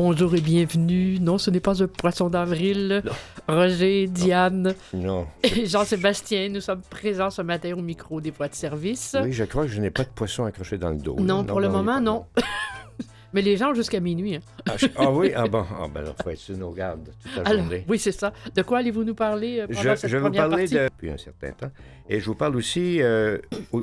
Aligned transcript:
Bonjour 0.00 0.32
et 0.36 0.40
bienvenue. 0.40 1.18
Non, 1.18 1.38
ce 1.38 1.50
n'est 1.50 1.58
pas 1.58 1.82
un 1.82 1.88
poisson 1.88 2.30
d'avril. 2.30 3.02
Roger, 3.48 4.06
Diane 4.06 4.72
Non. 4.94 5.26
et 5.42 5.66
Jean-Sébastien, 5.66 6.50
nous 6.50 6.60
sommes 6.60 6.82
présents 6.88 7.30
ce 7.30 7.42
matin 7.42 7.72
au 7.76 7.82
micro 7.82 8.20
des 8.20 8.30
voies 8.30 8.46
de 8.46 8.54
service. 8.54 9.16
Oui, 9.20 9.32
je 9.32 9.42
crois 9.42 9.64
que 9.64 9.72
je 9.72 9.80
n'ai 9.80 9.90
pas 9.90 10.04
de 10.04 10.08
poisson 10.10 10.44
accroché 10.44 10.78
dans 10.78 10.90
le 10.90 10.98
dos. 10.98 11.16
Non, 11.18 11.42
pour 11.42 11.58
le 11.58 11.68
moment, 11.68 12.00
non. 12.00 12.26
Mais 13.32 13.42
les 13.42 13.56
gens 13.56 13.74
jusqu'à 13.74 13.98
minuit. 13.98 14.36
hein. 14.36 14.40
Ah, 14.68 14.74
je- 14.76 14.86
ah 14.96 15.10
oui, 15.10 15.32
ah 15.34 15.48
bon, 15.48 15.64
ah 15.68 15.88
ben 15.92 16.00
alors, 16.02 16.14
faut 16.22 16.30
être 16.30 16.38
sur 16.38 16.56
nos 16.56 16.70
gardes 16.70 17.10
toute 17.24 17.34
la 17.36 17.42
Alors, 17.50 17.62
journée. 17.64 17.84
oui, 17.88 17.98
c'est 17.98 18.12
ça. 18.12 18.32
De 18.54 18.62
quoi 18.62 18.78
allez-vous 18.78 19.02
nous 19.02 19.16
parler 19.16 19.58
euh, 19.58 19.66
pendant 19.66 19.80
Je, 19.82 19.96
cette 19.96 20.10
je 20.10 20.16
vais 20.16 20.22
vous 20.22 20.30
parler 20.32 20.56
partie? 20.58 20.74
de- 20.74 20.84
depuis 20.84 21.10
un 21.10 21.18
certain 21.18 21.50
temps. 21.50 21.70
Et 22.08 22.20
je 22.20 22.24
vous 22.24 22.36
parle 22.36 22.54
aussi 22.54 23.02
euh, 23.02 23.38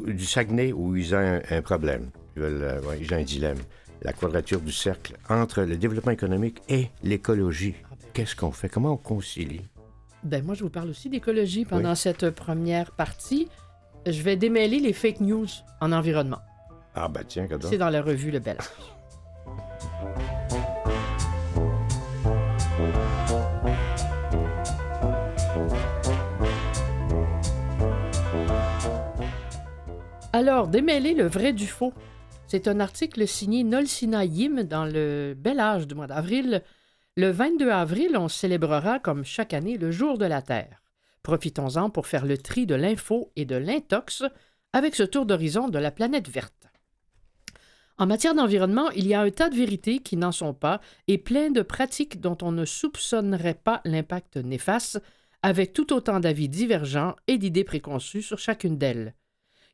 du 0.08 0.24
Saguenay 0.26 0.72
où 0.72 0.96
ils 0.96 1.14
ont 1.14 1.18
un, 1.18 1.42
un 1.52 1.62
problème. 1.62 2.10
Ils, 2.38 2.42
veulent, 2.42 2.64
euh, 2.64 2.82
ouais, 2.84 3.00
ils 3.02 3.14
ont 3.14 3.18
un 3.18 3.24
dilemme. 3.24 3.58
La 4.06 4.14
quadrature 4.14 4.62
du 4.62 4.72
cercle 4.72 5.18
entre 5.30 5.64
le 5.64 5.78
développement 5.78 6.12
économique 6.12 6.62
et 6.70 6.90
l'écologie. 7.02 7.74
Qu'est-ce 8.14 8.36
qu'on 8.36 8.52
fait? 8.52 8.70
Comment 8.70 8.92
on 8.92 8.98
concilie? 8.98 9.62
Ben, 10.24 10.46
moi, 10.46 10.54
je 10.54 10.64
vous 10.64 10.70
parle 10.70 10.90
aussi 10.90 11.10
d'écologie 11.10 11.66
pendant 11.66 11.96
cette 11.96 12.30
première 12.30 12.92
partie. 12.92 13.48
Je 14.06 14.22
vais 14.22 14.36
démêler 14.36 14.80
les 14.80 14.94
fake 14.94 15.22
news 15.22 15.48
en 15.82 15.92
environnement. 15.92 16.38
Ah 16.94 17.08
ben 17.08 17.24
tiens. 17.28 17.48
C'est 17.62 17.80
dans 17.80 17.90
la 17.90 18.04
revue 18.04 18.30
Le 18.30 18.38
Bel. 18.38 18.58
Alors, 30.32 30.68
démêler 30.68 31.16
le 31.16 31.26
vrai 31.26 31.54
du 31.54 31.66
faux. 31.66 31.92
C'est 32.48 32.68
un 32.68 32.80
article 32.80 33.28
signé 33.28 33.64
Nolsina 33.64 34.24
Yim 34.24 34.64
dans 34.64 34.86
le 34.86 35.34
Bel 35.36 35.60
Âge 35.60 35.88
du 35.88 35.96
mois 35.96 36.06
d'avril. 36.06 36.62
Le 37.18 37.32
22 37.32 37.70
avril, 37.72 38.16
on 38.18 38.28
célébrera, 38.28 39.00
comme 39.00 39.26
chaque 39.26 39.54
année, 39.54 39.80
le 39.80 39.90
Jour 39.90 40.20
de 40.20 40.26
la 40.26 40.44
Terre. 40.44 40.84
Profitons-en 41.24 41.90
pour 41.90 42.06
faire 42.06 42.24
le 42.24 42.38
tri 42.38 42.68
de 42.68 42.76
l'info 42.76 43.32
et 43.36 43.46
de 43.46 43.56
l'intox 43.56 44.24
avec 44.74 44.94
ce 44.94 45.02
tour 45.02 45.26
d'horizon 45.26 45.70
de 45.70 45.80
la 45.80 45.90
planète 45.90 46.30
verte. 46.30 46.68
En 47.98 48.06
matière 48.06 48.36
d'environnement, 48.36 48.92
il 48.92 49.08
y 49.08 49.16
a 49.16 49.22
un 49.22 49.32
tas 49.32 49.50
de 49.50 49.56
vérités 49.56 50.00
qui 50.00 50.16
n'en 50.16 50.32
sont 50.32 50.54
pas 50.54 50.82
et 51.08 51.18
plein 51.18 51.50
de 51.50 51.64
pratiques 51.64 52.22
dont 52.22 52.38
on 52.44 52.52
ne 52.52 52.66
soupçonnerait 52.66 53.56
pas 53.56 53.82
l'impact 53.86 54.38
néfaste, 54.38 55.02
avec 55.42 55.74
tout 55.74 55.94
autant 55.94 56.20
d'avis 56.20 56.50
divergents 56.50 57.16
et 57.28 57.40
d'idées 57.40 57.64
préconçues 57.64 58.22
sur 58.22 58.38
chacune 58.38 58.78
d'elles. 58.78 59.16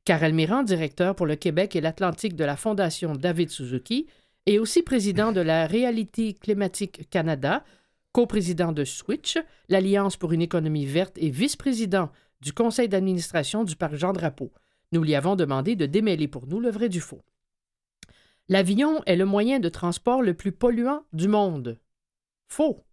Karel 0.06 0.34
Mirand, 0.34 0.64
directeur 0.64 1.16
pour 1.16 1.26
le 1.26 1.36
Québec 1.36 1.76
et 1.76 1.82
l'Atlantique 1.82 2.36
de 2.36 2.44
la 2.44 2.56
Fondation 2.56 3.16
David 3.16 3.50
Suzuki, 3.50 4.08
et 4.48 4.58
aussi 4.58 4.82
président 4.82 5.32
de 5.32 5.42
la 5.42 5.68
Reality 5.68 6.36
Climatique 6.36 7.10
Canada, 7.10 7.64
coprésident 8.12 8.72
de 8.72 8.84
Switch, 8.84 9.38
l'Alliance 9.70 10.18
pour 10.18 10.34
une 10.34 10.42
économie 10.42 10.86
verte 10.86 11.18
et 11.18 11.30
vice-président 11.30 12.10
du 12.42 12.52
conseil 12.54 12.90
d'administration 12.90 13.64
du 13.64 13.76
parc 13.76 13.96
Jean-Drapeau. 13.96 14.52
Nous 14.92 15.04
lui 15.04 15.16
avons 15.16 15.36
demandé 15.36 15.76
de 15.76 15.86
démêler 15.86 16.28
pour 16.28 16.48
nous 16.48 16.60
le 16.60 16.72
vrai 16.72 16.90
du 16.90 17.00
faux. 17.00 17.22
L'avion 18.50 19.02
est 19.06 19.16
le 19.16 19.26
moyen 19.26 19.60
de 19.60 19.70
transport 19.70 20.22
le 20.22 20.34
plus 20.34 20.52
polluant 20.52 21.06
du 21.14 21.28
monde. 21.28 21.80
Faux. 22.48 22.84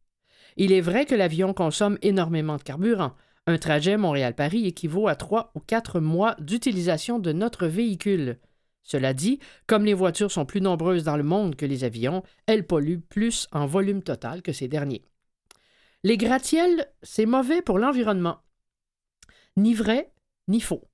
Il 0.56 0.72
est 0.72 0.80
vrai 0.80 1.06
que 1.06 1.14
l'avion 1.14 1.54
consomme 1.54 1.98
énormément 2.02 2.56
de 2.56 2.62
carburant. 2.62 3.14
Un 3.48 3.56
trajet 3.56 3.96
Montréal-Paris 3.96 4.66
équivaut 4.66 5.08
à 5.08 5.16
trois 5.16 5.52
ou 5.54 5.60
quatre 5.60 6.00
mois 6.00 6.36
d'utilisation 6.38 7.18
de 7.18 7.32
notre 7.32 7.66
véhicule. 7.66 8.40
Cela 8.82 9.14
dit, 9.14 9.38
comme 9.66 9.86
les 9.86 9.94
voitures 9.94 10.30
sont 10.30 10.44
plus 10.44 10.60
nombreuses 10.60 11.04
dans 11.04 11.16
le 11.16 11.22
monde 11.22 11.56
que 11.56 11.64
les 11.64 11.82
avions, 11.82 12.22
elles 12.44 12.66
polluent 12.66 13.00
plus 13.00 13.48
en 13.50 13.64
volume 13.64 14.02
total 14.02 14.42
que 14.42 14.52
ces 14.52 14.68
derniers. 14.68 15.02
Les 16.04 16.18
gratte-ciels, 16.18 16.88
c'est 17.02 17.24
mauvais 17.24 17.62
pour 17.62 17.78
l'environnement. 17.78 18.40
Ni 19.56 19.72
vrai, 19.72 20.12
ni 20.46 20.60
faux. 20.60 20.84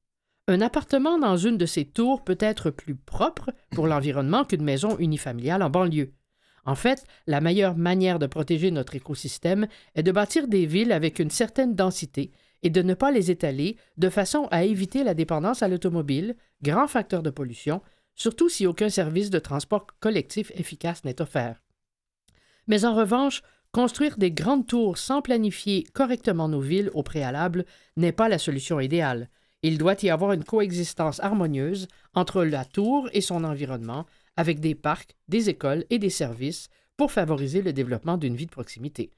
Un 0.46 0.60
appartement 0.60 1.18
dans 1.18 1.36
une 1.36 1.58
de 1.58 1.66
ces 1.66 1.86
tours 1.86 2.22
peut 2.22 2.38
être 2.38 2.70
plus 2.70 2.94
propre 2.94 3.50
pour 3.72 3.88
l'environnement 3.88 4.44
qu'une 4.44 4.62
maison 4.62 4.96
unifamiliale 4.98 5.64
en 5.64 5.70
banlieue. 5.70 6.12
En 6.66 6.76
fait, 6.76 7.04
la 7.26 7.40
meilleure 7.40 7.76
manière 7.76 8.20
de 8.20 8.26
protéger 8.26 8.70
notre 8.70 8.94
écosystème 8.94 9.66
est 9.96 10.04
de 10.04 10.12
bâtir 10.12 10.46
des 10.46 10.66
villes 10.66 10.92
avec 10.92 11.18
une 11.18 11.30
certaine 11.30 11.74
densité 11.74 12.30
et 12.64 12.70
de 12.70 12.82
ne 12.82 12.94
pas 12.94 13.12
les 13.12 13.30
étaler 13.30 13.76
de 13.98 14.08
façon 14.08 14.48
à 14.50 14.64
éviter 14.64 15.04
la 15.04 15.14
dépendance 15.14 15.62
à 15.62 15.68
l'automobile, 15.68 16.34
grand 16.62 16.88
facteur 16.88 17.22
de 17.22 17.30
pollution, 17.30 17.82
surtout 18.16 18.48
si 18.48 18.66
aucun 18.66 18.88
service 18.88 19.30
de 19.30 19.38
transport 19.38 19.86
collectif 20.00 20.50
efficace 20.54 21.04
n'est 21.04 21.20
offert. 21.20 21.62
Mais 22.66 22.86
en 22.86 22.94
revanche, 22.94 23.42
construire 23.70 24.16
des 24.16 24.30
grandes 24.30 24.66
tours 24.66 24.98
sans 24.98 25.20
planifier 25.20 25.84
correctement 25.92 26.48
nos 26.48 26.60
villes 26.60 26.90
au 26.94 27.02
préalable 27.02 27.66
n'est 27.96 28.12
pas 28.12 28.28
la 28.28 28.38
solution 28.38 28.80
idéale. 28.80 29.28
Il 29.62 29.78
doit 29.78 30.02
y 30.02 30.10
avoir 30.10 30.32
une 30.32 30.44
coexistence 30.44 31.20
harmonieuse 31.20 31.86
entre 32.14 32.44
la 32.44 32.64
tour 32.64 33.08
et 33.12 33.20
son 33.20 33.44
environnement, 33.44 34.06
avec 34.36 34.60
des 34.60 34.74
parcs, 34.74 35.16
des 35.28 35.50
écoles 35.50 35.84
et 35.90 35.98
des 35.98 36.10
services 36.10 36.68
pour 36.96 37.12
favoriser 37.12 37.62
le 37.62 37.72
développement 37.72 38.16
d'une 38.16 38.36
vie 38.36 38.46
de 38.46 38.50
proximité. 38.50 39.10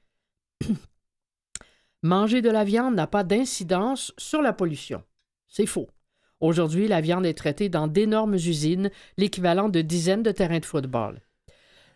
Manger 2.07 2.41
de 2.41 2.49
la 2.49 2.63
viande 2.63 2.95
n'a 2.95 3.05
pas 3.05 3.25
d'incidence 3.25 4.13
sur 4.17 4.41
la 4.41 4.53
pollution. 4.53 5.03
C'est 5.49 5.65
faux. 5.65 5.89
Aujourd'hui, 6.39 6.87
la 6.87 7.01
viande 7.01 7.25
est 7.25 7.33
traitée 7.33 7.67
dans 7.67 7.87
d'énormes 7.87 8.35
usines, 8.35 8.91
l'équivalent 9.17 9.67
de 9.67 9.81
dizaines 9.81 10.23
de 10.23 10.31
terrains 10.31 10.59
de 10.59 10.65
football. 10.65 11.19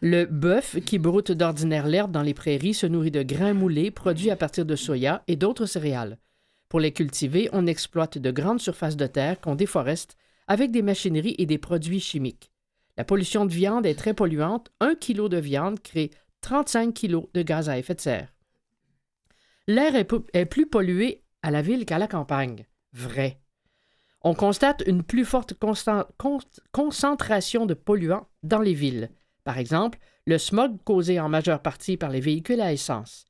Le 0.02 0.26
bœuf, 0.26 0.82
qui 0.82 1.00
broute 1.00 1.32
d'ordinaire 1.32 1.88
l'herbe 1.88 2.12
dans 2.12 2.24
les 2.24 2.34
prairies, 2.34 2.74
se 2.74 2.88
nourrit 2.88 3.10
de 3.10 3.24
grains 3.24 3.54
moulés 3.54 3.90
produits 3.90 4.32
à 4.32 4.36
partir 4.36 4.66
de 4.66 4.76
soya 4.76 5.24
et 5.30 5.38
d'autres 5.38 5.66
céréales. 5.66 6.18
Pour 6.68 6.82
les 6.82 6.92
cultiver, 6.92 7.48
on 7.54 7.66
exploite 7.66 8.18
de 8.18 8.32
grandes 8.32 8.60
surfaces 8.60 8.98
de 8.98 9.08
terre 9.08 9.40
qu'on 9.40 9.56
déforeste 9.56 10.18
avec 10.46 10.72
des 10.72 10.82
machineries 10.82 11.36
et 11.38 11.46
des 11.46 11.58
produits 11.58 12.02
chimiques. 12.02 12.52
La 12.98 13.06
pollution 13.06 13.46
de 13.46 13.54
viande 13.54 13.86
est 13.86 13.96
très 13.96 14.14
polluante. 14.14 14.74
Un 14.82 14.94
kilo 14.94 15.30
de 15.30 15.38
viande 15.38 15.80
crée 15.80 16.12
35 16.42 16.94
kilos 16.94 17.28
de 17.34 17.44
gaz 17.44 17.70
à 17.70 17.78
effet 17.78 17.96
de 17.96 18.02
serre. 18.02 18.34
L'air 19.72 19.96
est, 19.96 20.46
plus 20.46 20.68
pollué 20.68 21.24
à 21.44 21.50
la 21.50 21.62
ville 21.62 21.86
qu'à 21.86 21.98
la 21.98 22.10
campagne. 22.10 22.66
Vrai. 22.92 23.40
On 24.22 24.34
constate 24.34 24.84
une 24.86 25.02
plus 25.02 25.24
forte 25.24 25.54
concentration 26.74 27.66
de 27.66 27.74
polluants 27.74 28.28
dans 28.44 28.60
les 28.60 28.74
villes. 28.74 29.12
Par 29.46 29.58
exemple, 29.58 29.98
le 30.26 30.38
smog 30.38 30.76
causé 30.84 31.22
en 31.22 31.30
majeure 31.30 31.62
partie 31.62 31.96
par 31.96 32.10
les 32.10 32.20
véhicules 32.20 32.60
à 32.60 32.74
essence. 32.74 33.24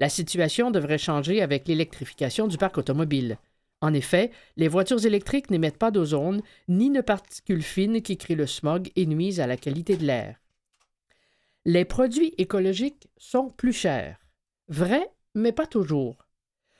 La 0.00 0.08
situation 0.08 0.72
devrait 0.72 0.98
changer 0.98 1.40
avec 1.40 1.68
l'électrification 1.68 2.48
du 2.48 2.58
parc 2.58 2.76
automobile. 2.76 3.38
En 3.80 3.94
effet, 3.94 4.32
les 4.56 4.66
voitures 4.66 5.06
électriques 5.06 5.48
n'émettent 5.48 5.78
pas 5.78 5.92
d'ozone 5.92 6.42
ni 6.66 6.90
de 6.90 7.02
particules 7.02 7.62
fines 7.62 8.02
qui 8.02 8.16
créent 8.16 8.34
le 8.34 8.48
smog 8.48 8.90
et 8.96 9.06
nuisent 9.06 9.38
à 9.38 9.46
la 9.46 9.56
qualité 9.56 9.96
de 9.96 10.06
l'air. 10.06 10.40
Les 11.64 11.84
produits 11.84 12.34
écologiques 12.36 13.06
sont 13.16 13.50
plus 13.50 13.72
chers. 13.72 14.18
Vrai, 14.66 15.13
mais 15.34 15.52
pas 15.52 15.66
toujours. 15.66 16.26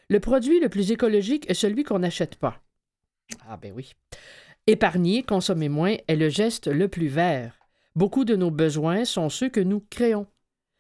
Le 0.09 0.21
produit 0.21 0.61
le 0.61 0.69
plus 0.69 0.91
écologique 0.93 1.49
est 1.51 1.55
celui 1.55 1.83
qu'on 1.83 2.01
n'achète 2.01 2.37
pas. 2.37 2.63
Ah 3.49 3.57
ben 3.57 3.73
oui. 3.75 3.93
Épargner, 4.67 5.23
consommer 5.23 5.69
moins 5.69 5.97
est 6.09 6.17
le 6.17 6.29
geste 6.29 6.69
le 6.69 6.89
plus 6.89 7.09
vert. 7.09 7.59
Beaucoup 7.97 8.25
de 8.25 8.37
nos 8.37 8.51
besoins 8.51 9.05
sont 9.05 9.29
ceux 9.29 9.49
que 9.49 9.61
nous 9.61 9.81
créons. 9.91 10.27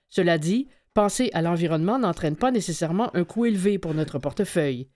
Cela 0.08 0.38
dit, 0.38 0.68
penser 0.94 1.30
à 1.32 1.42
l'environnement 1.42 1.98
n'entraîne 1.98 2.36
pas 2.36 2.50
nécessairement 2.50 3.14
un 3.14 3.24
coût 3.24 3.46
élevé 3.46 3.78
pour 3.78 3.94
notre 3.94 4.18
portefeuille. 4.18 4.88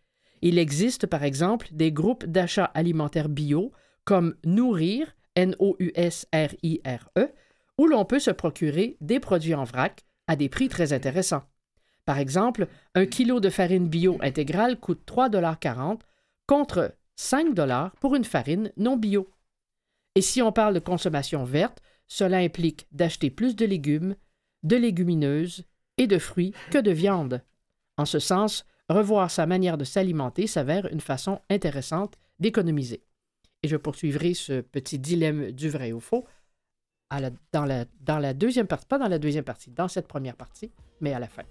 Il 0.42 0.58
existe 0.58 1.06
par 1.06 1.24
exemple 1.24 1.68
des 1.72 1.92
groupes 1.92 2.24
d'achats 2.24 2.70
alimentaires 2.74 3.28
bio 3.28 3.72
comme 4.04 4.36
Nourrir, 4.44 5.14
N-O-U-S-R-I-R-E, 5.34 7.20
E, 7.20 7.28
où 7.76 7.86
l'on 7.86 8.04
peut 8.04 8.18
se 8.18 8.30
procurer 8.30 8.96
des 9.00 9.20
produits 9.20 9.54
en 9.54 9.64
vrac 9.64 10.04
à 10.26 10.36
des 10.36 10.48
prix 10.48 10.68
très 10.68 10.92
intéressants. 10.92 11.44
Par 12.08 12.16
exemple, 12.16 12.68
un 12.94 13.04
kilo 13.04 13.38
de 13.38 13.50
farine 13.50 13.86
bio 13.86 14.16
intégrale 14.22 14.80
coûte 14.80 15.02
3,40 15.06 15.98
contre 16.46 16.96
5 17.16 17.48
pour 18.00 18.14
une 18.14 18.24
farine 18.24 18.72
non 18.78 18.96
bio. 18.96 19.28
Et 20.14 20.22
si 20.22 20.40
on 20.40 20.50
parle 20.50 20.72
de 20.72 20.78
consommation 20.78 21.44
verte, 21.44 21.82
cela 22.06 22.38
implique 22.38 22.86
d'acheter 22.92 23.28
plus 23.28 23.56
de 23.56 23.66
légumes, 23.66 24.16
de 24.62 24.76
légumineuses 24.76 25.66
et 25.98 26.06
de 26.06 26.16
fruits 26.18 26.54
que 26.70 26.78
de 26.78 26.92
viande. 26.92 27.42
En 27.98 28.06
ce 28.06 28.20
sens, 28.20 28.64
revoir 28.88 29.30
sa 29.30 29.44
manière 29.44 29.76
de 29.76 29.84
s'alimenter 29.84 30.46
s'avère 30.46 30.86
une 30.86 31.02
façon 31.02 31.42
intéressante 31.50 32.14
d'économiser. 32.38 33.02
Et 33.62 33.68
je 33.68 33.76
poursuivrai 33.76 34.32
ce 34.32 34.62
petit 34.62 34.98
dilemme 34.98 35.52
du 35.52 35.68
vrai 35.68 35.92
ou 35.92 36.00
faux 36.00 36.24
dans 37.52 37.66
la 37.66 38.32
deuxième 38.32 38.66
partie, 38.66 38.86
pas 38.86 38.98
dans 38.98 39.08
la 39.08 39.18
deuxième 39.18 39.44
partie, 39.44 39.70
dans 39.70 39.88
cette 39.88 40.08
première 40.08 40.36
partie, 40.36 40.72
mais 41.02 41.12
à 41.12 41.18
la 41.18 41.28
fin. 41.28 41.44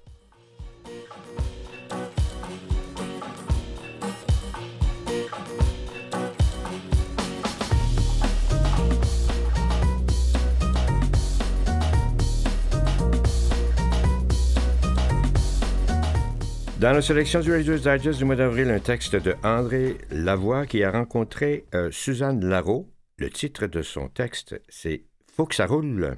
Dans 16.79 16.91
la 16.91 17.01
sélection 17.01 17.39
du 17.39 17.51
Reader's 17.51 17.81
Digest 17.81 18.19
du 18.19 18.25
mois 18.25 18.35
d'avril, 18.35 18.69
un 18.69 18.77
texte 18.77 19.15
de 19.15 19.33
André 19.44 19.97
Lavoie 20.12 20.68
qui 20.68 20.83
a 20.83 20.91
rencontré 20.91 21.65
euh, 21.74 21.89
Suzanne 21.89 22.45
Larreau. 22.45 22.88
Le 23.18 23.31
titre 23.31 23.65
de 23.65 23.81
son 23.81 24.09
texte, 24.09 24.62
c'est 24.69 25.06
Faut 25.35 25.47
que 25.47 25.56
ça 25.56 25.65
roule. 25.65 26.18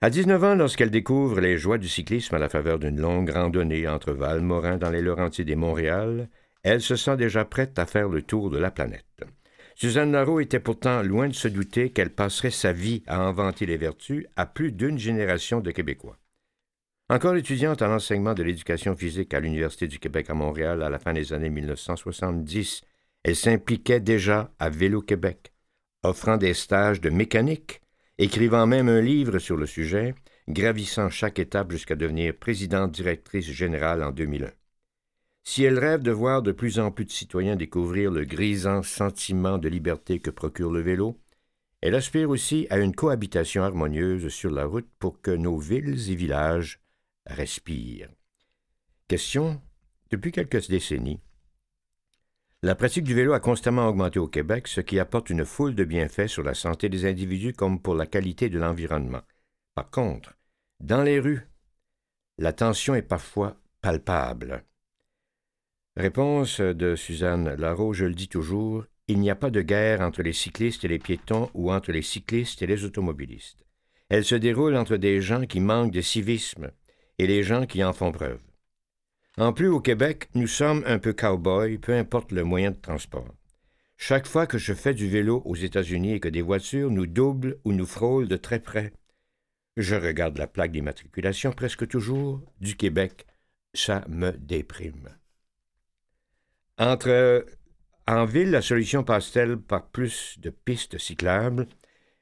À 0.00 0.10
19 0.10 0.44
ans, 0.44 0.54
lorsqu'elle 0.54 0.92
découvre 0.92 1.40
les 1.40 1.58
joies 1.58 1.78
du 1.78 1.88
cyclisme 1.88 2.36
à 2.36 2.38
la 2.38 2.48
faveur 2.48 2.78
d'une 2.78 3.00
longue 3.00 3.30
randonnée 3.30 3.88
entre 3.88 4.12
Valmorin 4.12 4.76
dans 4.76 4.90
les 4.90 5.02
Laurentides 5.02 5.50
et 5.50 5.56
Montréal, 5.56 6.28
elle 6.62 6.80
se 6.80 6.94
sent 6.94 7.16
déjà 7.16 7.44
prête 7.44 7.80
à 7.80 7.86
faire 7.86 8.08
le 8.08 8.22
tour 8.22 8.48
de 8.48 8.58
la 8.58 8.70
planète. 8.70 9.24
Suzanne 9.74 10.12
Larreau 10.12 10.38
était 10.38 10.60
pourtant 10.60 11.02
loin 11.02 11.26
de 11.26 11.34
se 11.34 11.48
douter 11.48 11.90
qu'elle 11.90 12.14
passerait 12.14 12.52
sa 12.52 12.72
vie 12.72 13.02
à 13.08 13.18
inventer 13.18 13.66
les 13.66 13.76
vertus 13.76 14.24
à 14.36 14.46
plus 14.46 14.70
d'une 14.70 14.98
génération 14.98 15.58
de 15.58 15.72
Québécois. 15.72 16.16
Encore 17.12 17.36
étudiante 17.36 17.82
à 17.82 17.88
l'enseignement 17.88 18.32
de 18.32 18.42
l'éducation 18.42 18.96
physique 18.96 19.34
à 19.34 19.40
l'Université 19.40 19.86
du 19.86 19.98
Québec 19.98 20.30
à 20.30 20.34
Montréal 20.34 20.82
à 20.82 20.88
la 20.88 20.98
fin 20.98 21.12
des 21.12 21.34
années 21.34 21.50
1970, 21.50 22.80
elle 23.22 23.36
s'impliquait 23.36 24.00
déjà 24.00 24.50
à 24.58 24.70
Vélo 24.70 25.02
Québec, 25.02 25.52
offrant 26.02 26.38
des 26.38 26.54
stages 26.54 27.02
de 27.02 27.10
mécanique, 27.10 27.82
écrivant 28.16 28.66
même 28.66 28.88
un 28.88 29.02
livre 29.02 29.38
sur 29.40 29.58
le 29.58 29.66
sujet, 29.66 30.14
gravissant 30.48 31.10
chaque 31.10 31.38
étape 31.38 31.70
jusqu'à 31.70 31.96
devenir 31.96 32.34
présidente 32.34 32.92
directrice 32.92 33.50
générale 33.50 34.02
en 34.02 34.10
2001. 34.10 34.50
Si 35.44 35.64
elle 35.64 35.78
rêve 35.78 36.00
de 36.00 36.12
voir 36.12 36.40
de 36.40 36.52
plus 36.52 36.78
en 36.78 36.90
plus 36.90 37.04
de 37.04 37.10
citoyens 37.10 37.56
découvrir 37.56 38.10
le 38.10 38.24
grisant 38.24 38.82
sentiment 38.82 39.58
de 39.58 39.68
liberté 39.68 40.18
que 40.18 40.30
procure 40.30 40.72
le 40.72 40.80
vélo, 40.80 41.20
elle 41.82 41.94
aspire 41.94 42.30
aussi 42.30 42.66
à 42.70 42.78
une 42.78 42.94
cohabitation 42.94 43.64
harmonieuse 43.64 44.28
sur 44.28 44.50
la 44.50 44.64
route 44.64 44.88
pour 44.98 45.20
que 45.20 45.32
nos 45.32 45.58
villes 45.58 46.10
et 46.10 46.14
villages 46.14 46.81
respire. 47.26 48.08
Question. 49.08 49.60
Depuis 50.10 50.32
quelques 50.32 50.68
décennies, 50.68 51.20
la 52.62 52.74
pratique 52.74 53.04
du 53.04 53.14
vélo 53.14 53.32
a 53.32 53.40
constamment 53.40 53.88
augmenté 53.88 54.18
au 54.18 54.28
Québec, 54.28 54.68
ce 54.68 54.80
qui 54.80 55.00
apporte 55.00 55.30
une 55.30 55.44
foule 55.44 55.74
de 55.74 55.84
bienfaits 55.84 56.28
sur 56.28 56.42
la 56.42 56.54
santé 56.54 56.88
des 56.88 57.06
individus 57.06 57.54
comme 57.54 57.80
pour 57.80 57.94
la 57.94 58.06
qualité 58.06 58.48
de 58.48 58.58
l'environnement. 58.58 59.22
Par 59.74 59.90
contre, 59.90 60.34
dans 60.78 61.02
les 61.02 61.18
rues, 61.18 61.48
la 62.38 62.52
tension 62.52 62.94
est 62.94 63.02
parfois 63.02 63.56
palpable. 63.80 64.64
Réponse 65.96 66.60
de 66.60 66.94
Suzanne 66.94 67.54
Larreau, 67.56 67.92
je 67.92 68.04
le 68.04 68.14
dis 68.14 68.28
toujours, 68.28 68.84
il 69.08 69.18
n'y 69.18 69.30
a 69.30 69.34
pas 69.34 69.50
de 69.50 69.60
guerre 69.60 70.00
entre 70.00 70.22
les 70.22 70.32
cyclistes 70.32 70.84
et 70.84 70.88
les 70.88 70.98
piétons 70.98 71.50
ou 71.54 71.72
entre 71.72 71.90
les 71.90 72.02
cyclistes 72.02 72.62
et 72.62 72.66
les 72.66 72.84
automobilistes. 72.84 73.64
Elle 74.08 74.24
se 74.24 74.34
déroule 74.34 74.76
entre 74.76 74.96
des 74.96 75.20
gens 75.20 75.46
qui 75.46 75.58
manquent 75.58 75.92
de 75.92 76.00
civisme, 76.00 76.70
et 77.22 77.26
les 77.28 77.44
gens 77.44 77.66
qui 77.66 77.84
en 77.84 77.92
font 77.92 78.10
preuve. 78.10 78.40
En 79.38 79.52
plus, 79.52 79.68
au 79.68 79.80
Québec, 79.80 80.28
nous 80.34 80.48
sommes 80.48 80.82
un 80.86 80.98
peu 80.98 81.12
cow-boys, 81.12 81.78
peu 81.80 81.94
importe 81.94 82.32
le 82.32 82.42
moyen 82.42 82.72
de 82.72 82.76
transport. 82.76 83.32
Chaque 83.96 84.26
fois 84.26 84.48
que 84.48 84.58
je 84.58 84.74
fais 84.74 84.92
du 84.92 85.08
vélo 85.08 85.40
aux 85.44 85.54
États-Unis 85.54 86.14
et 86.14 86.20
que 86.20 86.28
des 86.28 86.42
voitures 86.42 86.90
nous 86.90 87.06
doublent 87.06 87.58
ou 87.64 87.72
nous 87.72 87.86
frôlent 87.86 88.26
de 88.26 88.36
très 88.36 88.58
près, 88.58 88.92
je 89.76 89.94
regarde 89.94 90.36
la 90.36 90.48
plaque 90.48 90.72
d'immatriculation 90.72 91.52
presque 91.52 91.86
toujours 91.86 92.42
du 92.60 92.76
Québec. 92.76 93.24
Ça 93.72 94.04
me 94.08 94.32
déprime. 94.32 95.08
Entre 96.76 97.46
en 98.08 98.24
ville, 98.24 98.50
la 98.50 98.62
solution 98.62 99.04
passe-t-elle 99.04 99.56
par 99.56 99.86
plus 99.86 100.40
de 100.40 100.50
pistes 100.50 100.98
cyclables? 100.98 101.68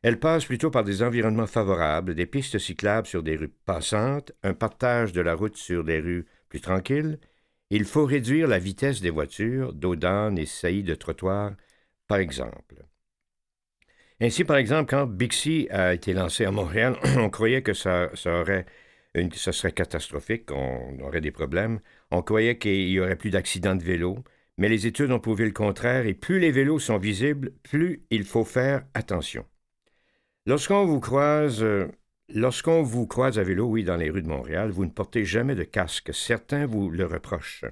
Elle 0.02 0.18
passe 0.18 0.46
plutôt 0.46 0.70
par 0.70 0.84
des 0.84 1.02
environnements 1.02 1.46
favorables, 1.46 2.14
des 2.14 2.26
pistes 2.26 2.58
cyclables 2.58 3.06
sur 3.06 3.22
des 3.22 3.36
rues 3.36 3.52
passantes, 3.66 4.32
un 4.42 4.54
partage 4.54 5.12
de 5.12 5.20
la 5.20 5.34
route 5.34 5.56
sur 5.56 5.84
des 5.84 6.00
rues 6.00 6.26
plus 6.48 6.60
tranquilles. 6.60 7.18
Il 7.70 7.84
faut 7.84 8.06
réduire 8.06 8.48
la 8.48 8.58
vitesse 8.58 9.00
des 9.00 9.10
voitures, 9.10 9.74
d'audanes 9.74 10.38
et 10.38 10.46
saillies 10.46 10.82
de 10.82 10.94
trottoirs, 10.94 11.52
par 12.08 12.18
exemple. 12.18 12.76
Ainsi, 14.22 14.44
par 14.44 14.56
exemple, 14.56 14.90
quand 14.90 15.06
Bixi 15.06 15.68
a 15.70 15.94
été 15.94 16.12
lancé 16.14 16.44
à 16.44 16.50
Montréal, 16.50 16.96
on 17.18 17.30
croyait 17.30 17.62
que 17.62 17.74
ça, 17.74 18.10
serait 18.14 18.66
catastrophique, 19.72 20.46
qu'on 20.46 20.98
aurait 21.00 21.20
des 21.20 21.30
problèmes. 21.30 21.80
On 22.10 22.22
croyait 22.22 22.58
qu'il 22.58 22.88
y 22.88 23.00
aurait 23.00 23.16
plus 23.16 23.30
d'accidents 23.30 23.76
de 23.76 23.84
vélo, 23.84 24.24
mais 24.58 24.68
les 24.68 24.86
études 24.86 25.12
ont 25.12 25.20
prouvé 25.20 25.44
le 25.44 25.52
contraire, 25.52 26.06
et 26.06 26.14
plus 26.14 26.38
les 26.38 26.50
vélos 26.52 26.78
sont 26.78 26.98
visibles, 26.98 27.52
plus 27.62 28.02
il 28.10 28.24
faut 28.24 28.44
faire 28.44 28.84
attention. 28.94 29.44
Lorsqu'on 30.46 30.86
vous 30.86 31.00
croise, 31.00 31.62
euh, 31.62 31.88
lorsqu'on 32.28 32.82
vous 32.82 33.06
croise 33.06 33.38
à 33.38 33.42
vélo, 33.42 33.66
oui, 33.66 33.84
dans 33.84 33.96
les 33.96 34.08
rues 34.08 34.22
de 34.22 34.28
Montréal, 34.28 34.70
vous 34.70 34.86
ne 34.86 34.90
portez 34.90 35.24
jamais 35.24 35.54
de 35.54 35.64
casque. 35.64 36.14
Certains 36.14 36.66
vous 36.66 36.90
le 36.90 37.04
reprochent. 37.04 37.66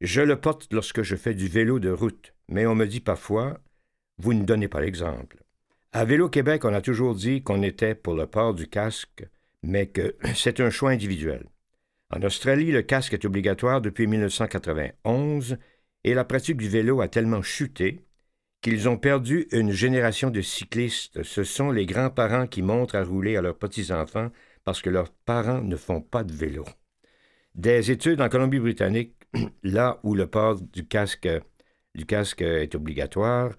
Je 0.00 0.22
le 0.22 0.40
porte 0.40 0.72
lorsque 0.72 1.02
je 1.02 1.14
fais 1.14 1.34
du 1.34 1.48
vélo 1.48 1.78
de 1.78 1.90
route, 1.90 2.34
mais 2.48 2.66
on 2.66 2.74
me 2.74 2.86
dit 2.86 3.00
parfois, 3.00 3.60
vous 4.18 4.34
ne 4.34 4.44
donnez 4.44 4.68
pas 4.68 4.80
l'exemple. 4.80 5.42
À 5.92 6.06
Vélo 6.06 6.30
Québec, 6.30 6.64
on 6.64 6.72
a 6.72 6.80
toujours 6.80 7.14
dit 7.14 7.42
qu'on 7.42 7.62
était 7.62 7.94
pour 7.94 8.14
le 8.14 8.26
port 8.26 8.54
du 8.54 8.66
casque, 8.66 9.26
mais 9.62 9.86
que 9.86 10.16
c'est 10.34 10.60
un 10.60 10.70
choix 10.70 10.90
individuel. 10.90 11.44
En 12.10 12.22
Australie, 12.22 12.72
le 12.72 12.82
casque 12.82 13.12
est 13.12 13.24
obligatoire 13.24 13.80
depuis 13.82 14.06
1991 14.06 15.58
et 16.04 16.14
la 16.14 16.24
pratique 16.24 16.56
du 16.56 16.68
vélo 16.68 17.00
a 17.00 17.08
tellement 17.08 17.42
chuté 17.42 18.00
qu'ils 18.62 18.88
ont 18.88 18.96
perdu 18.96 19.48
une 19.50 19.72
génération 19.72 20.30
de 20.30 20.40
cyclistes. 20.40 21.22
Ce 21.24 21.44
sont 21.44 21.70
les 21.70 21.84
grands-parents 21.84 22.46
qui 22.46 22.62
montrent 22.62 22.94
à 22.94 23.04
rouler 23.04 23.36
à 23.36 23.42
leurs 23.42 23.58
petits-enfants 23.58 24.30
parce 24.64 24.80
que 24.80 24.88
leurs 24.88 25.12
parents 25.12 25.60
ne 25.60 25.76
font 25.76 26.00
pas 26.00 26.22
de 26.22 26.32
vélo. 26.32 26.64
Des 27.56 27.90
études 27.90 28.20
en 28.20 28.28
Colombie-Britannique, 28.28 29.14
là 29.64 29.98
où 30.04 30.14
le 30.14 30.28
port 30.28 30.60
du 30.60 30.86
casque, 30.86 31.28
est 31.94 32.74
obligatoire, 32.74 33.52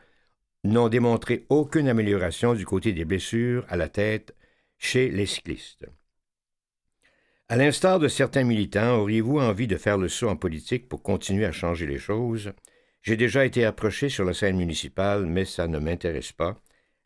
n'ont 0.63 0.87
démontré 0.87 1.45
aucune 1.49 1.89
amélioration 1.89 2.53
du 2.53 2.65
côté 2.65 2.93
des 2.93 3.05
blessures 3.05 3.65
à 3.67 3.75
la 3.75 3.89
tête 3.89 4.33
chez 4.77 5.09
les 5.09 5.25
cyclistes. 5.25 5.85
À 7.49 7.57
l'instar 7.57 7.99
de 7.99 8.07
certains 8.07 8.45
militants, 8.45 8.95
auriez-vous 8.99 9.39
envie 9.39 9.67
de 9.67 9.75
faire 9.75 9.97
le 9.97 10.07
saut 10.07 10.29
en 10.29 10.37
politique 10.37 10.87
pour 10.87 11.03
continuer 11.03 11.45
à 11.45 11.51
changer 11.51 11.85
les 11.85 11.99
choses? 11.99 12.53
J'ai 13.03 13.17
déjà 13.17 13.45
été 13.45 13.65
approché 13.65 14.07
sur 14.07 14.23
la 14.23 14.33
scène 14.33 14.55
municipale, 14.55 15.25
mais 15.25 15.43
ça 15.43 15.67
ne 15.67 15.77
m'intéresse 15.77 16.31
pas. 16.31 16.55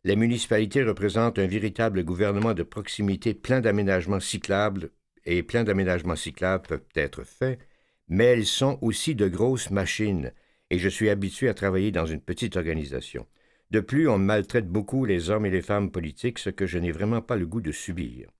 Les 0.04 0.14
municipalités 0.14 0.84
représentent 0.84 1.40
un 1.40 1.48
véritable 1.48 2.04
gouvernement 2.04 2.54
de 2.54 2.62
proximité 2.62 3.34
plein 3.34 3.60
d'aménagements 3.60 4.20
cyclables, 4.20 4.90
et 5.24 5.42
plein 5.42 5.64
d'aménagements 5.64 6.14
cyclables 6.14 6.68
peuvent 6.68 6.86
être 6.94 7.24
faits, 7.24 7.58
mais 8.06 8.26
elles 8.26 8.46
sont 8.46 8.78
aussi 8.80 9.16
de 9.16 9.26
grosses 9.26 9.72
machines, 9.72 10.32
et 10.70 10.78
je 10.78 10.88
suis 10.88 11.10
habitué 11.10 11.48
à 11.48 11.54
travailler 11.54 11.90
dans 11.90 12.06
une 12.06 12.20
petite 12.20 12.56
organisation. 12.56 13.26
De 13.72 13.80
plus, 13.80 14.08
on 14.08 14.18
maltraite 14.18 14.68
beaucoup 14.68 15.04
les 15.04 15.30
hommes 15.30 15.46
et 15.46 15.50
les 15.50 15.62
femmes 15.62 15.90
politiques, 15.90 16.38
ce 16.38 16.50
que 16.50 16.64
je 16.64 16.78
n'ai 16.78 16.92
vraiment 16.92 17.22
pas 17.22 17.34
le 17.34 17.46
goût 17.46 17.60
de 17.60 17.72
subir. 17.72 18.30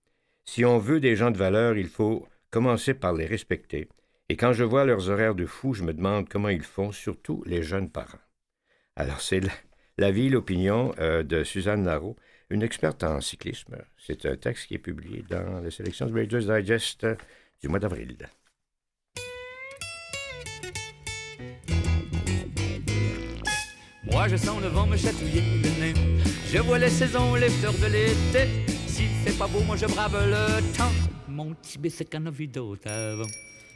Si 0.45 0.63
on 0.63 0.79
veut 0.79 1.01
des 1.01 1.17
gens 1.17 1.29
de 1.29 1.37
valeur, 1.37 1.77
il 1.77 1.89
faut 1.89 2.25
commencer 2.51 2.93
par 2.93 3.13
les 3.13 3.25
respecter, 3.25 3.89
et 4.29 4.37
quand 4.37 4.53
je 4.53 4.63
vois 4.63 4.85
leurs 4.85 5.09
horaires 5.09 5.33
de 5.33 5.47
fou, 5.47 5.73
je 5.73 5.83
me 5.83 5.91
demande 5.91 6.29
comment 6.29 6.49
ils 6.49 6.63
font, 6.63 6.91
surtout 6.91 7.43
les 7.47 7.63
jeunes 7.63 7.89
parents. 7.89 8.19
Alors, 8.95 9.21
c'est 9.21 9.41
la 9.97 10.11
vie, 10.11 10.29
l'opinion 10.29 10.93
euh, 10.99 11.23
de 11.23 11.43
Suzanne 11.43 11.83
Larreau, 11.83 12.15
une 12.51 12.61
experte 12.61 13.03
en 13.03 13.21
cyclisme. 13.21 13.77
C'est 13.97 14.27
un 14.27 14.35
texte 14.35 14.67
qui 14.67 14.75
est 14.75 14.79
publié 14.79 15.25
dans 15.27 15.61
la 15.61 15.71
sélection 15.71 16.05
de 16.05 16.13
Reader's 16.13 16.45
Digest 16.45 17.07
du 17.59 17.69
mois 17.69 17.79
d'avril. 17.79 18.17
Moi, 24.03 24.27
je 24.27 24.35
sens 24.35 24.61
le 24.61 24.67
vent 24.67 24.85
me 24.85 24.95
chatouiller 24.95 25.41
le 25.41 25.81
nez. 25.81 25.93
Je 26.51 26.59
vois 26.59 26.77
les 26.77 26.89
saisons, 26.89 27.33
les 27.33 27.49
fleurs 27.49 27.73
de 27.73 27.87
l'été. 27.87 28.65
Si 28.87 29.07
c'est 29.23 29.37
pas 29.37 29.47
beau, 29.47 29.61
moi 29.61 29.75
je 29.75 29.85
brave 29.85 30.17
le 30.27 30.77
temps. 30.77 30.91
Mon 31.27 31.53
petit 31.53 31.89
c'est 31.89 32.05
qu'un 32.05 32.25
avant. 32.25 33.25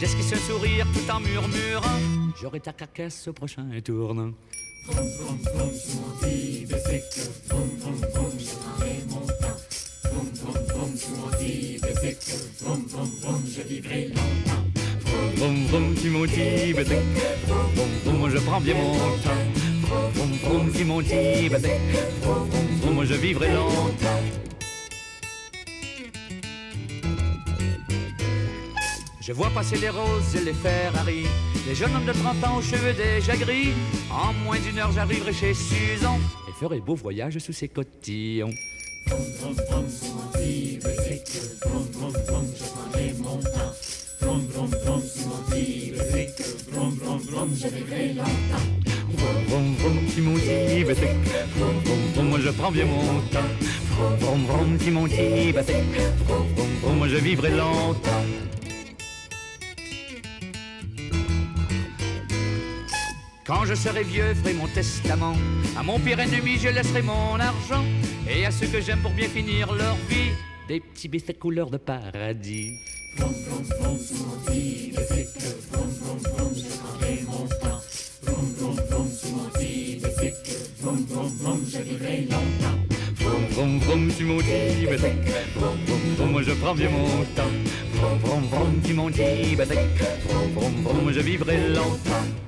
J'esquisse 0.00 0.32
un 0.32 0.36
sourire 0.36 0.86
tout 0.92 1.10
en 1.10 1.20
murmurant 1.20 1.98
J'aurai 2.40 2.60
ta 2.60 2.72
cacasse 2.72 3.26
au 3.26 3.32
prochain 3.32 3.66
tournant 3.84 4.30
Vroom 4.86 5.08
vroom 5.18 5.38
vroom 5.42 5.72
mon 5.94 6.66
bicycle 6.66 7.30
Vroom 7.48 7.70
vroom 7.80 8.32
je 8.38 8.54
prendrai 8.54 8.94
mon 9.08 9.26
temps 9.26 9.58
Vroom 10.04 10.28
vroom 10.34 10.90
mon 11.16 11.30
bicycle 11.38 12.36
Vroom 12.60 12.84
vroom 13.20 13.42
je 13.44 13.62
vivrai 13.62 14.08
longtemps 14.08 14.68
Vroom 15.38 15.66
vroom, 15.66 15.94
mon 16.12 16.26
bébé. 16.26 16.98
Vroom, 17.46 18.18
vroom, 18.18 18.30
je 18.30 18.38
prends 18.38 18.60
bien 18.60 18.74
mon 18.74 18.94
temps. 18.94 19.30
Vroom, 19.82 20.70
vroom, 20.72 20.86
mon. 20.86 21.00
Vroom, 21.00 21.62
vroom, 22.22 22.48
vroom, 22.82 23.04
je 23.04 23.14
vivrai 23.14 23.52
longtemps. 23.54 24.57
Je 29.28 29.34
vois 29.34 29.50
passer 29.50 29.76
les 29.76 29.90
roses 29.90 30.34
et 30.36 30.40
les 30.42 30.54
Ferrari, 30.54 31.26
les 31.66 31.74
jeunes 31.74 31.94
hommes 31.94 32.06
de 32.06 32.12
30 32.12 32.44
ans 32.44 32.56
aux 32.56 32.62
cheveux 32.62 32.94
déjà 32.94 33.36
gris. 33.36 33.74
En 34.10 34.32
moins 34.32 34.58
d'une 34.58 34.78
heure, 34.78 34.90
j'arriverai 34.90 35.34
chez 35.34 35.52
Suzon 35.52 36.18
et 36.48 36.52
ferai 36.58 36.80
beau 36.80 36.94
voyage 36.94 37.38
sous 37.38 37.52
ses 37.52 37.68
cotillons. 37.68 38.54
Vroom, 39.06 39.20
vroom, 39.68 39.86
si 39.86 40.10
mon 50.22 50.34
petit 50.36 50.84
bébé. 50.84 51.08
Vroom, 51.54 51.80
vroom, 51.84 52.12
vroom, 52.14 52.40
je 52.40 52.50
prends 52.50 52.72
bien 52.72 52.86
mon 52.86 53.20
temps. 53.30 53.40
Vroom, 54.20 54.46
vroom, 54.46 54.78
si 54.80 54.90
mon 54.90 55.04
petit 55.04 55.52
bébé. 55.52 55.82
Vroom, 56.26 56.46
vroom, 56.82 57.08
je 57.08 57.16
vivrai 57.16 57.50
longtemps. 57.50 58.37
Quand 63.48 63.64
je 63.64 63.74
serai 63.74 64.04
vieux, 64.04 64.34
ferai 64.34 64.52
mon 64.52 64.68
testament. 64.68 65.34
À 65.74 65.82
mon 65.82 65.98
pire 65.98 66.20
ennemi, 66.20 66.58
je 66.58 66.68
laisserai 66.68 67.00
mon 67.00 67.40
argent. 67.40 67.82
Et 68.28 68.44
à 68.44 68.50
ceux 68.50 68.66
que 68.66 68.78
j'aime 68.78 69.00
pour 69.00 69.12
bien 69.12 69.26
finir 69.26 69.72
leur 69.72 69.94
vie, 70.10 70.32
des 70.68 70.80
petits 70.80 71.08
bicecs 71.08 71.38
couleur 71.38 71.70
de 71.70 71.78
paradis. 71.78 72.74
Vroom, 73.16 73.32
vroom, 73.80 73.98
si 73.98 74.14
mon 74.22 74.36
petit 74.44 74.92
bicycle. 74.94 75.56
Vroom, 75.72 75.88
vroom, 75.88 76.18
vroom, 76.18 76.54
je 76.54 76.76
prends 76.76 76.98
bien 77.00 77.24
mon 77.26 77.46
temps. 77.48 77.80
Vroom, 78.22 78.78
vroom, 78.90 79.08
si 79.08 79.32
mon 79.32 79.48
petit 79.48 79.96
bicycle. 79.96 80.56
Vroom, 80.82 81.06
vroom, 81.06 81.36
vroom, 81.38 81.60
je 81.64 81.78
vivrai 81.78 82.26
longtemps. 82.30 82.78
Vroom, 83.16 83.48
vroom, 83.48 83.78
vroom, 83.80 84.10
si 84.10 84.24
mon 84.24 84.36
petit 84.36 84.86
bicycle. 84.86 85.32
Vroom, 85.56 85.78
vroom, 85.86 86.14
vroom, 86.18 86.42
je 86.42 86.52
prends 86.52 86.74
bien 86.74 86.90
mon 86.90 87.24
temps. 87.34 87.54
Vroom, 87.94 88.18
vroom, 88.18 88.42
vroom, 88.50 88.82
si 88.84 88.92
mon 88.92 89.10
petit 89.10 89.56
bicycle. 89.56 90.04
Vroom, 90.28 90.52
vroom, 90.52 90.82
vroom, 90.84 91.12
je 91.14 91.20
vivrai 91.22 91.56
longtemps. 91.70 92.47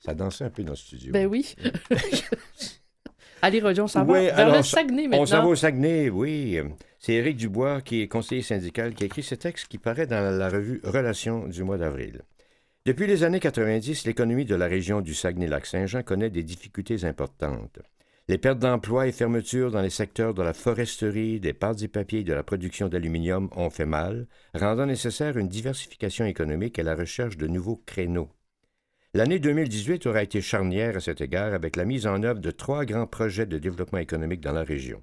Ça 0.00 0.14
dansait 0.14 0.44
un 0.44 0.50
peu 0.50 0.62
dans 0.64 0.72
le 0.72 0.76
studio. 0.76 1.12
Ben 1.12 1.26
oui. 1.26 1.54
Allez, 3.42 3.60
Roger, 3.60 3.82
on 3.82 3.86
s'en 3.86 4.06
Oui, 4.06 4.26
va 4.26 4.34
vers 4.34 4.56
le 4.56 4.62
Saguenay 4.62 5.08
On 5.12 5.24
s'en 5.24 5.36
va 5.36 5.36
maintenant. 5.38 5.50
au 5.50 5.54
Saguenay, 5.54 6.10
oui. 6.10 6.58
C'est 6.98 7.14
Éric 7.14 7.36
Dubois, 7.38 7.80
qui 7.80 8.02
est 8.02 8.08
conseiller 8.08 8.42
syndical, 8.42 8.94
qui 8.94 9.04
a 9.04 9.06
écrit 9.06 9.22
ce 9.22 9.34
texte 9.34 9.68
qui 9.68 9.78
paraît 9.78 10.06
dans 10.06 10.36
la 10.36 10.48
revue 10.50 10.80
Relations 10.84 11.46
du 11.48 11.62
mois 11.64 11.78
d'avril. 11.78 12.20
Depuis 12.86 13.06
les 13.06 13.24
années 13.24 13.40
90, 13.40 14.04
l'économie 14.06 14.44
de 14.44 14.54
la 14.54 14.66
région 14.66 15.00
du 15.00 15.14
Saguenay-Lac-Saint-Jean 15.14 16.02
connaît 16.02 16.30
des 16.30 16.42
difficultés 16.42 17.04
importantes. 17.04 17.78
Les 18.28 18.38
pertes 18.38 18.58
d'emplois 18.58 19.06
et 19.06 19.12
fermetures 19.12 19.70
dans 19.70 19.80
les 19.82 19.90
secteurs 19.90 20.34
de 20.34 20.42
la 20.42 20.52
foresterie, 20.52 21.40
des 21.40 21.52
pâtes 21.52 21.82
et 21.82 21.88
papiers 21.88 22.20
et 22.20 22.24
de 22.24 22.32
la 22.32 22.42
production 22.42 22.88
d'aluminium 22.88 23.48
ont 23.56 23.70
fait 23.70 23.86
mal, 23.86 24.28
rendant 24.54 24.86
nécessaire 24.86 25.36
une 25.36 25.48
diversification 25.48 26.26
économique 26.26 26.78
et 26.78 26.82
la 26.82 26.94
recherche 26.94 27.36
de 27.36 27.46
nouveaux 27.46 27.82
créneaux. 27.86 28.28
L'année 29.12 29.40
2018 29.40 30.06
aura 30.06 30.22
été 30.22 30.40
charnière 30.40 30.96
à 30.96 31.00
cet 31.00 31.20
égard 31.20 31.52
avec 31.52 31.74
la 31.74 31.84
mise 31.84 32.06
en 32.06 32.22
œuvre 32.22 32.38
de 32.38 32.52
trois 32.52 32.84
grands 32.84 33.08
projets 33.08 33.44
de 33.44 33.58
développement 33.58 33.98
économique 33.98 34.40
dans 34.40 34.52
la 34.52 34.62
région. 34.62 35.02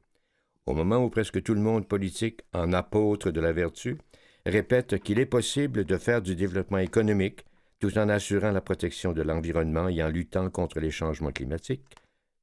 Au 0.65 0.73
moment 0.73 1.03
où 1.03 1.09
presque 1.09 1.43
tout 1.43 1.53
le 1.53 1.59
monde 1.59 1.89
politique, 1.89 2.39
en 2.53 2.71
apôtre 2.71 3.31
de 3.31 3.41
la 3.41 3.51
vertu, 3.51 3.97
répète 4.45 4.99
qu'il 5.03 5.19
est 5.19 5.25
possible 5.25 5.83
de 5.83 5.97
faire 5.97 6.21
du 6.21 6.37
développement 6.37 6.77
économique 6.77 7.43
tout 7.79 7.97
en 7.97 8.07
assurant 8.07 8.51
la 8.51 8.61
protection 8.61 9.11
de 9.11 9.21
l'environnement 9.21 9.89
et 9.89 10.01
en 10.01 10.07
luttant 10.07 10.49
contre 10.49 10.79
les 10.79 10.89
changements 10.89 11.33
climatiques, 11.33 11.83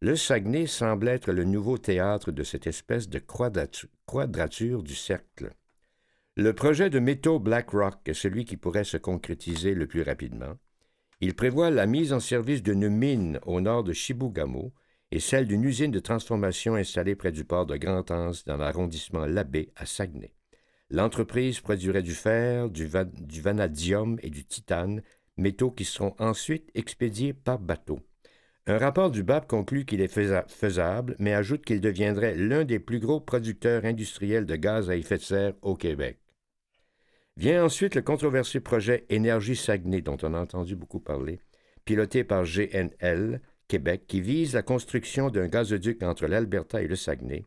le 0.03 0.17
Saguenay 0.17 0.67
semble 0.67 1.09
être 1.09 1.33
le 1.33 1.45
nouveau 1.45 1.79
théâtre 1.79 2.31
de 2.31 2.43
cette 2.43 2.67
espèce 2.67 3.09
de 3.09 3.19
quadratu- 3.19 3.89
quadrature 4.05 4.83
du 4.83 4.95
cercle. 4.95 5.51
Le 6.37 6.53
projet 6.53 6.91
de 6.91 6.99
métaux 6.99 7.39
BlackRock 7.39 8.07
est 8.07 8.13
celui 8.13 8.45
qui 8.45 8.59
pourrait 8.59 8.85
se 8.85 8.99
concrétiser 8.99 9.75
le 9.75 9.87
plus 9.87 10.03
rapidement. 10.03 10.59
Il 11.25 11.33
prévoit 11.33 11.71
la 11.71 11.87
mise 11.87 12.13
en 12.13 12.21
service 12.21 12.63
d'une 12.63 12.91
mine 12.91 13.41
au 13.47 13.63
nord 13.63 13.83
de 13.83 13.95
Chibougamau 13.95 14.75
et 15.11 15.21
celle 15.21 15.47
d'une 15.47 15.65
usine 15.65 15.91
de 15.91 15.99
transformation 15.99 16.75
installée 16.75 17.15
près 17.15 17.33
du 17.33 17.47
port 17.47 17.65
de 17.65 17.79
Grand-Anse 17.79 18.45
dans 18.45 18.59
l'arrondissement 18.59 19.25
Labbé 19.25 19.73
à 19.75 19.87
Saguenay. 19.87 20.35
L'entreprise 20.91 21.61
produirait 21.61 22.03
du 22.03 22.13
fer, 22.13 22.69
du, 22.69 22.85
va- 22.85 23.05
du 23.07 23.41
vanadium 23.41 24.19
et 24.23 24.29
du 24.29 24.45
titane, 24.45 25.01
métaux 25.39 25.71
qui 25.71 25.87
seront 25.87 26.15
ensuite 26.19 26.71
expédiés 26.75 27.33
par 27.33 27.59
bateau. 27.59 28.01
Un 28.67 28.77
rapport 28.77 29.11
du 29.11 29.23
BAP 29.23 29.49
conclut 29.49 29.87
qu'il 29.87 30.03
est 30.03 30.15
faisa- 30.15 30.45
faisable, 30.49 31.17
mais 31.19 31.33
ajoute 31.33 31.65
qu'il 31.65 31.81
deviendrait 31.81 32.37
l'un 32.37 32.67
des 32.67 32.79
plus 32.81 33.01
gros 33.01 33.23
producteurs 33.23 33.87
industriels 33.87 34.45
de 34.45 34.57
gaz 34.57 34.91
à 34.91 34.97
effet 34.97 35.17
de 35.17 35.23
serre 35.23 35.55
au 35.63 35.75
Québec. 35.75 36.19
Vient 37.37 37.65
ensuite 37.65 37.97
le 37.97 38.03
controversé 38.03 38.61
projet 38.61 39.07
Énergie 39.09 39.57
Saguenay, 39.57 40.03
dont 40.03 40.17
on 40.23 40.35
a 40.35 40.41
entendu 40.41 40.77
beaucoup 40.77 41.01
parler, 41.01 41.41
piloté 41.85 42.23
par 42.23 42.45
GNL 42.45 43.41
Québec, 43.67 44.05
qui 44.07 44.21
vise 44.21 44.55
la 44.55 44.63
construction 44.63 45.31
d'un 45.31 45.49
gazoduc 45.49 46.03
entre 46.03 46.27
l'Alberta 46.27 46.81
et 46.81 46.87
le 46.87 46.97
Saguenay, 46.97 47.45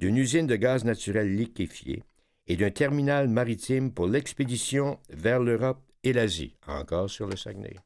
d'une 0.00 0.16
usine 0.16 0.46
de 0.46 0.56
gaz 0.56 0.84
naturel 0.84 1.36
liquéfié 1.36 2.02
et 2.48 2.56
d'un 2.56 2.70
terminal 2.70 3.28
maritime 3.28 3.92
pour 3.92 4.08
l'expédition 4.08 4.98
vers 5.10 5.40
l'Europe 5.40 5.82
et 6.02 6.12
l'Asie, 6.12 6.56
encore 6.66 7.10
sur 7.10 7.28
le 7.28 7.36
Saguenay. 7.36 7.76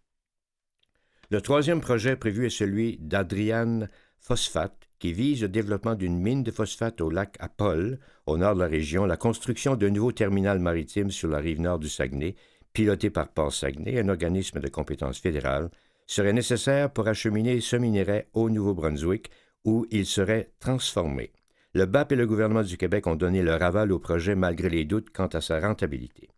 Le 1.30 1.40
troisième 1.40 1.80
projet 1.80 2.16
prévu 2.16 2.46
est 2.46 2.50
celui 2.50 2.98
d'Adriane 2.98 3.90
Phosphate, 4.20 4.88
qui 5.02 5.12
vise 5.12 5.42
le 5.42 5.48
développement 5.48 5.96
d'une 5.96 6.16
mine 6.16 6.44
de 6.44 6.52
phosphate 6.52 7.00
au 7.00 7.10
lac 7.10 7.34
Apol, 7.40 7.98
au 8.26 8.36
nord 8.36 8.54
de 8.54 8.60
la 8.60 8.68
région, 8.68 9.04
la 9.04 9.16
construction 9.16 9.74
d'un 9.74 9.90
nouveau 9.90 10.12
terminal 10.12 10.60
maritime 10.60 11.10
sur 11.10 11.28
la 11.28 11.38
rive 11.38 11.60
nord 11.60 11.80
du 11.80 11.88
Saguenay, 11.88 12.36
piloté 12.72 13.10
par 13.10 13.26
Port 13.26 13.52
Saguenay, 13.52 13.98
un 13.98 14.08
organisme 14.08 14.60
de 14.60 14.68
compétence 14.68 15.18
fédérale, 15.18 15.70
serait 16.06 16.32
nécessaire 16.32 16.92
pour 16.92 17.08
acheminer 17.08 17.60
ce 17.60 17.74
minerai 17.74 18.28
au 18.32 18.48
Nouveau-Brunswick, 18.48 19.28
où 19.64 19.86
il 19.90 20.06
serait 20.06 20.52
transformé. 20.60 21.32
Le 21.74 21.86
BAP 21.86 22.12
et 22.12 22.16
le 22.16 22.28
gouvernement 22.28 22.62
du 22.62 22.76
Québec 22.76 23.08
ont 23.08 23.16
donné 23.16 23.42
leur 23.42 23.60
aval 23.60 23.90
au 23.90 23.98
projet 23.98 24.36
malgré 24.36 24.68
les 24.68 24.84
doutes 24.84 25.10
quant 25.10 25.26
à 25.26 25.40
sa 25.40 25.58
rentabilité. 25.58 26.28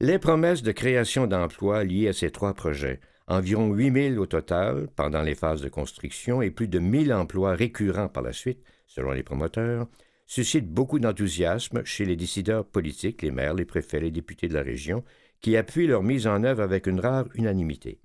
Les 0.00 0.18
promesses 0.18 0.64
de 0.64 0.72
création 0.72 1.28
d'emplois 1.28 1.84
liées 1.84 2.08
à 2.08 2.12
ces 2.12 2.32
trois 2.32 2.54
projets, 2.54 2.98
environ 3.28 3.74
8 3.74 4.10
000 4.14 4.22
au 4.22 4.26
total 4.26 4.88
pendant 4.96 5.22
les 5.22 5.34
phases 5.34 5.60
de 5.60 5.68
construction 5.68 6.40
et 6.40 6.50
plus 6.50 6.66
de 6.66 6.80
1 6.80 7.04
000 7.06 7.18
emplois 7.18 7.54
récurrents 7.54 8.08
par 8.08 8.22
la 8.22 8.32
suite, 8.32 8.62
selon 8.86 9.12
les 9.12 9.22
promoteurs, 9.22 9.86
suscitent 10.26 10.72
beaucoup 10.72 10.98
d'enthousiasme 10.98 11.84
chez 11.84 12.06
les 12.06 12.16
décideurs 12.16 12.64
politiques, 12.64 13.22
les 13.22 13.30
maires, 13.30 13.54
les 13.54 13.66
préfets, 13.66 14.00
les 14.00 14.10
députés 14.10 14.48
de 14.48 14.54
la 14.54 14.62
région, 14.62 15.04
qui 15.40 15.56
appuient 15.56 15.86
leur 15.86 16.02
mise 16.02 16.26
en 16.26 16.42
œuvre 16.42 16.62
avec 16.62 16.86
une 16.86 17.00
rare 17.00 17.26
unanimité. 17.34 18.00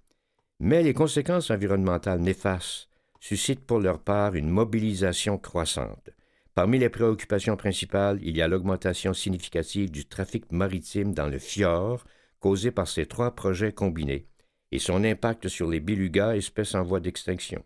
Mais 0.60 0.84
les 0.84 0.94
conséquences 0.94 1.52
environnementales 1.52 2.20
néfastes 2.20 2.90
suscitent 3.20 3.66
pour 3.66 3.80
leur 3.80 4.00
part 4.00 4.36
une 4.36 4.50
mobilisation 4.50 5.38
croissante. 5.38 6.10
Parmi 6.54 6.78
les 6.78 6.90
préoccupations 6.90 7.56
principales, 7.56 8.20
il 8.22 8.38
y 8.38 8.42
a 8.42 8.48
l'augmentation 8.48 9.14
significative 9.14 9.90
du 9.90 10.06
trafic 10.06 10.52
maritime 10.52 11.14
dans 11.14 11.28
le 11.28 11.40
fjord 11.40 12.04
causé 12.40 12.72
par 12.72 12.88
ces 12.88 13.06
trois 13.06 13.32
projets 13.32 13.72
combinés 13.72 14.28
et 14.74 14.80
son 14.80 15.04
impact 15.04 15.50
sur 15.50 15.70
les 15.70 15.80
belugas, 15.80 16.36
espèces 16.36 16.74
en 16.74 16.82
voie 16.82 17.00
d'extinction. 17.00 17.64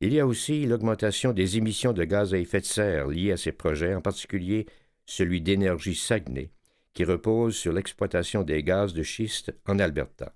Il 0.00 0.12
y 0.12 0.20
a 0.20 0.26
aussi 0.26 0.66
l'augmentation 0.66 1.32
des 1.32 1.56
émissions 1.56 1.92
de 1.92 2.04
gaz 2.04 2.32
à 2.32 2.38
effet 2.38 2.60
de 2.60 2.64
serre 2.64 3.08
liées 3.08 3.32
à 3.32 3.36
ces 3.36 3.50
projets, 3.50 3.92
en 3.92 4.00
particulier 4.00 4.66
celui 5.04 5.40
d'énergie 5.40 5.96
Saguenay, 5.96 6.50
qui 6.92 7.02
repose 7.02 7.56
sur 7.56 7.72
l'exploitation 7.72 8.44
des 8.44 8.62
gaz 8.62 8.94
de 8.94 9.02
schiste 9.02 9.52
en 9.66 9.80
Alberta. 9.80 10.32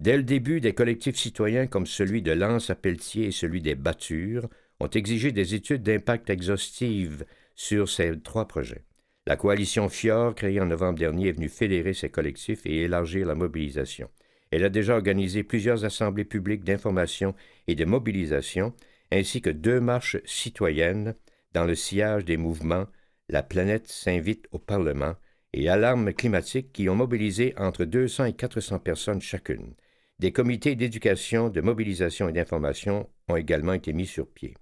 Dès 0.00 0.16
le 0.16 0.22
début, 0.22 0.62
des 0.62 0.72
collectifs 0.72 1.16
citoyens 1.16 1.66
comme 1.66 1.86
celui 1.86 2.22
de 2.22 2.32
Lance 2.32 2.70
à 2.70 2.74
Pelletier 2.74 3.26
et 3.26 3.32
celui 3.32 3.60
des 3.60 3.74
Battures 3.74 4.48
ont 4.80 4.88
exigé 4.88 5.30
des 5.30 5.54
études 5.54 5.82
d'impact 5.82 6.30
exhaustives 6.30 7.26
sur 7.54 7.86
ces 7.86 8.18
trois 8.18 8.48
projets. 8.48 8.86
La 9.26 9.36
coalition 9.36 9.90
FIOR, 9.90 10.34
créée 10.34 10.62
en 10.62 10.66
novembre 10.66 10.98
dernier, 10.98 11.28
est 11.28 11.32
venue 11.32 11.50
fédérer 11.50 11.92
ces 11.92 12.08
collectifs 12.08 12.64
et 12.64 12.84
élargir 12.84 13.26
la 13.26 13.34
mobilisation. 13.34 14.08
Elle 14.50 14.64
a 14.64 14.68
déjà 14.68 14.94
organisé 14.94 15.42
plusieurs 15.42 15.84
assemblées 15.84 16.24
publiques 16.24 16.64
d'information 16.64 17.34
et 17.68 17.74
de 17.74 17.84
mobilisation, 17.84 18.74
ainsi 19.12 19.40
que 19.40 19.50
deux 19.50 19.80
marches 19.80 20.18
citoyennes 20.24 21.14
dans 21.52 21.64
le 21.64 21.74
sillage 21.74 22.24
des 22.24 22.36
mouvements 22.36 22.86
La 23.28 23.42
planète 23.42 23.86
s'invite 23.86 24.46
au 24.50 24.58
Parlement 24.58 25.14
et 25.52 25.68
Alarme 25.68 26.12
climatique 26.12 26.72
qui 26.72 26.88
ont 26.88 26.96
mobilisé 26.96 27.54
entre 27.56 27.84
200 27.84 28.26
et 28.26 28.32
400 28.32 28.78
personnes 28.80 29.20
chacune. 29.20 29.74
Des 30.18 30.32
comités 30.32 30.74
d'éducation, 30.74 31.48
de 31.48 31.60
mobilisation 31.60 32.28
et 32.28 32.32
d'information 32.32 33.08
ont 33.28 33.36
également 33.36 33.72
été 33.72 33.92
mis 33.92 34.06
sur 34.06 34.28
pied. 34.28 34.54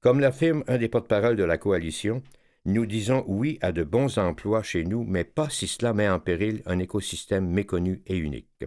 Comme 0.00 0.20
l'affirme 0.20 0.64
un 0.66 0.78
des 0.78 0.88
porte-parole 0.88 1.36
de 1.36 1.44
la 1.44 1.58
coalition, 1.58 2.22
nous 2.64 2.86
disons 2.86 3.24
oui 3.28 3.58
à 3.60 3.72
de 3.72 3.84
bons 3.84 4.18
emplois 4.18 4.62
chez 4.62 4.84
nous, 4.84 5.04
mais 5.04 5.24
pas 5.24 5.48
si 5.48 5.68
cela 5.68 5.92
met 5.92 6.08
en 6.08 6.18
péril 6.18 6.62
un 6.66 6.78
écosystème 6.80 7.48
méconnu 7.48 8.02
et 8.06 8.16
unique. 8.16 8.64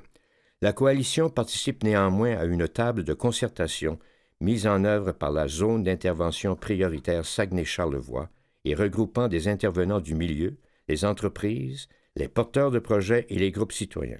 La 0.61 0.73
coalition 0.73 1.29
participe 1.29 1.83
néanmoins 1.83 2.35
à 2.37 2.43
une 2.43 2.67
table 2.67 3.05
de 3.05 3.13
concertation 3.13 3.97
mise 4.41 4.67
en 4.67 4.83
œuvre 4.83 5.13
par 5.13 5.31
la 5.31 5.47
zone 5.47 5.83
d'intervention 5.83 6.57
prioritaire 6.57 7.25
Saguenay-Charlevoix 7.25 8.29
et 8.65 8.75
regroupant 8.75 9.29
des 9.29 9.47
intervenants 9.47 10.01
du 10.01 10.15
milieu, 10.15 10.57
les 10.89 11.05
entreprises, 11.05 11.87
les 12.17 12.27
porteurs 12.27 12.71
de 12.71 12.79
projets 12.79 13.25
et 13.29 13.39
les 13.39 13.51
groupes 13.51 13.71
citoyens. 13.71 14.19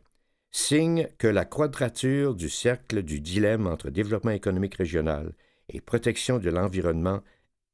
Signe 0.52 1.10
que 1.18 1.28
la 1.28 1.44
quadrature 1.44 2.36
du 2.36 2.50
cercle 2.50 3.04
du 3.04 3.20
dilemme 3.20 3.68
entre 3.68 3.90
développement 3.90 4.32
économique 4.32 4.76
régional 4.76 5.34
et 5.68 5.82
protection 5.82 6.40
de 6.40 6.50
l'environnement 6.50 7.22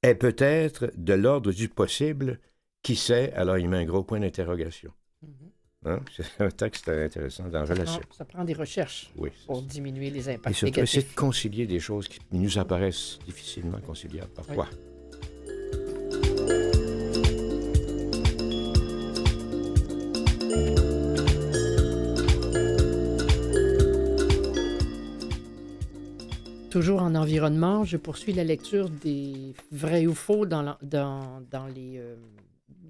est 0.01 0.15
peut-être 0.15 0.91
de 0.98 1.13
l'ordre 1.13 1.51
du 1.51 1.69
possible. 1.69 2.39
Qui 2.81 2.95
sait? 2.95 3.31
Alors, 3.34 3.57
il 3.57 3.69
met 3.69 3.77
un 3.77 3.86
gros 3.86 4.03
point 4.03 4.19
d'interrogation. 4.19 4.91
Mhm. 5.22 5.55
Hein? 5.86 6.00
C'est 6.15 6.44
un 6.44 6.50
texte 6.50 6.89
intéressant 6.89 7.48
dans 7.48 7.63
relation. 7.63 8.01
ça 8.12 8.25
prend 8.25 8.44
des 8.44 8.54
recherches 8.54 9.12
Oui. 9.18 9.30
pour 9.46 9.62
diminuer 9.62 10.10
les 10.10 10.30
Et 10.30 10.34
impacts 10.34 10.56
surtout, 10.56 10.80
essayer 10.80 10.98
négatifs. 11.01 11.15
de 11.15 11.20
concilier 11.20 11.68
des 11.68 11.80
choses 11.80 12.08
qui 12.08 12.20
nous 12.32 12.58
apparaissent 12.58 13.20
difficilement 13.27 13.80
conciliables 13.80 14.32
parfois. 14.34 14.68
Toujours 26.70 27.01
en 27.01 27.15
environnement, 27.15 27.86
je 27.86 27.96
poursuis 27.96 28.34
la 28.34 28.44
lecture 28.44 28.89
des 28.89 29.54
vrais 29.72 30.06
ou 30.08 30.13
faux 30.13 30.46
dans, 30.46 30.62
la- 30.62 30.77
dans, 30.82 31.42
dans 31.50 31.68
les, 31.68 31.98
euh, 31.98 32.15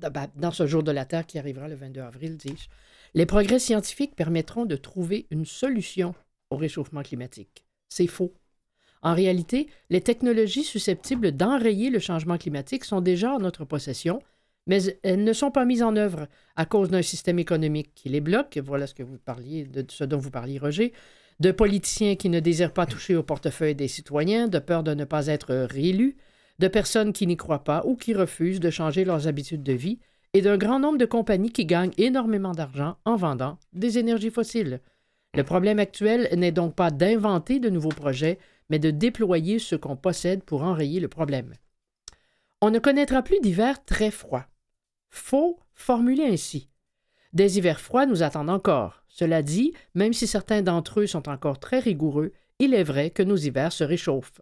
dans- 0.02 0.10
bah, 0.10 0.28
dans 0.36 0.50
ce 0.52 0.66
jour 0.66 0.82
de 0.82 0.92
la 0.92 1.06
Terre 1.06 1.26
qui 1.28 1.38
arrivera 1.38 1.68
le 1.68 1.76
22 1.76 2.02
avril, 2.02 2.36
dis-je. 2.38 2.68
Les 3.16 3.26
progrès 3.26 3.60
scientifiques 3.60 4.16
permettront 4.16 4.66
de 4.66 4.76
trouver 4.76 5.26
une 5.32 5.46
solution 5.46 6.14
au 6.50 6.58
réchauffement 6.58 7.02
climatique. 7.02 7.66
C'est 7.88 8.08
faux. 8.08 8.34
En 9.02 9.16
réalité, 9.16 9.68
les 9.90 10.02
technologies 10.02 10.66
susceptibles 10.66 11.32
d'enrayer 11.32 11.90
le 11.90 12.00
changement 12.00 12.38
climatique 12.38 12.84
sont 12.84 13.00
déjà 13.02 13.34
en 13.34 13.40
notre 13.40 13.64
possession, 13.64 14.22
mais 14.68 14.98
elles 15.04 15.24
ne 15.24 15.32
sont 15.32 15.50
pas 15.50 15.64
mises 15.64 15.82
en 15.82 15.96
œuvre 15.96 16.28
à 16.58 16.66
cause 16.66 16.90
d'un 16.90 17.02
système 17.02 17.40
économique 17.40 17.96
qui 17.96 18.10
les 18.10 18.20
bloque. 18.20 18.60
Voilà 18.62 18.86
ce 18.86 18.94
que 18.94 19.04
vous 19.04 19.18
parliez, 19.18 19.64
de 19.64 19.86
ce 19.90 20.04
dont 20.04 20.18
vous 20.18 20.32
parliez, 20.32 20.60
Roger 20.60 20.94
de 21.40 21.52
politiciens 21.52 22.16
qui 22.16 22.30
ne 22.30 22.40
désirent 22.40 22.74
pas 22.74 22.86
toucher 22.86 23.16
au 23.16 23.24
portefeuille 23.24 23.76
des 23.76 23.88
citoyens, 23.88 24.48
de 24.48 24.60
peur 24.60 24.84
de 24.84 24.94
ne 24.94 25.04
pas 25.04 25.28
être 25.28 25.54
réélus, 25.54 26.16
de 26.60 26.68
personnes 26.68 27.12
qui 27.12 27.28
n'y 27.28 27.36
croient 27.36 27.64
pas 27.64 27.84
ou 27.86 27.96
qui 27.96 28.14
refusent 28.14 28.62
de 28.62 28.70
changer 28.70 29.04
leurs 29.04 29.28
habitudes 29.28 29.64
de 29.64 29.74
vie, 29.74 30.00
et 30.36 30.42
d'un 30.42 30.58
grand 30.58 30.80
nombre 30.80 30.98
de 30.98 31.06
compagnies 31.06 31.54
qui 31.54 31.66
gagnent 31.66 31.94
énormément 31.98 32.52
d'argent 32.52 32.98
en 33.06 33.16
vendant 33.16 33.58
des 33.72 34.00
énergies 34.00 34.30
fossiles. 34.30 34.82
Le 35.34 35.46
problème 35.46 35.80
actuel 35.80 36.28
n'est 36.36 36.52
donc 36.52 36.76
pas 36.76 36.92
d'inventer 36.92 37.60
de 37.60 37.70
nouveaux 37.70 37.88
projets, 37.88 38.38
mais 38.70 38.78
de 38.78 38.92
déployer 38.92 39.60
ce 39.60 39.78
qu'on 39.78 39.96
possède 39.96 40.44
pour 40.44 40.64
enrayer 40.64 41.00
le 41.00 41.08
problème. 41.08 41.54
On 42.60 42.70
ne 42.70 42.80
connaîtra 42.80 43.22
plus 43.22 43.40
d'hiver 43.40 43.86
très 43.86 44.12
froid. 44.12 44.44
Faux 45.10 45.58
formulé 45.74 46.26
ainsi. 46.26 46.68
Des 47.32 47.58
hivers 47.58 47.80
froids 47.80 48.06
nous 48.06 48.22
attendent 48.22 48.50
encore. 48.50 49.06
Cela 49.08 49.42
dit, 49.42 49.72
même 49.94 50.12
si 50.12 50.28
certains 50.28 50.62
d'entre 50.62 51.00
eux 51.00 51.08
sont 51.08 51.30
encore 51.30 51.60
très 51.60 51.80
rigoureux, 51.80 52.34
il 52.60 52.74
est 52.74 52.84
vrai 52.84 53.10
que 53.10 53.24
nos 53.24 53.38
hivers 53.38 53.72
se 53.72 53.86
réchauffent. 53.86 54.42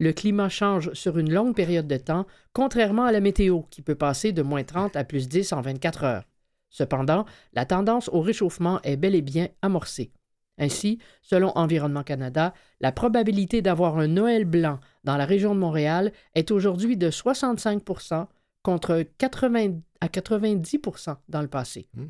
Le 0.00 0.12
climat 0.12 0.48
change 0.48 0.92
sur 0.92 1.18
une 1.18 1.32
longue 1.32 1.54
période 1.54 1.86
de 1.86 1.96
temps, 1.96 2.26
contrairement 2.52 3.04
à 3.04 3.12
la 3.12 3.20
météo, 3.20 3.62
qui 3.70 3.82
peut 3.82 3.94
passer 3.94 4.32
de 4.32 4.42
moins 4.42 4.64
30 4.64 4.96
à 4.96 5.04
plus 5.04 5.28
10 5.28 5.52
en 5.52 5.60
24 5.60 6.04
heures. 6.04 6.24
Cependant, 6.68 7.24
la 7.52 7.64
tendance 7.64 8.08
au 8.08 8.20
réchauffement 8.20 8.80
est 8.82 8.96
bel 8.96 9.14
et 9.14 9.22
bien 9.22 9.48
amorcée. 9.62 10.10
Ainsi, 10.58 10.98
selon 11.22 11.56
Environnement 11.56 12.02
Canada, 12.02 12.54
la 12.80 12.92
probabilité 12.92 13.62
d'avoir 13.62 13.98
un 13.98 14.08
Noël 14.08 14.44
blanc 14.44 14.78
dans 15.04 15.16
la 15.16 15.24
région 15.24 15.54
de 15.54 15.60
Montréal 15.60 16.12
est 16.34 16.50
aujourd'hui 16.50 16.96
de 16.96 17.10
65% 17.10 18.26
contre 18.62 19.04
80 19.18 19.80
à 20.00 20.06
90% 20.08 21.16
dans 21.28 21.42
le 21.42 21.48
passé. 21.48 21.88
Hmm. 21.94 22.06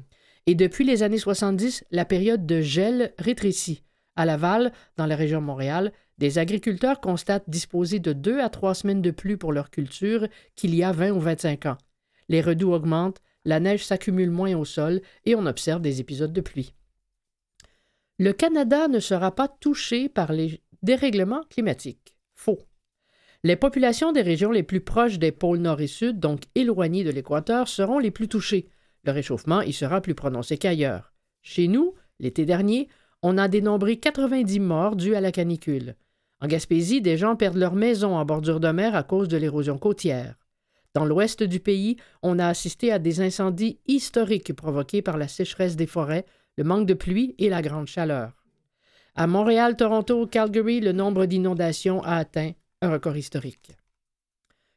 Et 0.47 0.55
depuis 0.55 0.85
les 0.85 1.03
années 1.03 1.19
70, 1.19 1.85
la 1.91 2.05
période 2.05 2.47
de 2.47 2.61
gel 2.61 3.15
rétrécit. 3.19 3.83
À 4.17 4.25
Laval, 4.25 4.73
dans 4.97 5.07
la 5.07 5.17
région 5.17 5.41
de 5.41 5.47
Montréal, 5.47 5.93
des 6.19 6.39
agriculteurs 6.39 7.01
constatent 7.01 7.49
disposer 7.49 7.99
de 7.99 8.13
deux 8.13 8.41
à 8.41 8.49
trois 8.49 8.75
semaines 8.75 9.03
de 9.03 9.11
pluie 9.11 9.37
pour 9.37 9.53
leur 9.53 9.71
culture 9.71 10.29
qu'il 10.55 10.75
y 10.75 10.85
a 10.85 10.93
20 10.93 11.11
ou 11.11 11.21
25 11.21 11.67
ans. 11.67 11.79
Les 12.29 12.41
redoux 12.41 12.73
augmentent, 12.73 13.21
la 13.45 13.61
neige 13.61 13.85
s'accumule 13.85 14.31
moins 14.31 14.55
au 14.55 14.65
sol 14.65 15.03
et 15.25 15.35
on 15.35 15.47
observe 15.47 15.83
des 15.83 16.01
épisodes 16.01 16.33
de 16.33 16.41
pluie. 16.41 16.75
Le 18.19 18.33
Canada 18.33 18.89
ne 18.89 19.01
sera 19.01 19.35
pas 19.35 19.49
touché 19.49 20.09
par 20.09 20.33
les 20.33 20.63
dérèglements 20.83 21.43
climatiques. 21.51 22.17
Faux. 22.35 22.61
Les 23.43 23.57
populations 23.57 24.13
des 24.13 24.23
régions 24.23 24.53
les 24.53 24.63
plus 24.63 24.81
proches 24.81 25.19
des 25.19 25.33
pôles 25.33 25.59
nord 25.59 25.81
et 25.81 25.87
sud, 25.87 26.19
donc 26.19 26.45
éloignées 26.55 27.05
de 27.05 27.11
l'équateur, 27.11 27.69
seront 27.69 27.99
les 27.99 28.11
plus 28.11 28.29
touchées. 28.29 28.69
Le 29.03 29.13
réchauffement 29.13 29.61
y 29.61 29.73
sera 29.73 30.01
plus 30.01 30.15
prononcé 30.15 30.57
qu'ailleurs. 30.57 31.13
Chez 31.43 31.69
nous, 31.69 31.95
l'été 32.21 32.47
dernier, 32.47 32.89
on 33.23 33.37
a 33.37 33.49
dénombré 33.49 33.99
90 33.99 34.61
morts 34.61 34.97
dus 34.97 35.15
à 35.15 35.21
la 35.21 35.33
canicule. 35.33 35.97
En 36.45 36.47
Gaspésie, 36.47 37.01
des 37.01 37.17
gens 37.17 37.37
perdent 37.37 37.57
leur 37.57 37.75
maison 37.75 38.19
en 38.19 38.25
bordure 38.27 38.61
de 38.61 38.69
mer 38.69 38.95
à 38.95 39.03
cause 39.03 39.29
de 39.29 39.39
l'érosion 39.39 39.79
côtière. 39.79 40.35
Dans 40.93 41.07
l'ouest 41.07 41.43
du 41.43 41.59
pays, 41.59 41.97
on 42.23 42.39
a 42.39 42.49
assisté 42.49 42.93
à 42.93 42.99
des 42.99 43.23
incendies 43.23 43.81
historiques 43.87 44.53
provoqués 44.53 45.01
par 45.01 45.17
la 45.17 45.27
sécheresse 45.27 45.75
des 45.75 45.87
forêts, 45.87 46.27
le 46.59 46.65
manque 46.65 46.87
de 46.87 46.93
pluie 46.93 47.35
et 47.39 47.49
la 47.49 47.63
grande 47.63 47.87
chaleur. 47.87 48.45
À 49.15 49.27
Montréal, 49.27 49.75
Toronto, 49.75 50.27
Calgary, 50.27 50.81
le 50.81 50.93
nombre 50.93 51.25
d'inondations 51.25 52.03
a 52.03 52.17
atteint 52.17 52.53
un 52.83 52.93
record 52.93 53.17
historique. 53.17 53.79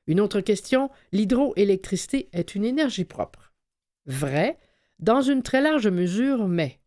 Une 0.07 0.21
autre 0.21 0.39
question, 0.39 0.89
l'hydroélectricité 1.11 2.29
est 2.31 2.55
une 2.55 2.63
énergie 2.63 3.03
propre. 3.03 3.51
Vrai, 4.05 4.57
dans 4.99 5.21
une 5.21 5.43
très 5.43 5.59
large 5.59 5.89
mesure, 5.89 6.47
mais 6.47 6.79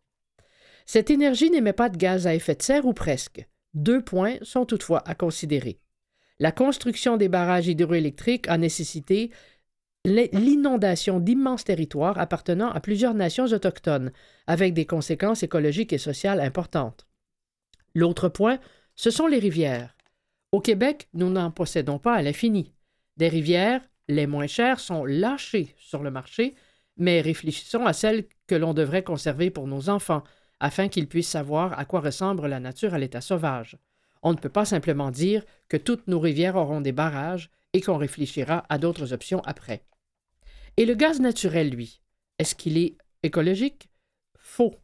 cette 0.87 1.11
énergie 1.11 1.51
n'émet 1.51 1.75
pas 1.75 1.91
de 1.91 1.99
gaz 1.99 2.27
à 2.27 2.35
effet 2.35 2.55
de 2.55 2.63
serre 2.63 2.87
ou 2.87 2.95
presque. 2.95 3.47
Deux 3.75 4.03
points 4.03 4.37
sont 4.43 4.67
toutefois 4.67 5.03
à 5.09 5.15
considérer. 5.15 5.81
La 6.39 6.53
construction 6.53 7.17
des 7.17 7.29
barrages 7.29 7.69
hydroélectriques 7.69 8.49
a 8.49 8.57
nécessité 8.59 9.31
l'inondation 10.05 11.21
d'immenses 11.21 11.65
territoires 11.65 12.19
appartenant 12.19 12.71
à 12.71 12.81
plusieurs 12.81 13.15
nations 13.15 13.45
autochtones, 13.45 14.13
avec 14.47 14.73
des 14.73 14.87
conséquences 14.87 15.43
écologiques 15.43 15.93
et 15.93 15.99
sociales 15.99 16.41
importantes. 16.41 17.07
L'autre 17.95 18.29
point, 18.29 18.59
ce 18.97 19.11
sont 19.11 19.27
les 19.27 19.39
rivières. 19.39 19.97
Au 20.53 20.61
Québec, 20.61 21.09
nous 21.13 21.31
n'en 21.31 21.51
possédons 21.51 21.99
pas 21.99 22.15
à 22.15 22.23
l'infini. 22.23 22.73
Des 23.19 23.29
rivières, 23.29 23.83
les 24.09 24.27
moins 24.27 24.47
chères, 24.47 24.81
sont 24.81 25.05
lâchées 25.05 25.75
sur 25.77 26.03
le 26.03 26.11
marché, 26.11 26.55
mais 26.97 27.21
réfléchissons 27.21 27.85
à 27.85 27.93
celles 27.93 28.25
que 28.47 28.55
l'on 28.55 28.75
devrait 28.75 29.05
conserver 29.05 29.51
pour 29.51 29.67
nos 29.67 29.91
enfants, 29.91 30.25
afin 30.61 30.89
qu'ils 30.89 31.09
puissent 31.09 31.29
savoir 31.29 31.79
à 31.79 31.85
quoi 31.85 32.01
ressemble 32.01 32.47
la 32.47 32.61
nature 32.61 32.95
à 32.95 32.99
l'état 32.99 33.21
sauvage. 33.21 33.79
On 34.23 34.33
ne 34.33 34.39
peut 34.39 34.51
pas 34.51 34.65
simplement 34.67 35.11
dire 35.11 35.45
que 35.69 35.77
toutes 35.77 36.07
nos 36.07 36.21
rivières 36.21 36.57
auront 36.57 36.81
des 36.81 36.93
barrages 36.93 37.51
et 37.73 37.81
qu'on 37.81 37.97
réfléchira 37.97 38.65
à 38.69 38.79
d'autres 38.79 39.13
options 39.13 39.41
après. 39.41 39.83
Et 40.77 40.85
le 40.85 40.95
gaz 40.95 41.21
naturel, 41.21 41.71
lui, 41.71 42.01
est-ce 42.39 42.55
qu'il 42.55 42.79
est 42.79 42.97
écologique? 43.23 43.89
Faux. 44.39 44.75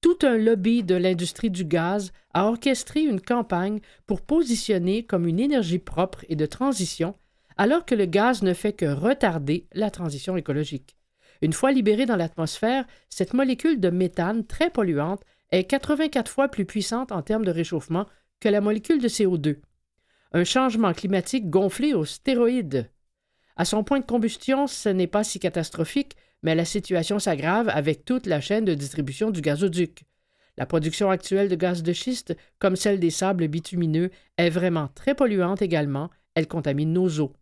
Tout 0.00 0.18
un 0.22 0.36
lobby 0.36 0.82
de 0.82 0.94
l'industrie 0.94 1.50
du 1.50 1.64
gaz 1.64 2.12
a 2.34 2.46
orchestré 2.46 3.02
une 3.02 3.20
campagne 3.20 3.80
pour 4.06 4.22
positionner 4.22 5.04
comme 5.04 5.26
une 5.26 5.38
énergie 5.38 5.78
propre 5.78 6.24
et 6.28 6.36
de 6.36 6.46
transition, 6.46 7.14
alors 7.56 7.84
que 7.84 7.94
le 7.94 8.06
gaz 8.06 8.42
ne 8.42 8.54
fait 8.54 8.72
que 8.72 8.86
retarder 8.86 9.68
la 9.72 9.90
transition 9.90 10.36
écologique. 10.36 10.96
Une 11.42 11.52
fois 11.52 11.72
libérée 11.72 12.06
dans 12.06 12.16
l'atmosphère, 12.16 12.86
cette 13.10 13.34
molécule 13.34 13.80
de 13.80 13.90
méthane 13.90 14.46
très 14.46 14.70
polluante 14.70 15.22
est 15.50 15.64
84 15.64 16.30
fois 16.30 16.48
plus 16.48 16.64
puissante 16.64 17.10
en 17.10 17.20
termes 17.20 17.44
de 17.44 17.50
réchauffement 17.50 18.06
que 18.38 18.48
la 18.48 18.60
molécule 18.60 19.02
de 19.02 19.08
CO2. 19.08 19.58
Un 20.32 20.44
changement 20.44 20.92
climatique 20.92 21.50
gonflé 21.50 21.94
aux 21.94 22.04
stéroïdes. 22.04 22.88
À 23.56 23.64
son 23.64 23.82
point 23.82 23.98
de 23.98 24.06
combustion, 24.06 24.68
ce 24.68 24.88
n'est 24.88 25.08
pas 25.08 25.24
si 25.24 25.40
catastrophique, 25.40 26.16
mais 26.44 26.54
la 26.54 26.64
situation 26.64 27.18
s'aggrave 27.18 27.68
avec 27.68 28.04
toute 28.04 28.26
la 28.26 28.40
chaîne 28.40 28.64
de 28.64 28.74
distribution 28.74 29.30
du 29.30 29.40
gazoduc. 29.40 30.04
La 30.56 30.66
production 30.66 31.10
actuelle 31.10 31.48
de 31.48 31.56
gaz 31.56 31.82
de 31.82 31.92
schiste, 31.92 32.36
comme 32.60 32.76
celle 32.76 33.00
des 33.00 33.10
sables 33.10 33.48
bitumineux, 33.48 34.10
est 34.38 34.50
vraiment 34.50 34.88
très 34.94 35.14
polluante 35.14 35.60
également. 35.60 36.08
Elle 36.34 36.46
contamine 36.46 36.92
nos 36.92 37.20
eaux. 37.20 37.32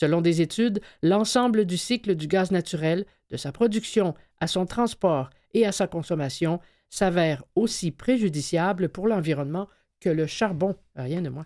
Selon 0.00 0.22
des 0.22 0.40
études, 0.40 0.80
l'ensemble 1.02 1.66
du 1.66 1.76
cycle 1.76 2.14
du 2.14 2.26
gaz 2.26 2.52
naturel, 2.52 3.04
de 3.28 3.36
sa 3.36 3.52
production 3.52 4.14
à 4.40 4.46
son 4.46 4.64
transport 4.64 5.28
et 5.52 5.66
à 5.66 5.72
sa 5.72 5.86
consommation, 5.86 6.58
s'avère 6.88 7.44
aussi 7.54 7.90
préjudiciable 7.90 8.88
pour 8.88 9.08
l'environnement 9.08 9.68
que 10.00 10.08
le 10.08 10.26
charbon, 10.26 10.74
rien 10.96 11.20
de 11.20 11.28
moins. 11.28 11.44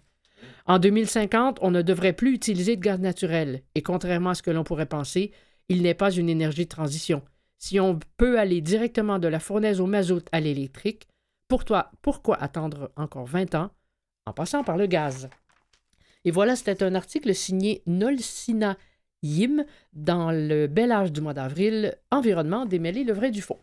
En 0.66 0.78
2050, 0.78 1.58
on 1.62 1.72
ne 1.72 1.82
devrait 1.82 2.12
plus 2.12 2.32
utiliser 2.32 2.76
de 2.76 2.80
gaz 2.80 3.00
naturel, 3.00 3.64
et 3.74 3.82
contrairement 3.82 4.30
à 4.30 4.34
ce 4.36 4.42
que 4.44 4.52
l'on 4.52 4.62
pourrait 4.62 4.86
penser, 4.86 5.32
il 5.68 5.82
n'est 5.82 5.92
pas 5.92 6.12
une 6.12 6.28
énergie 6.28 6.66
de 6.66 6.68
transition. 6.68 7.22
Si 7.58 7.80
on 7.80 7.98
peut 8.18 8.38
aller 8.38 8.60
directement 8.60 9.18
de 9.18 9.26
la 9.26 9.40
fournaise 9.40 9.80
au 9.80 9.86
mazout 9.86 10.24
à 10.30 10.38
l'électrique, 10.38 11.08
pourquoi 11.48 11.90
attendre 12.38 12.92
encore 12.94 13.26
20 13.26 13.56
ans 13.56 13.72
en 14.26 14.32
passant 14.32 14.62
par 14.62 14.76
le 14.76 14.86
gaz? 14.86 15.28
Et 16.24 16.30
voilà, 16.30 16.56
c'était 16.56 16.82
un 16.82 16.94
article 16.94 17.34
signé 17.34 17.82
Nolsina 17.86 18.76
Yim 19.22 19.64
dans 19.92 20.30
le 20.30 20.66
bel 20.66 20.92
âge 20.92 21.12
du 21.12 21.20
mois 21.20 21.34
d'avril, 21.34 21.96
Environnement, 22.10 22.66
démêler 22.66 23.04
le 23.04 23.12
vrai 23.12 23.30
du 23.30 23.42
faux. 23.42 23.60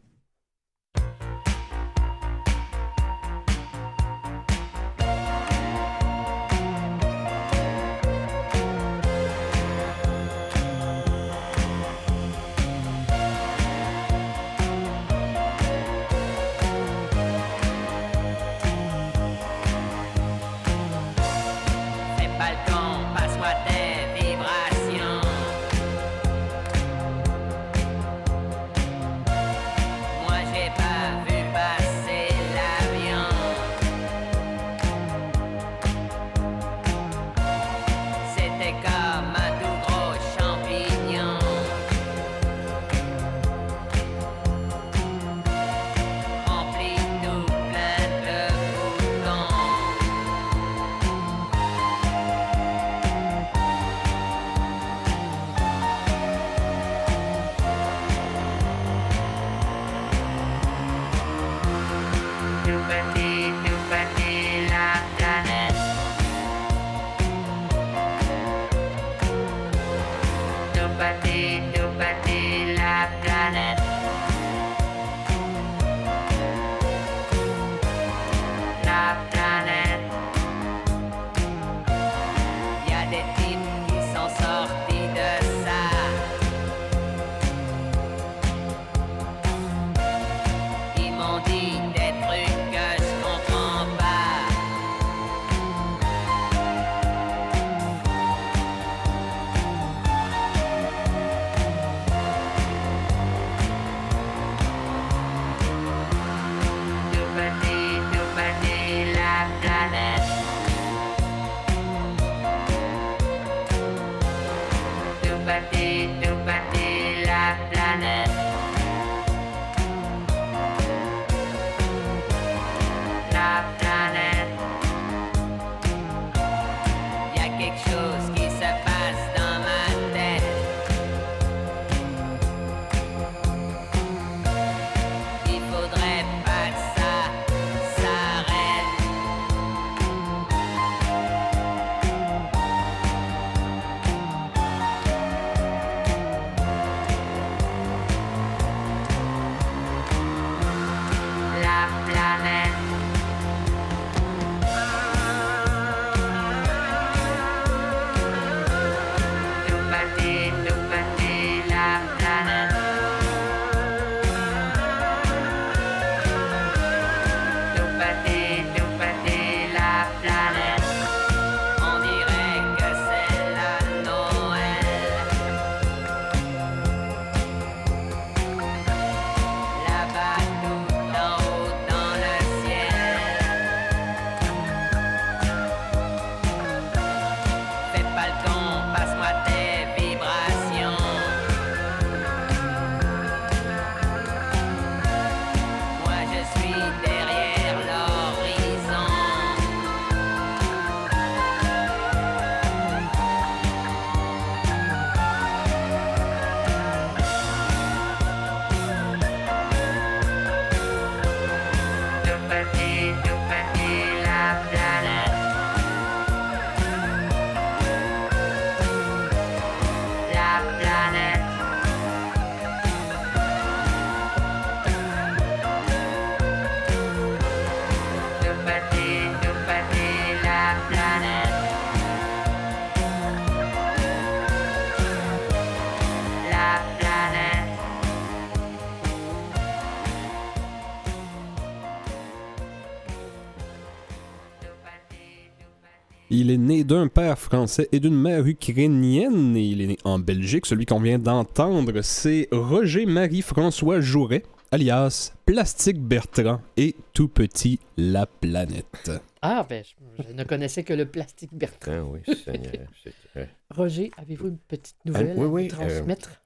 Français 247.52 247.90
et 247.92 248.00
d'une 248.00 248.16
mère 248.16 248.48
ukrainienne 248.48 249.58
et 249.58 249.66
il 249.66 249.82
est 249.82 249.88
né 249.88 249.98
en 250.06 250.20
Belgique. 250.20 250.66
Celui 250.66 250.86
qu'on 250.86 251.02
vient 251.02 251.20
d'entendre, 251.20 252.02
c'est 252.02 252.48
Roger 252.54 253.06
Marie-François 253.06 254.00
Jouret 254.00 254.44
alias 254.72 255.34
Plastique 255.46 256.00
Bertrand 256.02 256.62
et 256.78 256.96
Tout 257.12 257.28
Petit 257.28 257.78
La 257.98 258.26
Planète. 258.26 259.12
Ah, 259.42 259.66
ben, 259.70 259.84
je, 259.84 260.24
je 260.30 260.32
ne 260.32 260.46
connaissais 260.46 260.84
que 260.86 260.94
le 260.94 261.06
plastique 261.06 261.50
Bertrand. 261.54 261.92
Ah 261.94 262.04
oui, 262.06 262.36
Seigneur. 262.38 262.88
Roger, 263.70 264.12
avez-vous 264.16 264.48
une 264.48 264.58
petite 264.58 264.96
nouvelle 265.04 265.34
oui, 265.36 265.44
à 265.44 265.48
oui, 265.50 265.64
nous 265.64 265.70
transmettre? 265.72 266.42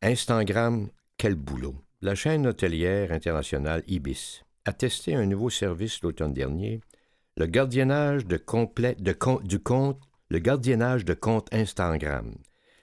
Instagram, 0.00 0.88
quel 1.18 1.34
boulot. 1.34 1.74
La 2.00 2.14
chaîne 2.14 2.46
hôtelière 2.46 3.12
internationale 3.12 3.82
Ibis 3.86 4.44
a 4.64 4.72
testé 4.72 5.14
un 5.14 5.26
nouveau 5.26 5.50
service 5.50 6.00
l'automne 6.00 6.32
dernier, 6.32 6.80
le 7.36 7.44
gardiennage 7.44 8.24
de 8.24 8.38
complet, 8.38 8.96
de 8.98 9.12
com- 9.12 9.42
du 9.44 9.58
compte, 9.58 10.00
le 10.30 10.38
gardiennage 10.38 11.04
de 11.04 11.14
compte 11.14 11.52
Instagram. 11.52 12.34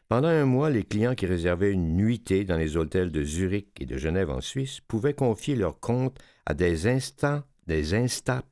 Pendant 0.07 0.27
un 0.27 0.45
mois, 0.45 0.69
les 0.69 0.83
clients 0.83 1.15
qui 1.15 1.25
réservaient 1.25 1.71
une 1.71 1.95
nuitée 1.95 2.43
dans 2.43 2.57
les 2.57 2.77
hôtels 2.77 3.11
de 3.11 3.23
Zurich 3.23 3.69
et 3.79 3.85
de 3.85 3.97
Genève 3.97 4.29
en 4.29 4.41
Suisse 4.41 4.79
pouvaient 4.87 5.13
confier 5.13 5.55
leur 5.55 5.79
compte 5.79 6.17
à 6.45 6.53
des 6.53 6.87
instants, 6.87 7.43
des 7.65 7.95
insta 7.95 8.43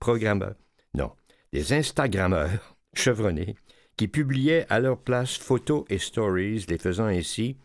programmeurs, 0.00 0.56
non, 0.94 1.12
des 1.52 1.72
Instagrammeurs 1.72 2.76
chevronnés 2.94 3.56
qui 3.96 4.06
publiaient 4.06 4.66
à 4.68 4.80
leur 4.80 4.98
place 4.98 5.36
photos 5.36 5.84
et 5.88 5.98
stories, 5.98 6.66
les 6.68 6.78
faisant 6.78 7.06
ainsi 7.06 7.56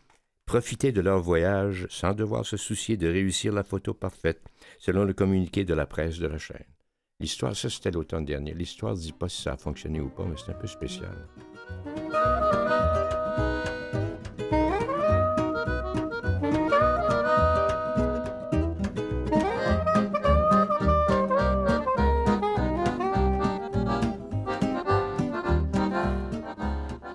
profiter 0.46 0.92
de 0.92 1.02
leur 1.02 1.22
voyage 1.22 1.88
sans 1.90 2.14
devoir 2.14 2.46
se 2.46 2.58
soucier 2.58 2.98
de 2.98 3.08
réussir 3.08 3.54
la 3.54 3.64
photo 3.64 3.94
parfaite, 3.94 4.42
selon 4.80 5.04
le 5.04 5.14
communiqué 5.14 5.64
de 5.64 5.74
la 5.74 5.86
presse 5.86 6.20
de 6.20 6.28
la 6.28 6.38
chaîne. 6.38 6.73
L'histoire, 7.24 7.56
ça 7.56 7.70
c'était 7.70 7.90
l'automne 7.90 8.26
dernier. 8.26 8.54
L'histoire 8.54 8.96
ne 8.96 9.00
dit 9.00 9.14
pas 9.14 9.30
si 9.30 9.44
ça 9.44 9.54
a 9.54 9.56
fonctionné 9.56 10.02
ou 10.02 10.10
pas, 10.10 10.26
mais 10.26 10.36
c'est 10.36 10.52
un 10.52 10.56
peu 10.56 10.68
spécial. 10.68 11.08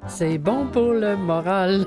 C'est 0.09 0.38
bon 0.38 0.68
pour 0.68 0.94
le 0.94 1.16
moral. 1.18 1.85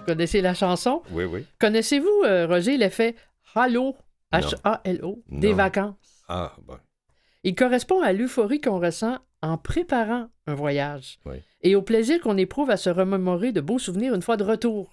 Vous 0.00 0.04
connaissez 0.04 0.42
la 0.42 0.52
chanson? 0.52 1.00
Oui, 1.12 1.24
oui. 1.24 1.46
Connaissez-vous, 1.58 2.24
euh, 2.26 2.46
Roger, 2.46 2.76
l'effet 2.76 3.16
Halo, 3.54 3.96
H-A-L-O, 4.34 5.22
des 5.30 5.54
vacances? 5.54 6.24
Ah, 6.28 6.52
bon. 6.62 6.76
Il 7.44 7.54
correspond 7.54 8.00
à 8.02 8.12
l'euphorie 8.12 8.60
qu'on 8.60 8.80
ressent 8.80 9.18
en 9.42 9.56
préparant 9.56 10.28
un 10.46 10.54
voyage 10.54 11.18
Oui. 11.26 11.36
et 11.62 11.76
au 11.76 11.82
plaisir 11.82 12.20
qu'on 12.20 12.36
éprouve 12.36 12.70
à 12.70 12.76
se 12.76 12.90
remémorer 12.90 13.52
de 13.52 13.60
beaux 13.60 13.78
souvenirs 13.78 14.14
une 14.14 14.22
fois 14.22 14.36
de 14.36 14.44
retour. 14.44 14.90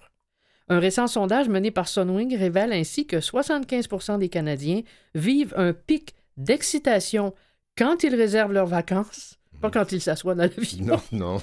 Un 0.68 0.78
récent 0.78 1.06
sondage 1.06 1.48
mené 1.48 1.70
par 1.70 1.88
Sunwing 1.88 2.36
révèle 2.36 2.72
ainsi 2.72 3.06
que 3.06 3.16
75% 3.16 4.18
des 4.18 4.28
Canadiens 4.28 4.82
vivent 5.14 5.54
un 5.56 5.72
pic 5.72 6.14
d'excitation 6.36 7.34
quand 7.78 8.02
ils 8.04 8.14
réservent 8.14 8.52
leurs 8.52 8.66
vacances, 8.66 9.38
pas 9.60 9.70
quand 9.70 9.92
ils 9.92 10.00
s'assoient 10.00 10.34
dans 10.34 10.42
l'avion, 10.44 10.86
Non, 10.86 11.02
non. 11.12 11.42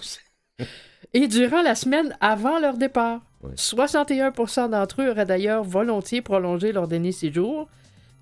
et 1.13 1.27
durant 1.27 1.61
la 1.61 1.75
semaine 1.75 2.15
avant 2.21 2.59
leur 2.59 2.77
départ. 2.77 3.21
Oui. 3.43 3.51
61% 3.55 4.69
d'entre 4.69 5.01
eux 5.01 5.09
auraient 5.09 5.25
d'ailleurs 5.25 5.63
volontiers 5.63 6.21
prolongé 6.21 6.71
leur 6.71 6.87
dernier 6.87 7.11
séjour. 7.11 7.67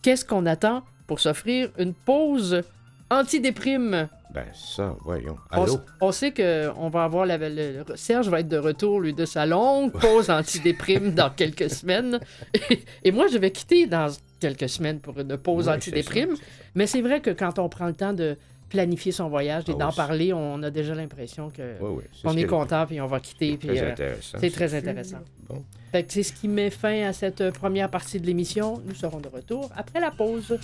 Qu'est-ce 0.02 0.26
qu'on 0.26 0.46
attend 0.48 0.84
pour 1.12 1.20
s'offrir 1.20 1.70
une 1.78 1.94
pause 1.94 2.62
anti-déprime? 3.10 4.08
Ben, 4.34 4.46
ça, 4.54 4.96
voyons. 5.04 5.36
On, 5.52 5.64
Allô? 5.64 5.80
on 6.00 6.12
sait 6.14 6.32
qu'on 6.32 6.88
va 6.88 7.04
avoir 7.04 7.26
la, 7.26 7.38
le- 7.38 7.84
Serge 7.96 8.30
va 8.30 8.40
être 8.40 8.48
de 8.48 8.58
retour, 8.58 9.02
lui, 9.02 9.14
de 9.14 9.26
sa 9.26 9.46
longue 9.46 9.92
pause 9.92 10.30
anti-déprime 10.40 11.14
dans 11.14 11.30
quelques 11.30 11.70
semaines. 11.70 12.18
Et, 12.70 12.80
et 13.04 13.12
moi, 13.12 13.28
je 13.28 13.38
vais 13.38 13.52
quitter 13.52 13.88
dans 13.88 14.08
quelques 14.40 14.70
semaines 14.70 15.02
pour 15.02 15.20
une 15.20 15.36
pause 15.36 15.68
Oui, 15.68 15.74
anti-déprime. 15.76 16.30
c'est 16.32 16.36
c'est. 16.44 16.72
Mais 16.76 16.88
c'est 16.88 17.02
vrai 17.02 17.20
que 17.20 17.32
quand 17.32 17.60
on 17.60 17.68
prend 17.68 17.88
le 17.88 17.94
temps 17.94 18.14
de 18.14 18.38
planifier 18.70 19.12
son 19.12 19.28
voyage 19.28 19.64
et 19.68 19.74
Ah 19.76 19.80
d'en 19.80 19.90
oui, 19.90 19.96
parler, 19.98 20.32
on 20.32 20.64
a 20.64 20.70
déjà 20.70 20.96
l'impression 20.96 21.50
que 21.50 21.76
Oui, 21.82 22.04
c'est 22.14 22.26
on 22.26 22.38
est 22.38 22.44
que- 22.46 22.50
content 22.50 22.86
puis 22.88 23.02
on 23.02 23.08
va 23.08 23.20
quitter. 23.20 23.58
puis, 23.58 23.68
Très 23.68 23.82
euh, 23.82 23.92
intéressant. 23.92 24.38
c'est 24.40 24.50
très 24.50 24.74
intéressant. 24.74 25.20
Bon. 25.50 25.62
Fait 25.92 26.04
que 26.04 26.14
c'est 26.14 26.24
ce 26.24 26.32
qui 26.32 26.48
met 26.48 26.70
fin 26.70 27.04
à 27.04 27.12
cette 27.12 27.52
première 27.52 27.90
partie 27.90 28.18
de 28.18 28.26
l'émission. 28.26 28.82
Nous 28.86 28.96
serons 28.96 29.20
de 29.20 29.28
retour 29.28 29.70
après 29.76 30.00
la 30.00 30.10
pause. 30.10 30.58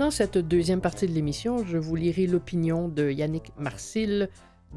Pendant 0.00 0.10
cette 0.10 0.38
deuxième 0.38 0.80
partie 0.80 1.06
de 1.06 1.12
l'émission, 1.12 1.62
je 1.66 1.76
vous 1.76 1.94
lirai 1.94 2.26
l'opinion 2.26 2.88
de 2.88 3.10
Yannick 3.10 3.52
Marcil 3.58 4.30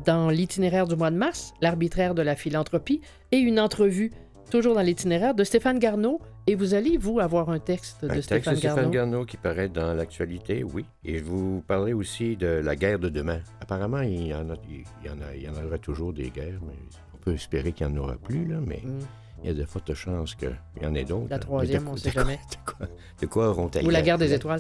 dans 0.06 0.28
l'itinéraire 0.30 0.86
du 0.86 0.98
mois 0.98 1.12
de 1.12 1.16
mars, 1.16 1.54
l'arbitraire 1.62 2.14
de 2.14 2.22
la 2.22 2.36
philanthropie, 2.36 3.00
et 3.32 3.38
une 3.38 3.58
entrevue, 3.58 4.12
toujours 4.52 4.76
dans 4.76 4.82
l'itinéraire, 4.82 5.34
de 5.34 5.46
Stéphane 5.46 5.80
Garneau. 5.80 6.20
Et 6.46 6.56
vous 6.56 6.74
allez, 6.74 6.98
vous, 6.98 7.22
avoir 7.22 7.50
un 7.50 7.60
texte 7.60 8.02
de 8.04 8.10
Un 8.10 8.16
texte 8.16 8.26
Stéphane 8.26 8.54
de 8.56 8.60
Stéphane 8.60 8.76
Garneau. 8.76 8.92
Garneau 8.92 9.26
qui 9.26 9.38
paraît 9.38 9.70
dans 9.70 9.94
l'actualité, 9.94 10.62
oui. 10.66 10.84
Et 11.06 11.20
je 11.20 11.24
vous 11.24 11.64
parlerai 11.70 11.94
aussi 11.94 12.36
de 12.36 12.48
la 12.62 12.76
guerre 12.76 13.00
de 13.00 13.08
demain. 13.08 13.40
Apparemment, 13.62 14.02
il 14.02 14.28
y 14.28 14.34
en, 14.34 14.50
a, 14.50 14.56
il 14.70 15.08
y 15.08 15.10
en, 15.10 15.22
a, 15.22 15.34
il 15.38 15.44
y 15.44 15.48
en 15.48 15.54
aura 15.66 15.78
toujours 15.78 16.12
des 16.12 16.32
guerres, 16.32 16.60
mais 16.68 16.76
on 17.14 17.18
peut 17.20 17.34
espérer 17.36 17.72
qu'il 17.72 17.88
n'y 17.88 17.98
en 17.98 18.04
aura 18.04 18.18
plus, 18.18 18.46
là, 18.46 18.58
mais 18.60 18.82
Mm. 18.84 19.00
il 19.42 19.48
y 19.48 19.50
a 19.52 19.54
de 19.54 19.64
fortes 19.64 19.94
chances 19.94 20.36
qu'il 20.36 20.52
y 20.82 20.86
en 20.86 20.94
ait 20.96 21.06
d'autres. 21.06 21.28
La 21.30 21.38
là. 21.38 21.40
troisième, 21.40 21.86
de- 21.86 21.90
on 21.92 21.94
de 21.94 22.00
sait 22.00 22.12
jamais. 22.12 22.42
De 22.52 22.72
quoi, 22.74 22.88
de 23.22 23.26
quoi 23.26 23.48
auront-elles 23.52 23.88
Ou 23.88 23.90
la 23.90 24.02
guerre 24.02 24.18
des 24.18 24.34
étoiles. 24.34 24.60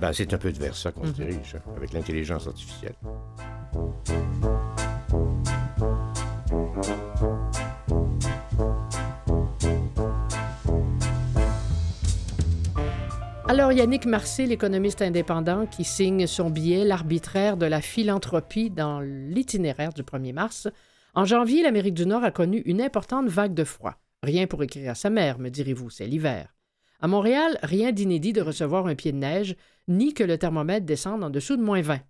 Ben, 0.00 0.12
c'est 0.12 0.32
un 0.32 0.38
peu 0.38 0.50
vers 0.50 0.76
ça 0.76 0.92
qu'on 0.92 1.02
Mhm. 1.04 1.08
se 1.08 1.12
dirige, 1.22 1.54
hein, 1.56 1.70
avec 1.76 1.92
l'intelligence 1.92 2.46
artificielle. 2.46 2.94
Alors, 13.48 13.72
Yannick 13.72 14.04
Marcé, 14.04 14.44
l'économiste 14.46 15.00
indépendant 15.00 15.66
qui 15.66 15.84
signe 15.84 16.26
son 16.26 16.50
billet 16.50 16.84
L'arbitraire 16.84 17.56
de 17.56 17.64
la 17.66 17.80
philanthropie 17.80 18.70
dans 18.70 19.00
l'itinéraire 19.00 19.92
du 19.94 20.02
1er 20.02 20.32
mars. 20.34 20.68
En 21.14 21.24
janvier, 21.24 21.62
l'Amérique 21.62 21.94
du 21.94 22.04
Nord 22.06 22.24
a 22.24 22.30
connu 22.30 22.58
une 22.66 22.82
importante 22.82 23.28
vague 23.28 23.54
de 23.54 23.64
froid. 23.64 23.94
Rien 24.22 24.46
pour 24.46 24.62
écrire 24.62 24.90
à 24.90 24.94
sa 24.94 25.08
mère, 25.10 25.38
me 25.38 25.48
direz-vous, 25.48 25.88
c'est 25.90 26.06
l'hiver. 26.06 26.54
À 27.00 27.06
Montréal, 27.06 27.58
rien 27.62 27.92
d'inédit 27.92 28.32
de 28.32 28.40
recevoir 28.40 28.86
un 28.86 28.96
pied 28.96 29.12
de 29.12 29.18
neige, 29.18 29.54
ni 29.86 30.14
que 30.14 30.24
le 30.24 30.36
thermomètre 30.36 30.84
descende 30.84 31.22
en 31.22 31.30
dessous 31.30 31.56
de 31.56 31.62
moins 31.62 31.80
20. 31.80 32.00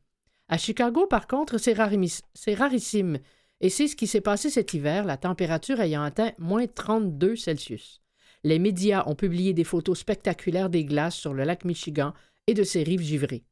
À 0.48 0.56
Chicago, 0.56 1.06
par 1.06 1.26
contre, 1.26 1.58
c'est 1.58 1.74
rarissime. 1.74 3.18
Et 3.60 3.68
c'est 3.68 3.88
ce 3.88 3.96
qui 3.96 4.06
s'est 4.06 4.22
passé 4.22 4.48
cet 4.48 4.72
hiver, 4.72 5.04
la 5.04 5.18
température 5.18 5.80
ayant 5.80 6.02
atteint 6.02 6.32
moins 6.38 6.66
32 6.66 7.36
Celsius. 7.36 8.00
Les 8.44 8.58
médias 8.58 9.04
ont 9.06 9.14
publié 9.14 9.52
des 9.52 9.64
photos 9.64 9.98
spectaculaires 9.98 10.70
des 10.70 10.84
glaces 10.84 11.16
sur 11.16 11.34
le 11.34 11.44
lac 11.44 11.64
Michigan 11.64 12.14
et 12.46 12.54
de 12.54 12.62
ses 12.62 12.82
rives 12.82 13.02
givrées. 13.02 13.44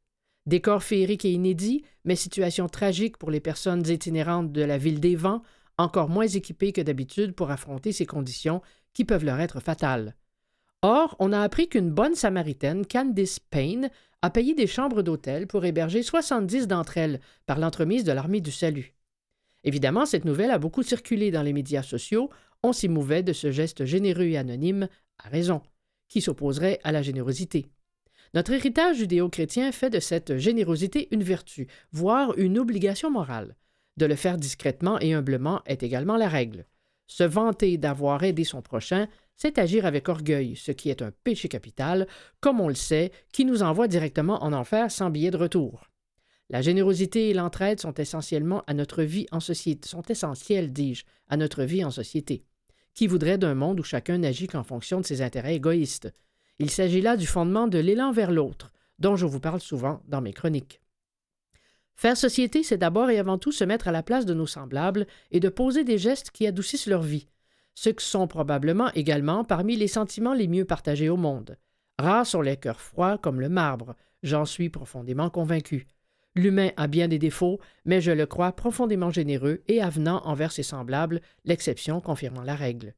Décor 0.47 0.81
féerique 0.81 1.25
et 1.25 1.31
inédit, 1.31 1.83
mais 2.05 2.15
situation 2.15 2.67
tragique 2.67 3.17
pour 3.17 3.29
les 3.29 3.41
personnes 3.41 3.87
itinérantes 3.87 4.51
de 4.53 4.63
la 4.63 4.77
ville 4.77 5.01
des 5.01 5.15
vents, 5.15 5.43
encore 5.77 6.09
moins 6.09 6.27
équipées 6.27 6.71
que 6.71 6.81
d'habitude 6.81 7.33
pour 7.33 7.51
affronter 7.51 7.91
ces 7.91 8.05
conditions 8.05 8.61
qui 8.93 9.03
peuvent 9.03 9.25
leur 9.25 9.41
être 9.41 9.59
fatales. 9.59 10.15
Or, 10.83 11.15
on 11.19 11.33
a 11.33 11.41
appris 11.41 11.67
qu'une 11.67 11.89
bonne 11.89 12.15
samaritaine, 12.15 12.85
Candice 12.85 13.39
Payne, 13.39 13.89
a 14.21 14.29
payé 14.29 14.53
des 14.53 14.67
chambres 14.67 15.01
d'hôtel 15.01 15.47
pour 15.47 15.65
héberger 15.65 16.03
70 16.03 16.67
d'entre 16.67 16.97
elles 16.97 17.19
par 17.45 17.59
l'entremise 17.59 18.03
de 18.03 18.11
l'Armée 18.11 18.41
du 18.41 18.51
Salut. 18.51 18.93
Évidemment, 19.63 20.05
cette 20.05 20.25
nouvelle 20.25 20.51
a 20.51 20.59
beaucoup 20.59 20.83
circulé 20.83 21.31
dans 21.31 21.41
les 21.41 21.53
médias 21.53 21.83
sociaux. 21.83 22.29
On 22.63 22.73
s'y 22.73 22.89
mouvait 22.89 23.23
de 23.23 23.33
ce 23.33 23.51
geste 23.51 23.85
généreux 23.85 24.25
et 24.25 24.37
anonyme, 24.37 24.87
à 25.23 25.29
raison, 25.29 25.61
qui 26.07 26.21
s'opposerait 26.21 26.79
à 26.83 26.91
la 26.91 27.01
générosité. 27.01 27.67
Notre 28.33 28.51
héritage 28.51 28.97
judéo-chrétien 28.97 29.71
fait 29.71 29.89
de 29.89 29.99
cette 29.99 30.37
générosité 30.37 31.07
une 31.11 31.23
vertu, 31.23 31.67
voire 31.91 32.37
une 32.37 32.59
obligation 32.59 33.09
morale. 33.09 33.55
De 33.97 34.05
le 34.05 34.15
faire 34.15 34.37
discrètement 34.37 34.99
et 34.99 35.13
humblement 35.13 35.61
est 35.65 35.81
également 35.81 36.17
la 36.17 36.27
règle. 36.29 36.65
Se 37.07 37.23
vanter 37.23 37.77
d'avoir 37.77 38.23
aidé 38.23 38.43
son 38.43 38.61
prochain, 38.61 39.07
c'est 39.37 39.59
agir 39.59 39.85
avec 39.85 40.09
orgueil, 40.09 40.55
ce 40.55 40.71
qui 40.71 40.89
est 40.89 41.03
un 41.03 41.11
péché 41.23 41.47
capital, 41.47 42.07
comme 42.39 42.59
on 42.59 42.67
le 42.67 42.75
sait, 42.75 43.11
qui 43.31 43.45
nous 43.45 43.61
envoie 43.61 43.87
directement 43.87 44.43
en 44.43 44.51
enfer 44.51 44.91
sans 44.91 45.11
billet 45.11 45.31
de 45.31 45.37
retour. 45.37 45.87
La 46.49 46.61
générosité 46.61 47.29
et 47.29 47.33
l'entraide 47.33 47.79
sont 47.79 47.93
essentiellement 47.93 48.63
à 48.67 48.73
notre 48.73 49.03
vie 49.03 49.27
en 49.31 49.39
société, 49.39 49.87
sont 49.87 50.01
dis-je, 50.01 51.03
à 51.29 51.37
notre 51.37 51.63
vie 51.63 51.83
en 51.85 51.91
société. 51.91 52.43
Qui 52.93 53.05
voudrait 53.05 53.37
d'un 53.37 53.53
monde 53.53 53.79
où 53.79 53.83
chacun 53.83 54.17
n'agit 54.17 54.47
qu'en 54.47 54.63
fonction 54.63 55.01
de 55.01 55.05
ses 55.05 55.21
intérêts 55.21 55.55
égoïstes? 55.55 56.11
Il 56.57 56.71
s'agit 56.71 57.01
là 57.01 57.15
du 57.15 57.27
fondement 57.27 57.67
de 57.67 57.77
l'élan 57.77 58.11
vers 58.11 58.31
l'autre, 58.31 58.71
dont 58.97 59.15
je 59.15 59.27
vous 59.27 59.39
parle 59.39 59.61
souvent 59.61 60.01
dans 60.07 60.21
mes 60.21 60.33
chroniques. 60.33 60.81
Faire 61.95 62.17
société, 62.17 62.63
c'est 62.63 62.77
d'abord 62.77 63.11
et 63.11 63.19
avant 63.19 63.37
tout 63.37 63.51
se 63.51 63.63
mettre 63.63 63.87
à 63.87 63.91
la 63.91 64.01
place 64.01 64.25
de 64.25 64.33
nos 64.33 64.47
semblables 64.47 65.05
et 65.29 65.39
de 65.39 65.49
poser 65.49 65.83
des 65.83 65.97
gestes 65.97 66.31
qui 66.31 66.47
adoucissent 66.47 66.87
leur 66.87 67.03
vie, 67.03 67.27
ce 67.77 67.91
qui 67.91 68.03
sont 68.03 68.25
probablement 68.25 68.91
également 68.93 69.43
parmi 69.43 69.75
les 69.75 69.87
sentiments 69.87 70.33
les 70.33 70.47
mieux 70.47 70.65
partagés 70.65 71.09
au 71.09 71.15
monde. 71.15 71.59
Rares 71.99 72.25
sont 72.25 72.41
les 72.41 72.57
cœurs 72.57 72.81
froids 72.81 73.19
comme 73.19 73.39
le 73.39 73.49
marbre, 73.49 73.95
j'en 74.23 74.45
suis 74.45 74.71
profondément 74.71 75.29
convaincu. 75.29 75.85
L'humain 76.33 76.71
a 76.75 76.87
bien 76.87 77.07
des 77.07 77.19
défauts, 77.19 77.59
mais 77.85 78.01
je 78.01 78.09
le 78.09 78.25
crois 78.25 78.51
profondément 78.53 79.11
généreux 79.11 79.61
et 79.67 79.79
avenant 79.79 80.23
envers 80.25 80.51
ses 80.51 80.63
semblables, 80.63 81.21
l'exception 81.45 82.01
confirmant 82.01 82.41
la 82.41 82.55
règle. 82.55 82.95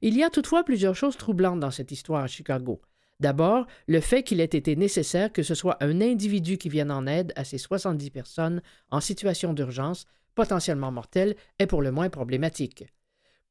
Il 0.00 0.16
y 0.16 0.22
a 0.22 0.30
toutefois 0.30 0.62
plusieurs 0.62 0.94
choses 0.94 1.16
troublantes 1.16 1.58
dans 1.58 1.72
cette 1.72 1.90
histoire 1.90 2.22
à 2.22 2.28
Chicago. 2.28 2.80
D'abord, 3.18 3.66
le 3.88 3.98
fait 3.98 4.22
qu'il 4.22 4.40
ait 4.40 4.44
été 4.44 4.76
nécessaire 4.76 5.32
que 5.32 5.42
ce 5.42 5.56
soit 5.56 5.82
un 5.82 6.00
individu 6.00 6.56
qui 6.56 6.68
vienne 6.68 6.92
en 6.92 7.08
aide 7.08 7.32
à 7.34 7.42
ces 7.42 7.58
70 7.58 8.10
personnes 8.10 8.62
en 8.92 9.00
situation 9.00 9.54
d'urgence, 9.54 10.06
potentiellement 10.36 10.92
mortelle, 10.92 11.34
est 11.58 11.66
pour 11.66 11.82
le 11.82 11.90
moins 11.90 12.10
problématique. 12.10 12.86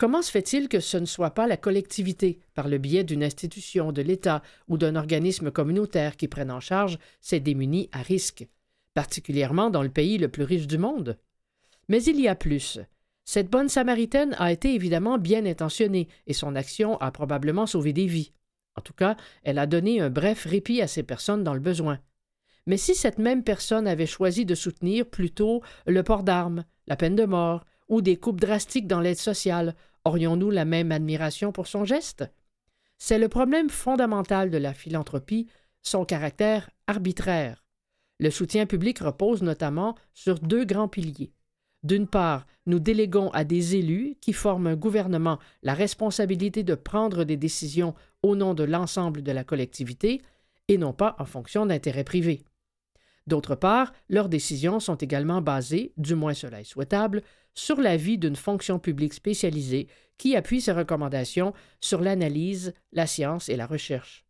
Comment 0.03 0.21
se 0.21 0.31
fait-il 0.31 0.67
que 0.67 0.81
ce 0.81 0.97
ne 0.97 1.05
soit 1.05 1.29
pas 1.29 1.47
la 1.47 1.55
collectivité, 1.55 2.41
par 2.55 2.67
le 2.67 2.77
biais 2.77 3.05
d'une 3.05 3.23
institution 3.23 3.93
de 3.93 4.01
l'État 4.01 4.41
ou 4.67 4.77
d'un 4.77 4.97
organisme 4.97 5.49
communautaire 5.49 6.17
qui 6.17 6.27
prenne 6.27 6.51
en 6.51 6.59
charge 6.59 6.99
ces 7.21 7.39
démunis 7.39 7.87
à 7.93 8.01
risque, 8.01 8.45
particulièrement 8.95 9.69
dans 9.69 9.81
le 9.81 9.87
pays 9.87 10.17
le 10.17 10.27
plus 10.27 10.43
riche 10.43 10.67
du 10.67 10.77
monde? 10.77 11.17
Mais 11.87 12.03
il 12.03 12.19
y 12.19 12.27
a 12.27 12.35
plus. 12.35 12.81
Cette 13.23 13.49
bonne 13.49 13.69
Samaritaine 13.69 14.35
a 14.39 14.51
été 14.51 14.75
évidemment 14.75 15.17
bien 15.17 15.45
intentionnée 15.45 16.09
et 16.27 16.33
son 16.33 16.53
action 16.57 16.97
a 16.97 17.09
probablement 17.09 17.65
sauvé 17.65 17.93
des 17.93 18.07
vies. 18.07 18.33
En 18.75 18.81
tout 18.81 18.91
cas, 18.91 19.15
elle 19.43 19.57
a 19.57 19.67
donné 19.67 20.01
un 20.01 20.09
bref 20.09 20.45
répit 20.45 20.81
à 20.81 20.87
ces 20.87 21.03
personnes 21.03 21.45
dans 21.45 21.53
le 21.53 21.61
besoin. 21.61 21.97
Mais 22.67 22.75
si 22.75 22.93
cette 22.93 23.19
même 23.19 23.45
personne 23.45 23.87
avait 23.87 24.05
choisi 24.05 24.43
de 24.43 24.53
soutenir 24.53 25.05
plutôt 25.05 25.61
le 25.87 26.03
port 26.03 26.23
d'armes, 26.23 26.65
la 26.87 26.97
peine 26.97 27.15
de 27.15 27.23
mort 27.23 27.63
ou 27.87 28.01
des 28.01 28.17
coupes 28.17 28.41
drastiques 28.41 28.87
dans 28.87 28.99
l'aide 28.99 29.17
sociale, 29.17 29.75
aurions-nous 30.05 30.51
la 30.51 30.65
même 30.65 30.91
admiration 30.91 31.51
pour 31.51 31.67
son 31.67 31.85
geste? 31.85 32.25
C'est 32.97 33.19
le 33.19 33.29
problème 33.29 33.69
fondamental 33.69 34.49
de 34.49 34.57
la 34.57 34.73
philanthropie, 34.73 35.47
son 35.81 36.05
caractère 36.05 36.69
arbitraire. 36.87 37.63
Le 38.19 38.31
soutien 38.31 38.65
public 38.65 38.99
repose 38.99 39.41
notamment 39.41 39.95
sur 40.13 40.39
deux 40.39 40.65
grands 40.65 40.87
piliers. 40.87 41.33
D'une 41.83 42.07
part, 42.07 42.45
nous 42.65 42.79
déléguons 42.79 43.29
à 43.31 43.43
des 43.43 43.75
élus 43.75 44.15
qui 44.21 44.31
forment 44.31 44.67
un 44.67 44.75
gouvernement 44.75 45.39
la 45.63 45.73
responsabilité 45.73 46.63
de 46.63 46.75
prendre 46.75 47.25
des 47.25 47.35
décisions 47.35 47.93
au 48.21 48.37
nom 48.37 48.53
de 48.53 48.63
l'ensemble 48.63 49.21
de 49.21 49.31
la 49.33 49.43
collectivité 49.43 50.21
et 50.69 50.77
non 50.77 50.93
pas 50.93 51.15
en 51.19 51.25
fonction 51.25 51.65
d'intérêts 51.65 52.05
privés. 52.05 52.45
D'autre 53.27 53.55
part, 53.55 53.93
leurs 54.09 54.29
décisions 54.29 54.79
sont 54.79 54.95
également 54.95 55.41
basées, 55.41 55.93
du 55.97 56.15
moins 56.15 56.33
cela 56.33 56.61
est 56.61 56.65
souhaitable, 56.65 57.21
sur 57.55 57.79
l'avis 57.79 58.17
d'une 58.17 58.35
fonction 58.35 58.79
publique 58.79 59.13
spécialisée 59.13 59.87
qui 60.17 60.35
appuie 60.35 60.61
ses 60.61 60.71
recommandations 60.71 61.53
sur 61.81 62.01
l'analyse, 62.01 62.73
la 62.91 63.07
science 63.07 63.49
et 63.49 63.55
la 63.55 63.65
recherche. 63.65 64.25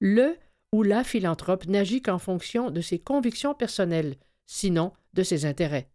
Le 0.00 0.36
ou 0.72 0.82
la 0.82 1.04
philanthrope 1.04 1.66
n'agit 1.66 2.02
qu'en 2.02 2.18
fonction 2.18 2.70
de 2.70 2.80
ses 2.80 2.98
convictions 2.98 3.54
personnelles, 3.54 4.16
sinon 4.46 4.92
de 5.14 5.22
ses 5.22 5.44
intérêts. 5.44 5.90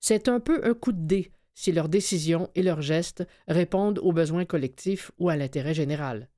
C'est 0.00 0.28
un 0.28 0.40
peu 0.40 0.60
un 0.64 0.74
coup 0.74 0.92
de 0.92 1.06
dé 1.06 1.30
si 1.54 1.72
leurs 1.72 1.88
décisions 1.88 2.50
et 2.54 2.62
leurs 2.62 2.82
gestes 2.82 3.26
répondent 3.48 3.98
aux 3.98 4.12
besoins 4.12 4.44
collectifs 4.44 5.10
ou 5.18 5.30
à 5.30 5.36
l'intérêt 5.36 5.74
général. 5.74 6.28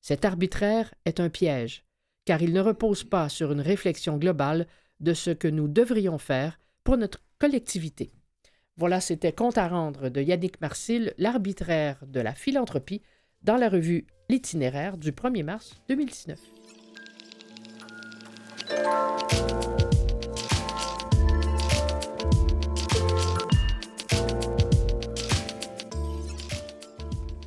Cet 0.00 0.24
arbitraire 0.24 0.94
est 1.04 1.20
un 1.20 1.30
piège, 1.30 1.84
car 2.24 2.42
il 2.42 2.52
ne 2.52 2.60
repose 2.60 3.04
pas 3.04 3.28
sur 3.28 3.50
une 3.52 3.62
réflexion 3.62 4.18
globale 4.18 4.66
de 5.00 5.14
ce 5.14 5.30
que 5.30 5.48
nous 5.48 5.68
devrions 5.68 6.18
faire 6.18 6.60
pour 6.84 6.96
notre 6.96 7.20
collectivité. 7.38 8.12
Voilà, 8.78 9.00
c'était 9.00 9.32
Compte 9.32 9.58
à 9.58 9.66
rendre 9.66 10.08
de 10.08 10.22
Yannick 10.22 10.60
Marcil, 10.60 11.12
l'arbitraire 11.18 11.98
de 12.06 12.20
la 12.20 12.32
philanthropie, 12.32 13.02
dans 13.42 13.56
la 13.56 13.68
revue 13.68 14.06
L'itinéraire 14.28 14.96
du 14.98 15.10
1er 15.10 15.42
mars 15.42 15.74
2019. 15.88 16.38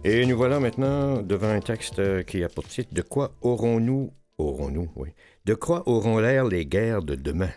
Et 0.03 0.25
nous 0.25 0.35
voilà 0.35 0.59
maintenant 0.59 1.21
devant 1.21 1.47
un 1.47 1.61
texte 1.61 2.25
qui 2.25 2.43
a 2.43 2.49
pour 2.49 2.67
titre 2.67 2.93
De 2.93 3.03
quoi 3.03 3.35
aurons-nous, 3.41 4.11
aurons-nous, 4.37 4.89
oui, 4.97 5.11
de 5.45 5.53
quoi 5.53 5.87
auront 5.87 6.19
l'air 6.19 6.43
les 6.43 6.65
guerres 6.65 7.03
de 7.03 7.15
demain? 7.15 7.51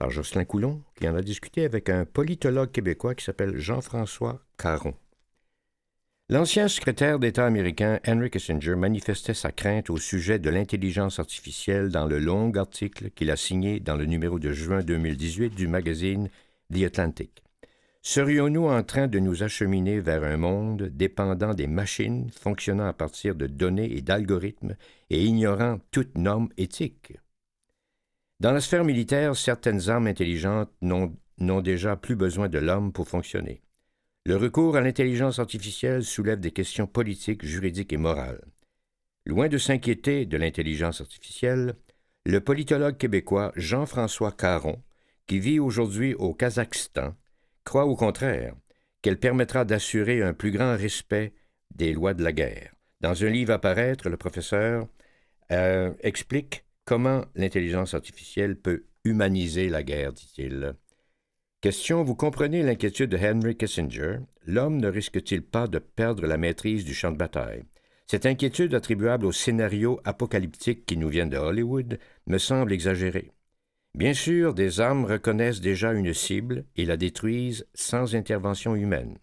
Par 0.00 0.10
Jocelyn 0.10 0.46
Coulon, 0.46 0.82
qui 0.96 1.06
en 1.06 1.14
a 1.14 1.20
discuté 1.20 1.64
avec 1.64 1.90
un 1.90 2.06
politologue 2.06 2.72
québécois 2.72 3.14
qui 3.14 3.22
s'appelle 3.22 3.58
Jean-François 3.58 4.42
Caron. 4.56 4.94
L'ancien 6.30 6.68
secrétaire 6.68 7.18
d'État 7.18 7.44
américain 7.44 8.00
Henry 8.06 8.30
Kissinger 8.30 8.76
manifestait 8.76 9.34
sa 9.34 9.52
crainte 9.52 9.90
au 9.90 9.98
sujet 9.98 10.38
de 10.38 10.48
l'intelligence 10.48 11.18
artificielle 11.18 11.90
dans 11.90 12.06
le 12.06 12.18
long 12.18 12.50
article 12.52 13.10
qu'il 13.10 13.30
a 13.30 13.36
signé 13.36 13.78
dans 13.78 13.96
le 13.96 14.06
numéro 14.06 14.38
de 14.38 14.52
juin 14.52 14.80
2018 14.80 15.54
du 15.54 15.68
magazine 15.68 16.30
The 16.72 16.84
Atlantic. 16.84 17.42
Serions-nous 18.00 18.68
en 18.68 18.82
train 18.82 19.06
de 19.06 19.18
nous 19.18 19.42
acheminer 19.42 20.00
vers 20.00 20.24
un 20.24 20.38
monde 20.38 20.84
dépendant 20.84 21.52
des 21.52 21.66
machines, 21.66 22.30
fonctionnant 22.30 22.86
à 22.86 22.94
partir 22.94 23.34
de 23.34 23.46
données 23.46 23.94
et 23.94 24.00
d'algorithmes 24.00 24.76
et 25.10 25.22
ignorant 25.22 25.78
toute 25.90 26.16
norme 26.16 26.48
éthique? 26.56 27.18
Dans 28.40 28.52
la 28.52 28.62
sphère 28.62 28.84
militaire, 28.84 29.36
certaines 29.36 29.90
armes 29.90 30.06
intelligentes 30.06 30.72
n'ont 30.80 31.60
déjà 31.60 31.94
plus 31.96 32.16
besoin 32.16 32.48
de 32.48 32.58
l'homme 32.58 32.90
pour 32.90 33.06
fonctionner. 33.06 33.60
Le 34.24 34.36
recours 34.36 34.76
à 34.76 34.80
l'intelligence 34.80 35.38
artificielle 35.38 36.02
soulève 36.02 36.40
des 36.40 36.50
questions 36.50 36.86
politiques, 36.86 37.44
juridiques 37.44 37.92
et 37.92 37.98
morales. 37.98 38.42
Loin 39.26 39.48
de 39.48 39.58
s'inquiéter 39.58 40.24
de 40.24 40.38
l'intelligence 40.38 41.02
artificielle, 41.02 41.74
le 42.24 42.40
politologue 42.40 42.96
québécois 42.96 43.52
Jean-François 43.56 44.32
Caron, 44.32 44.82
qui 45.26 45.38
vit 45.38 45.60
aujourd'hui 45.60 46.14
au 46.14 46.32
Kazakhstan, 46.32 47.14
croit 47.64 47.84
au 47.84 47.94
contraire 47.94 48.54
qu'elle 49.02 49.18
permettra 49.18 49.66
d'assurer 49.66 50.22
un 50.22 50.32
plus 50.32 50.50
grand 50.50 50.78
respect 50.78 51.34
des 51.74 51.92
lois 51.92 52.14
de 52.14 52.24
la 52.24 52.32
guerre. 52.32 52.74
Dans 53.02 53.22
un 53.22 53.28
livre 53.28 53.52
à 53.52 53.58
paraître, 53.58 54.08
le 54.08 54.16
professeur 54.16 54.86
euh, 55.52 55.92
explique 56.00 56.64
comment 56.90 57.24
l'intelligence 57.36 57.94
artificielle 57.94 58.56
peut 58.56 58.82
humaniser 59.04 59.68
la 59.68 59.84
guerre, 59.84 60.12
dit-il. 60.12 60.74
Question, 61.60 62.02
vous 62.02 62.16
comprenez 62.16 62.64
l'inquiétude 62.64 63.10
de 63.10 63.16
Henry 63.16 63.56
Kissinger? 63.56 64.16
L'homme 64.44 64.80
ne 64.80 64.88
risque-t-il 64.88 65.42
pas 65.42 65.68
de 65.68 65.78
perdre 65.78 66.26
la 66.26 66.36
maîtrise 66.36 66.84
du 66.84 66.92
champ 66.92 67.12
de 67.12 67.16
bataille? 67.16 67.62
Cette 68.08 68.26
inquiétude 68.26 68.74
attribuable 68.74 69.24
aux 69.24 69.30
scénarios 69.30 70.00
apocalyptiques 70.02 70.84
qui 70.84 70.96
nous 70.96 71.08
viennent 71.08 71.30
de 71.30 71.36
Hollywood 71.36 72.00
me 72.26 72.38
semble 72.38 72.72
exagérée. 72.72 73.30
Bien 73.96 74.12
sûr, 74.12 74.52
des 74.52 74.80
armes 74.80 75.04
reconnaissent 75.04 75.60
déjà 75.60 75.92
une 75.92 76.12
cible 76.12 76.64
et 76.74 76.86
la 76.86 76.96
détruisent 76.96 77.68
sans 77.72 78.16
intervention 78.16 78.74
humaine. 78.74 79.16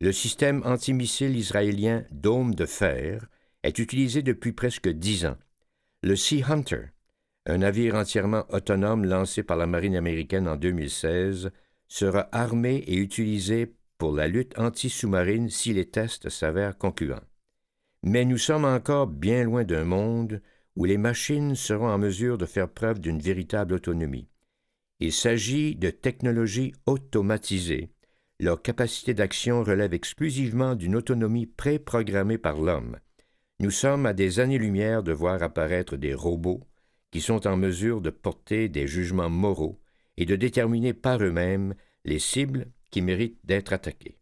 Le 0.00 0.10
système 0.10 0.60
antimissile 0.64 1.36
israélien 1.36 2.04
Dôme 2.10 2.56
de 2.56 2.66
fer 2.66 3.28
est 3.62 3.78
utilisé 3.78 4.22
depuis 4.22 4.50
presque 4.50 4.88
dix 4.88 5.24
ans. 5.24 5.38
Le 6.02 6.16
Sea 6.16 6.42
Hunter, 6.48 6.86
un 7.46 7.58
navire 7.58 7.94
entièrement 7.94 8.44
autonome 8.50 9.04
lancé 9.04 9.44
par 9.44 9.56
la 9.56 9.68
marine 9.68 9.94
américaine 9.94 10.48
en 10.48 10.56
2016, 10.56 11.52
sera 11.86 12.28
armé 12.32 12.82
et 12.88 12.96
utilisé 12.96 13.72
pour 13.98 14.12
la 14.12 14.26
lutte 14.26 14.58
anti-sous-marine 14.58 15.48
si 15.48 15.72
les 15.72 15.88
tests 15.88 16.28
s'avèrent 16.28 16.76
concluants. 16.76 17.22
Mais 18.02 18.24
nous 18.24 18.38
sommes 18.38 18.64
encore 18.64 19.06
bien 19.06 19.44
loin 19.44 19.64
d'un 19.64 19.84
monde 19.84 20.42
où 20.74 20.84
les 20.84 20.98
machines 20.98 21.54
seront 21.54 21.88
en 21.88 21.98
mesure 21.98 22.36
de 22.36 22.46
faire 22.46 22.68
preuve 22.68 23.00
d'une 23.00 23.20
véritable 23.20 23.74
autonomie. 23.74 24.28
Il 24.98 25.12
s'agit 25.12 25.76
de 25.76 25.90
technologies 25.90 26.74
automatisées. 26.84 27.90
Leur 28.40 28.60
capacité 28.60 29.14
d'action 29.14 29.62
relève 29.62 29.94
exclusivement 29.94 30.74
d'une 30.74 30.96
autonomie 30.96 31.46
préprogrammée 31.46 32.38
par 32.38 32.60
l'homme. 32.60 32.98
Nous 33.60 33.70
sommes 33.70 34.04
à 34.04 34.12
des 34.12 34.40
années-lumière 34.40 35.02
de 35.02 35.12
voir 35.12 35.42
apparaître 35.42 35.96
des 35.96 36.12
robots 36.12 36.66
qui 37.10 37.20
sont 37.20 37.46
en 37.46 37.56
mesure 37.56 38.00
de 38.00 38.10
porter 38.10 38.68
des 38.68 38.86
jugements 38.86 39.30
moraux 39.30 39.80
et 40.16 40.26
de 40.26 40.36
déterminer 40.36 40.92
par 40.92 41.22
eux-mêmes 41.22 41.74
les 42.04 42.18
cibles 42.18 42.66
qui 42.90 43.02
méritent 43.02 43.38
d'être 43.44 43.72
attaquées. 43.72 44.18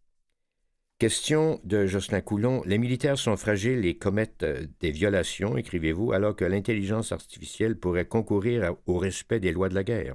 Question 0.99 1.61
de 1.65 1.87
Jocelyn 1.87 2.21
Coulon. 2.21 2.63
Les 2.67 2.79
militaires 2.79 3.19
sont 3.19 3.37
fragiles 3.37 3.85
et 3.85 3.99
commettent 3.99 4.45
euh, 4.45 4.67
des 4.81 4.93
violations, 4.93 5.57
écrivez-vous, 5.57 6.13
alors 6.13 6.37
que 6.37 6.45
l'intelligence 6.45 7.11
artificielle 7.11 7.77
pourrait 7.77 8.07
concourir 8.07 8.75
au 8.87 8.99
respect 8.99 9.41
des 9.41 9.53
lois 9.53 9.69
de 9.69 9.75
la 9.75 9.83
guerre. 9.83 10.15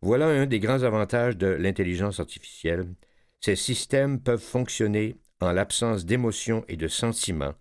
Voilà 0.00 0.26
un 0.26 0.46
des 0.46 0.58
grands 0.58 0.82
avantages 0.82 1.36
de 1.36 1.46
l'intelligence 1.46 2.18
artificielle. 2.18 2.92
Ces 3.40 3.54
systèmes 3.54 4.20
peuvent 4.20 4.42
fonctionner 4.42 5.16
en 5.40 5.52
l'absence 5.52 6.04
d'émotions 6.04 6.64
et 6.68 6.76
de 6.76 6.88
sentiments 6.88 7.54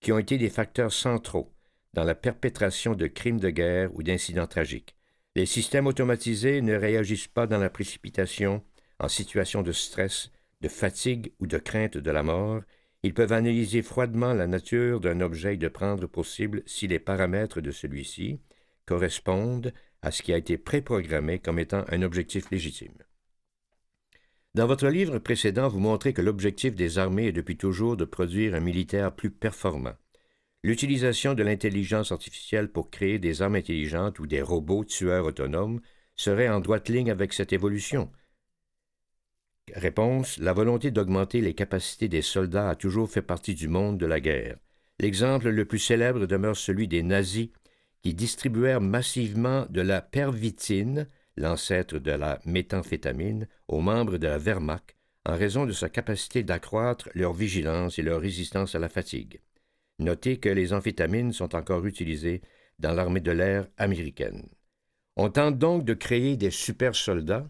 qui 0.00 0.10
ont 0.12 0.18
été 0.18 0.38
des 0.38 0.50
facteurs 0.50 0.92
centraux 0.92 1.53
dans 1.94 2.04
la 2.04 2.14
perpétration 2.14 2.94
de 2.94 3.06
crimes 3.06 3.40
de 3.40 3.50
guerre 3.50 3.90
ou 3.94 4.02
d'incidents 4.02 4.46
tragiques. 4.46 4.96
Les 5.36 5.46
systèmes 5.46 5.86
automatisés 5.86 6.60
ne 6.60 6.74
réagissent 6.74 7.28
pas 7.28 7.46
dans 7.46 7.58
la 7.58 7.70
précipitation, 7.70 8.62
en 8.98 9.08
situation 9.08 9.62
de 9.62 9.72
stress, 9.72 10.30
de 10.60 10.68
fatigue 10.68 11.32
ou 11.40 11.46
de 11.46 11.58
crainte 11.58 11.96
de 11.96 12.10
la 12.10 12.22
mort. 12.22 12.62
Ils 13.02 13.14
peuvent 13.14 13.32
analyser 13.32 13.82
froidement 13.82 14.32
la 14.32 14.46
nature 14.46 15.00
d'un 15.00 15.20
objet 15.20 15.54
et 15.54 15.58
de 15.58 15.68
prendre 15.68 16.06
possible 16.06 16.62
si 16.66 16.86
les 16.86 16.98
paramètres 16.98 17.60
de 17.60 17.70
celui-ci 17.70 18.40
correspondent 18.86 19.72
à 20.02 20.10
ce 20.10 20.22
qui 20.22 20.32
a 20.32 20.36
été 20.36 20.58
préprogrammé 20.58 21.38
comme 21.38 21.58
étant 21.58 21.84
un 21.88 22.02
objectif 22.02 22.50
légitime. 22.50 22.96
Dans 24.54 24.66
votre 24.66 24.88
livre 24.88 25.18
précédent, 25.18 25.68
vous 25.68 25.80
montrez 25.80 26.12
que 26.12 26.22
l'objectif 26.22 26.74
des 26.74 26.98
armées 26.98 27.26
est 27.26 27.32
depuis 27.32 27.56
toujours 27.56 27.96
de 27.96 28.04
produire 28.04 28.54
un 28.54 28.60
militaire 28.60 29.12
plus 29.12 29.30
performant. 29.30 29.94
L'utilisation 30.64 31.34
de 31.34 31.42
l'intelligence 31.42 32.10
artificielle 32.10 32.72
pour 32.72 32.88
créer 32.88 33.18
des 33.18 33.42
armes 33.42 33.56
intelligentes 33.56 34.18
ou 34.18 34.26
des 34.26 34.40
robots 34.40 34.82
tueurs 34.82 35.26
autonomes 35.26 35.82
serait 36.16 36.48
en 36.48 36.60
droite 36.60 36.88
ligne 36.88 37.10
avec 37.10 37.34
cette 37.34 37.52
évolution. 37.52 38.10
Réponse 39.74 40.38
La 40.38 40.54
volonté 40.54 40.90
d'augmenter 40.90 41.42
les 41.42 41.52
capacités 41.52 42.08
des 42.08 42.22
soldats 42.22 42.70
a 42.70 42.76
toujours 42.76 43.10
fait 43.10 43.20
partie 43.20 43.54
du 43.54 43.68
monde 43.68 43.98
de 43.98 44.06
la 44.06 44.20
guerre. 44.20 44.56
L'exemple 45.00 45.50
le 45.50 45.66
plus 45.66 45.78
célèbre 45.78 46.24
demeure 46.24 46.56
celui 46.56 46.88
des 46.88 47.02
nazis 47.02 47.50
qui 48.02 48.14
distribuèrent 48.14 48.80
massivement 48.80 49.66
de 49.68 49.82
la 49.82 50.00
pervitine, 50.00 51.08
l'ancêtre 51.36 51.98
de 51.98 52.12
la 52.12 52.40
méthamphétamine, 52.46 53.48
aux 53.68 53.82
membres 53.82 54.16
de 54.16 54.28
la 54.28 54.38
Wehrmacht 54.38 54.96
en 55.26 55.36
raison 55.36 55.66
de 55.66 55.72
sa 55.72 55.90
capacité 55.90 56.42
d'accroître 56.42 57.10
leur 57.14 57.34
vigilance 57.34 57.98
et 57.98 58.02
leur 58.02 58.22
résistance 58.22 58.74
à 58.74 58.78
la 58.78 58.88
fatigue. 58.88 59.40
Notez 59.98 60.38
que 60.38 60.48
les 60.48 60.72
amphétamines 60.72 61.32
sont 61.32 61.54
encore 61.54 61.86
utilisées 61.86 62.42
dans 62.78 62.92
l'armée 62.92 63.20
de 63.20 63.30
l'air 63.30 63.68
américaine. 63.76 64.48
On 65.16 65.30
tente 65.30 65.58
donc 65.58 65.84
de 65.84 65.94
créer 65.94 66.36
des 66.36 66.50
super 66.50 66.94
soldats. 66.96 67.48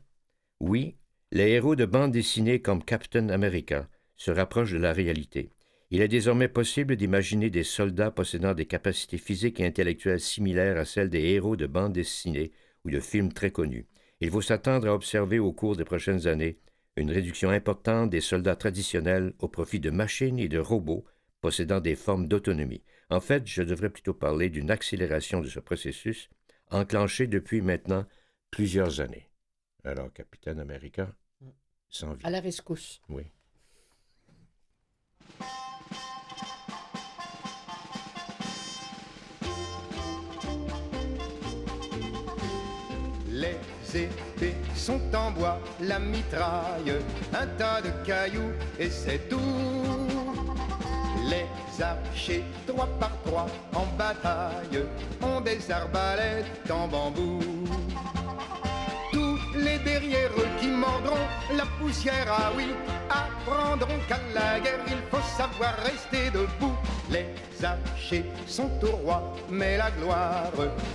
Oui, 0.60 0.96
les 1.32 1.50
héros 1.50 1.76
de 1.76 1.86
bande 1.86 2.12
dessinée 2.12 2.60
comme 2.60 2.84
Captain 2.84 3.30
America 3.30 3.88
se 4.16 4.30
rapprochent 4.30 4.72
de 4.72 4.78
la 4.78 4.92
réalité. 4.92 5.50
Il 5.90 6.00
est 6.00 6.08
désormais 6.08 6.48
possible 6.48 6.96
d'imaginer 6.96 7.50
des 7.50 7.64
soldats 7.64 8.10
possédant 8.10 8.54
des 8.54 8.66
capacités 8.66 9.18
physiques 9.18 9.60
et 9.60 9.66
intellectuelles 9.66 10.20
similaires 10.20 10.76
à 10.76 10.84
celles 10.84 11.10
des 11.10 11.22
héros 11.22 11.56
de 11.56 11.66
bande 11.66 11.92
dessinée 11.92 12.52
ou 12.84 12.90
de 12.90 13.00
films 13.00 13.32
très 13.32 13.50
connus. 13.50 13.86
Il 14.20 14.30
faut 14.30 14.42
s'attendre 14.42 14.88
à 14.88 14.94
observer 14.94 15.38
au 15.38 15.52
cours 15.52 15.76
des 15.76 15.84
prochaines 15.84 16.26
années 16.26 16.58
une 16.96 17.10
réduction 17.10 17.50
importante 17.50 18.10
des 18.10 18.20
soldats 18.20 18.56
traditionnels 18.56 19.32
au 19.38 19.48
profit 19.48 19.80
de 19.80 19.90
machines 19.90 20.38
et 20.38 20.48
de 20.48 20.58
robots 20.58 21.04
possédant 21.44 21.82
des 21.82 21.94
formes 21.94 22.26
d'autonomie. 22.26 22.82
En 23.10 23.20
fait, 23.20 23.46
je 23.46 23.62
devrais 23.62 23.90
plutôt 23.90 24.14
parler 24.14 24.48
d'une 24.48 24.70
accélération 24.70 25.42
de 25.42 25.48
ce 25.50 25.60
processus 25.60 26.30
enclenché 26.70 27.26
depuis 27.26 27.60
maintenant 27.60 28.06
plusieurs 28.50 29.02
années. 29.02 29.28
Alors, 29.84 30.10
capitaine 30.10 30.58
américain, 30.58 31.14
sans 31.90 32.14
vie. 32.14 32.24
À 32.24 32.30
la 32.30 32.40
rescousse. 32.40 33.02
Oui. 33.10 33.24
Les 43.28 43.58
épées 43.94 44.54
sont 44.74 45.14
en 45.14 45.30
bois, 45.30 45.60
la 45.82 45.98
mitraille, 45.98 46.94
un 47.34 47.46
tas 47.58 47.82
de 47.82 47.90
cailloux 48.06 48.54
et 48.78 48.88
c'est 48.88 49.28
tout. 49.28 49.93
Les 51.30 51.46
archers, 51.82 52.44
trois 52.66 52.88
par 53.00 53.12
trois, 53.24 53.46
en 53.74 53.86
bataille, 53.96 54.84
ont 55.22 55.40
des 55.40 55.70
arbalètes 55.70 56.70
en 56.70 56.86
bambou. 56.86 57.40
Tous 59.12 59.38
les 59.56 59.78
derrières 59.78 60.30
qui 60.60 60.68
mordront 60.68 61.26
la 61.56 61.64
poussière, 61.78 62.26
ah 62.28 62.50
oui, 62.56 62.66
apprendront 63.08 64.00
qu'à 64.08 64.18
la 64.34 64.60
guerre 64.60 64.84
il 64.86 64.98
faut 65.10 65.22
savoir 65.38 65.74
rester 65.84 66.30
debout. 66.30 66.76
Les 67.10 67.26
archers 67.64 68.26
sont 68.46 68.70
au 68.82 68.96
roi, 68.96 69.34
mais 69.48 69.76
la 69.76 69.90
gloire 69.92 70.52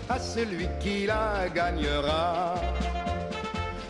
à 0.09 0.19
celui 0.19 0.67
qui 0.79 1.05
la 1.07 1.49
gagnera. 1.49 2.55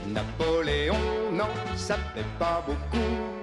Napoléon 0.08 1.32
n'en 1.32 1.50
savait 1.76 2.30
pas 2.38 2.64
beaucoup, 2.66 3.39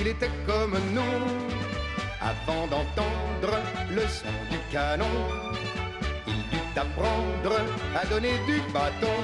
il 0.00 0.08
était 0.08 0.30
comme 0.46 0.76
nous. 0.94 1.18
Avant 2.20 2.66
d'entendre 2.66 3.58
le 3.90 4.02
son 4.02 4.36
du 4.50 4.58
canon, 4.70 5.06
il 6.26 6.34
dut 6.50 6.78
apprendre 6.78 7.56
à 7.94 8.06
donner 8.06 8.34
du 8.46 8.60
bâton. 8.72 9.20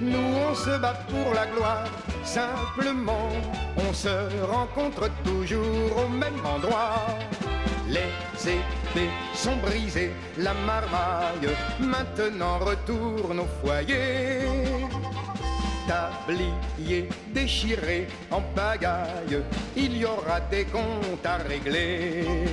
Nous 0.00 0.34
on 0.48 0.54
se 0.54 0.78
bat 0.78 0.98
pour 1.08 1.34
la 1.34 1.46
gloire, 1.46 1.86
simplement 2.24 3.28
on 3.76 3.92
se 3.92 4.44
rencontre 4.46 5.10
toujours 5.24 6.04
au 6.04 6.08
même 6.08 6.40
endroit. 6.44 7.04
Les 7.86 8.12
épées 8.48 9.10
sont 9.34 9.56
brisées, 9.56 10.12
la 10.38 10.54
marmaille 10.54 11.54
maintenant 11.78 12.58
retourne 12.58 13.40
au 13.40 13.48
foyer. 13.62 14.46
Tablier 15.90 17.08
déchiré 17.34 18.06
en 18.30 18.42
pagaille, 18.54 19.42
il 19.74 19.96
y 19.96 20.04
aura 20.04 20.38
des 20.48 20.64
comptes 20.64 21.26
à 21.26 21.38
régler. 21.38 22.44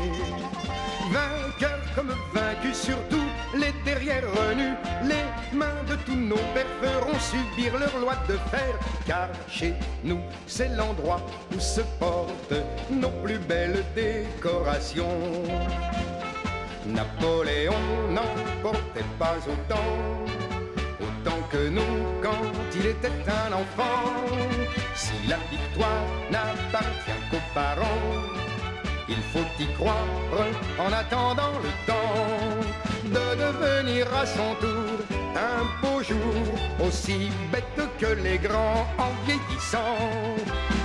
Vainqueurs 1.11 1.85
comme 1.93 2.15
vaincus, 2.33 2.75
surtout 2.75 3.27
les 3.53 3.73
derrières 3.85 4.23
nus, 4.55 4.73
les 5.03 5.55
mains 5.55 5.83
de 5.87 5.95
tous 6.03 6.15
nos 6.15 6.43
pères 6.55 6.65
feront 6.81 7.19
subir 7.19 7.77
leur 7.77 7.95
loi 7.99 8.15
de 8.27 8.37
fer, 8.49 8.73
car 9.05 9.29
chez 9.47 9.75
nous 10.03 10.21
c'est 10.47 10.75
l'endroit 10.75 11.21
où 11.55 11.59
se 11.59 11.81
portent 11.99 12.63
nos 12.89 13.11
plus 13.23 13.37
belles 13.37 13.83
décorations. 13.93 15.43
Napoléon 16.87 17.75
n'en 18.09 18.33
portait 18.63 19.11
pas 19.19 19.37
autant, 19.45 19.93
autant 21.27 21.41
que 21.51 21.69
nous 21.69 21.81
quand 22.21 22.51
il 22.75 22.85
était 22.87 23.11
un 23.27 23.53
enfant. 23.53 24.13
Si 24.95 25.13
la 25.27 25.37
victoire 25.51 26.05
n'appartient 26.31 27.21
qu'aux 27.29 27.37
parents, 27.53 28.23
il 29.09 29.21
faut 29.31 29.47
y 29.59 29.67
croire 29.73 29.95
en 30.79 30.91
attendant 30.91 31.53
le 31.63 31.71
temps 31.85 32.25
de 33.05 33.35
devenir 33.43 34.07
à 34.13 34.25
son 34.25 34.55
tour 34.59 35.17
un 35.35 35.63
beau 35.81 36.01
jour 36.03 36.85
aussi 36.85 37.29
bête 37.51 37.87
que 37.99 38.13
les 38.23 38.37
grands 38.37 38.85
en 38.97 39.11
vieillissant. 39.25 39.97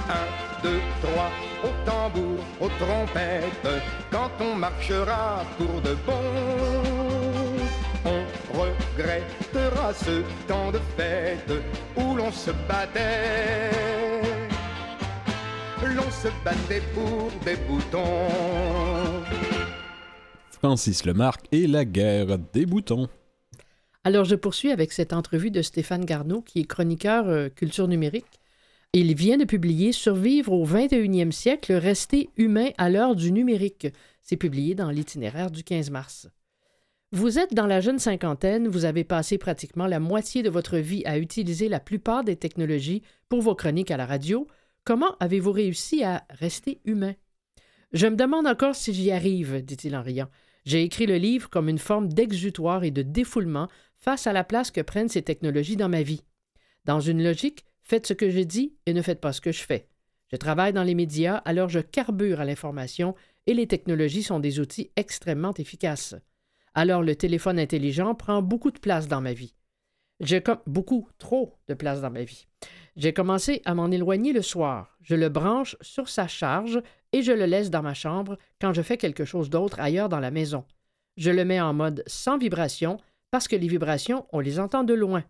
Un, 0.09 0.63
deux, 0.63 0.81
trois, 1.01 1.31
au 1.65 1.71
tambour, 1.87 2.39
aux 2.61 2.69
trompettes, 2.69 3.83
quand 4.11 4.31
on 4.41 4.55
marchera 4.57 5.43
pour 5.57 5.81
de 5.81 5.95
bon. 6.07 7.12
On 8.05 8.59
regrettera 8.59 9.95
ce 9.95 10.23
temps 10.49 10.73
de 10.73 10.81
fête 10.97 11.53
où 11.97 12.15
l'on 12.15 12.33
se 12.33 12.51
battait 12.69 13.71
l'on 15.95 16.11
se 16.11 16.29
battait 16.45 16.83
pour 16.95 17.31
des 17.45 17.57
boutons. 17.57 18.29
Francis 20.51 21.05
Lemarque 21.05 21.47
et 21.51 21.67
la 21.67 21.85
guerre 21.85 22.39
des 22.39 22.67
boutons. 22.67 23.09
Alors, 24.05 24.25
je 24.25 24.35
poursuis 24.35 24.71
avec 24.71 24.93
cette 24.93 25.13
entrevue 25.13 25.51
de 25.51 25.63
Stéphane 25.63 26.05
Garneau, 26.05 26.41
qui 26.41 26.61
est 26.61 26.65
chroniqueur 26.65 27.29
euh, 27.29 27.49
culture 27.49 27.89
numérique. 27.89 28.41
Il 28.93 29.15
vient 29.15 29.39
de 29.39 29.45
publier 29.45 29.93
Survivre 29.93 30.53
au 30.53 30.67
21e 30.67 31.31
siècle, 31.31 31.73
rester 31.73 32.29
humain 32.37 32.71
à 32.79 32.91
l'heure 32.91 33.17
du 33.17 33.33
numérique. 33.33 33.89
C'est 34.21 34.37
publié 34.37 34.75
dans 34.75 34.91
l'itinéraire 34.91 35.51
du 35.51 35.65
15 35.65 35.91
mars. 35.91 36.29
Vous 37.13 37.39
êtes 37.39 37.55
dans 37.55 37.67
la 37.67 37.81
jeune 37.81 37.99
cinquantaine, 37.99 38.69
vous 38.69 38.87
avez 38.87 39.05
passé 39.05 39.39
pratiquement 39.39 39.87
la 39.87 40.01
moitié 40.01 40.43
de 40.43 40.51
votre 40.51 40.79
vie 40.79 41.05
à 41.05 41.19
utiliser 41.19 41.69
la 41.69 41.79
plupart 41.79 42.25
des 42.25 42.37
technologies 42.37 43.03
pour 43.29 43.43
vos 43.43 43.55
chroniques 43.55 43.91
à 43.91 43.97
la 43.97 44.07
radio, 44.07 44.47
Comment 44.85 45.17
avez-vous 45.21 45.53
réussi 45.53 46.03
à 46.03 46.27
rester 46.29 46.81
humain? 46.85 47.15
Je 47.93 48.09
me 48.09 48.17
demande 48.17 48.49
encore 48.49 48.75
si 48.75 48.93
j'y 48.93 49.13
arrive, 49.13 49.65
dit-il 49.65 49.95
en 49.95 50.03
riant. 50.03 50.29
J'ai 50.65 50.83
écrit 50.83 51.07
le 51.07 51.19
livre 51.19 51.49
comme 51.49 51.69
une 51.69 51.79
forme 51.79 52.09
d'exutoire 52.09 52.83
et 52.83 52.91
de 52.91 53.03
défoulement 53.03 53.69
face 54.01 54.27
à 54.27 54.33
la 54.33 54.43
place 54.43 54.73
que 54.73 54.81
prennent 54.81 55.09
ces 55.09 55.23
technologies 55.23 55.77
dans 55.77 55.89
ma 55.89 56.03
vie. 56.03 56.25
Dans 56.85 56.99
une 56.99 57.23
logique, 57.23 57.65
faites 57.83 58.09
ce 58.09 58.13
que 58.13 58.29
je 58.29 58.41
dis 58.41 58.75
et 58.87 58.93
ne 58.93 59.03
faites 59.03 59.21
pas 59.21 59.33
ce 59.33 59.41
que 59.41 59.53
je 59.53 59.63
fais. 59.63 59.87
Je 60.33 60.37
travaille 60.37 60.73
dans 60.73 60.83
les 60.83 60.97
médias, 60.97 61.37
alors 61.37 61.69
je 61.69 61.79
carbure 61.79 62.41
à 62.41 62.45
l'information 62.45 63.15
et 63.47 63.55
les 63.55 63.69
technologies 63.69 64.25
sont 64.25 64.41
des 64.41 64.59
outils 64.59 64.91
extrêmement 64.97 65.55
efficaces. 65.55 66.17
Alors 66.75 67.03
le 67.03 67.17
téléphone 67.17 67.59
intelligent 67.59 68.15
prend 68.15 68.43
beaucoup 68.43 68.71
de 68.71 68.79
place 68.79 69.09
dans 69.09 69.21
ma 69.21 69.33
vie. 69.33 69.55
J'ai 70.21 70.43
beaucoup, 70.67 71.09
trop 71.19 71.59
de 71.69 71.75
place 71.75 72.01
dans 72.01 72.11
ma 72.11 72.23
vie. 72.23 72.47
J'ai 72.97 73.13
commencé 73.13 73.61
à 73.65 73.75
m'en 73.75 73.91
éloigner 73.91 74.33
le 74.33 74.43
soir. 74.43 74.97
Je 75.03 75.15
le 75.15 75.29
branche 75.29 75.77
sur 75.81 76.09
sa 76.09 76.29
charge 76.29 76.81
et 77.13 77.23
je 77.23 77.33
le 77.33 77.47
laisse 77.47 77.71
dans 77.71 77.83
ma 77.83 77.95
chambre 77.95 78.39
quand 78.61 78.73
je 78.73 78.83
fais 78.83 78.97
quelque 78.97 79.25
chose 79.25 79.51
d'autre 79.51 79.81
ailleurs 79.81 80.09
dans 80.09 80.21
la 80.21 80.31
maison. 80.31 80.65
Je 81.17 81.31
le 81.31 81.45
mets 81.45 81.61
en 81.61 81.75
mode 81.75 82.05
sans 82.07 82.39
vibration 82.39 82.99
parce 83.31 83.49
que 83.49 83.57
les 83.57 83.69
vibrations, 83.69 84.27
on 84.33 84.41
les 84.41 84.61
entend 84.61 84.85
de 84.85 84.95
loin. 84.95 85.25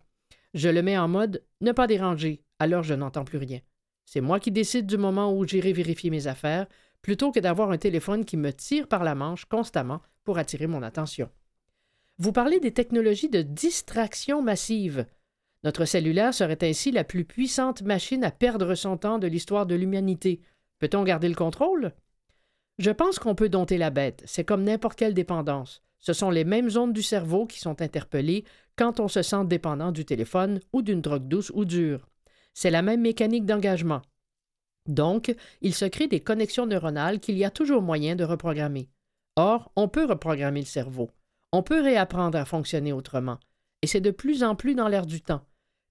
Je 0.53 0.69
le 0.69 0.81
mets 0.81 0.97
en 0.97 1.07
mode 1.07 1.43
ne 1.61 1.71
pas 1.71 1.87
déranger, 1.87 2.43
alors 2.59 2.83
je 2.83 2.93
n'entends 2.93 3.25
plus 3.25 3.39
rien. 3.39 3.59
C'est 4.05 4.21
moi 4.21 4.39
qui 4.39 4.51
décide 4.51 4.85
du 4.85 4.97
moment 4.97 5.35
où 5.35 5.47
j'irai 5.47 5.73
vérifier 5.73 6.09
mes 6.09 6.27
affaires, 6.27 6.67
plutôt 7.03 7.31
que 7.31 7.39
d'avoir 7.39 7.69
un 7.69 7.77
téléphone 7.77 8.25
qui 8.25 8.37
me 8.37 8.51
tire 8.51 8.87
par 8.87 9.03
la 9.03 9.13
manche 9.13 9.45
constamment 9.45 10.01
pour 10.23 10.39
attirer 10.39 10.65
mon 10.65 10.81
attention. 10.81 11.29
Vous 12.17 12.31
parlez 12.31 12.59
des 12.59 12.71
technologies 12.71 13.29
de 13.29 13.43
distraction 13.43 14.41
massive. 14.41 15.05
Notre 15.63 15.85
cellulaire 15.85 16.33
serait 16.33 16.63
ainsi 16.63 16.91
la 16.91 17.03
plus 17.03 17.25
puissante 17.25 17.81
machine 17.83 18.23
à 18.23 18.31
perdre 18.31 18.73
son 18.73 18.97
temps 18.97 19.19
de 19.19 19.27
l'histoire 19.27 19.65
de 19.65 19.75
l'humanité. 19.75 20.41
Peut-on 20.79 21.03
garder 21.03 21.29
le 21.29 21.35
contrôle? 21.35 21.91
Je 22.79 22.91
pense 22.91 23.19
qu'on 23.19 23.35
peut 23.35 23.49
dompter 23.49 23.77
la 23.77 23.89
bête. 23.89 24.23
C'est 24.25 24.43
comme 24.45 24.63
n'importe 24.63 24.97
quelle 24.97 25.13
dépendance. 25.13 25.83
Ce 25.99 26.13
sont 26.13 26.31
les 26.31 26.43
mêmes 26.43 26.69
zones 26.69 26.93
du 26.93 27.03
cerveau 27.03 27.45
qui 27.45 27.59
sont 27.59 27.81
interpellées 27.81 28.45
quand 28.75 28.99
on 28.99 29.07
se 29.07 29.21
sent 29.21 29.45
dépendant 29.45 29.91
du 29.91 30.05
téléphone 30.05 30.59
ou 30.71 30.81
d'une 30.81 31.01
drogue 31.01 31.27
douce 31.27 31.51
ou 31.53 31.65
dure. 31.65 32.07
C'est 32.53 32.71
la 32.71 32.81
même 32.81 33.01
mécanique 33.01 33.45
d'engagement. 33.45 34.01
Donc, 34.87 35.33
il 35.61 35.73
se 35.73 35.85
crée 35.85 36.07
des 36.07 36.19
connexions 36.19 36.65
neuronales 36.65 37.19
qu'il 37.19 37.37
y 37.37 37.45
a 37.45 37.51
toujours 37.51 37.81
moyen 37.81 38.15
de 38.15 38.23
reprogrammer. 38.23 38.89
Or, 39.35 39.71
on 39.75 39.87
peut 39.87 40.05
reprogrammer 40.05 40.59
le 40.59 40.65
cerveau. 40.65 41.09
On 41.51 41.63
peut 41.63 41.81
réapprendre 41.81 42.37
à 42.37 42.45
fonctionner 42.45 42.93
autrement. 42.93 43.39
Et 43.81 43.87
c'est 43.87 44.01
de 44.01 44.11
plus 44.11 44.43
en 44.43 44.55
plus 44.55 44.75
dans 44.75 44.87
l'air 44.87 45.05
du 45.05 45.21
temps. 45.21 45.45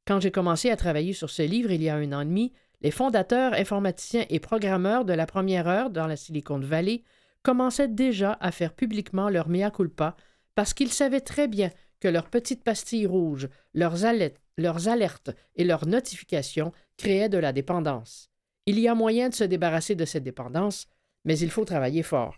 Quand 0.07 0.21
j'ai 0.21 0.31
commencé 0.31 0.71
à 0.71 0.77
travailler 0.77 1.13
sur 1.13 1.31
ce 1.31 1.43
livre 1.43 1.71
il 1.71 1.83
y 1.83 1.89
a 1.89 1.95
un 1.95 2.13
an 2.13 2.21
et 2.21 2.25
demi, 2.25 2.53
les 2.81 2.91
fondateurs, 2.91 3.55
informaticiens 3.55 4.27
et 4.29 4.41
programmeurs 4.41 5.05
de 5.05 5.13
la 5.13 5.27
première 5.27 5.69
heure 5.69 5.91
dans 5.91 6.07
la 6.07 6.17
Silicon 6.17 6.59
Valley 6.59 7.03
commençaient 7.43 7.89
déjà 7.89 8.37
à 8.41 8.51
faire 8.51 8.75
publiquement 8.75 9.29
leur 9.29 9.49
mea 9.49 9.71
culpa 9.71 10.17
parce 10.55 10.75
qu'ils 10.75 10.93
savaient 10.93 11.21
très 11.21 11.49
bien 11.49 11.71
que 12.01 12.09
leurs 12.09 12.29
petites 12.29 12.65
pastilles 12.65 13.07
rouges, 13.07 13.49
leurs 13.75 14.05
alertes, 14.05 14.41
leurs 14.59 14.89
alertes 14.89 15.31
et 15.55 15.65
leurs 15.65 15.87
notifications 15.87 16.73
créaient 16.97 17.29
de 17.29 17.39
la 17.39 17.53
dépendance. 17.53 18.32
Il 18.67 18.79
y 18.79 18.87
a 18.87 18.95
moyen 18.95 19.29
de 19.29 19.35
se 19.35 19.45
débarrasser 19.45 19.97
de 19.97 20.05
cette 20.05 20.23
dépendance, 20.23 20.87
mais 21.25 21.39
il 21.39 21.51
faut 21.51 21.65
travailler 21.65 22.03
fort. 22.03 22.37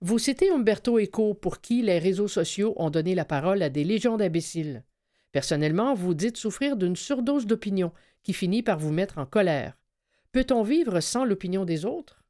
Vous 0.00 0.18
citez 0.18 0.50
Umberto 0.50 0.98
Eco 0.98 1.34
pour 1.34 1.60
qui 1.60 1.82
les 1.82 1.98
réseaux 1.98 2.28
sociaux 2.28 2.74
ont 2.76 2.90
donné 2.90 3.14
la 3.14 3.24
parole 3.24 3.62
à 3.62 3.68
des 3.68 3.84
légions 3.84 4.16
d'imbéciles. 4.16 4.84
Personnellement, 5.32 5.94
vous 5.94 6.14
dites 6.14 6.36
souffrir 6.36 6.76
d'une 6.76 6.96
surdose 6.96 7.46
d'opinion 7.46 7.92
qui 8.22 8.32
finit 8.32 8.62
par 8.62 8.78
vous 8.78 8.92
mettre 8.92 9.18
en 9.18 9.26
colère. 9.26 9.76
Peut-on 10.32 10.62
vivre 10.62 11.00
sans 11.00 11.24
l'opinion 11.24 11.64
des 11.64 11.84
autres? 11.84 12.22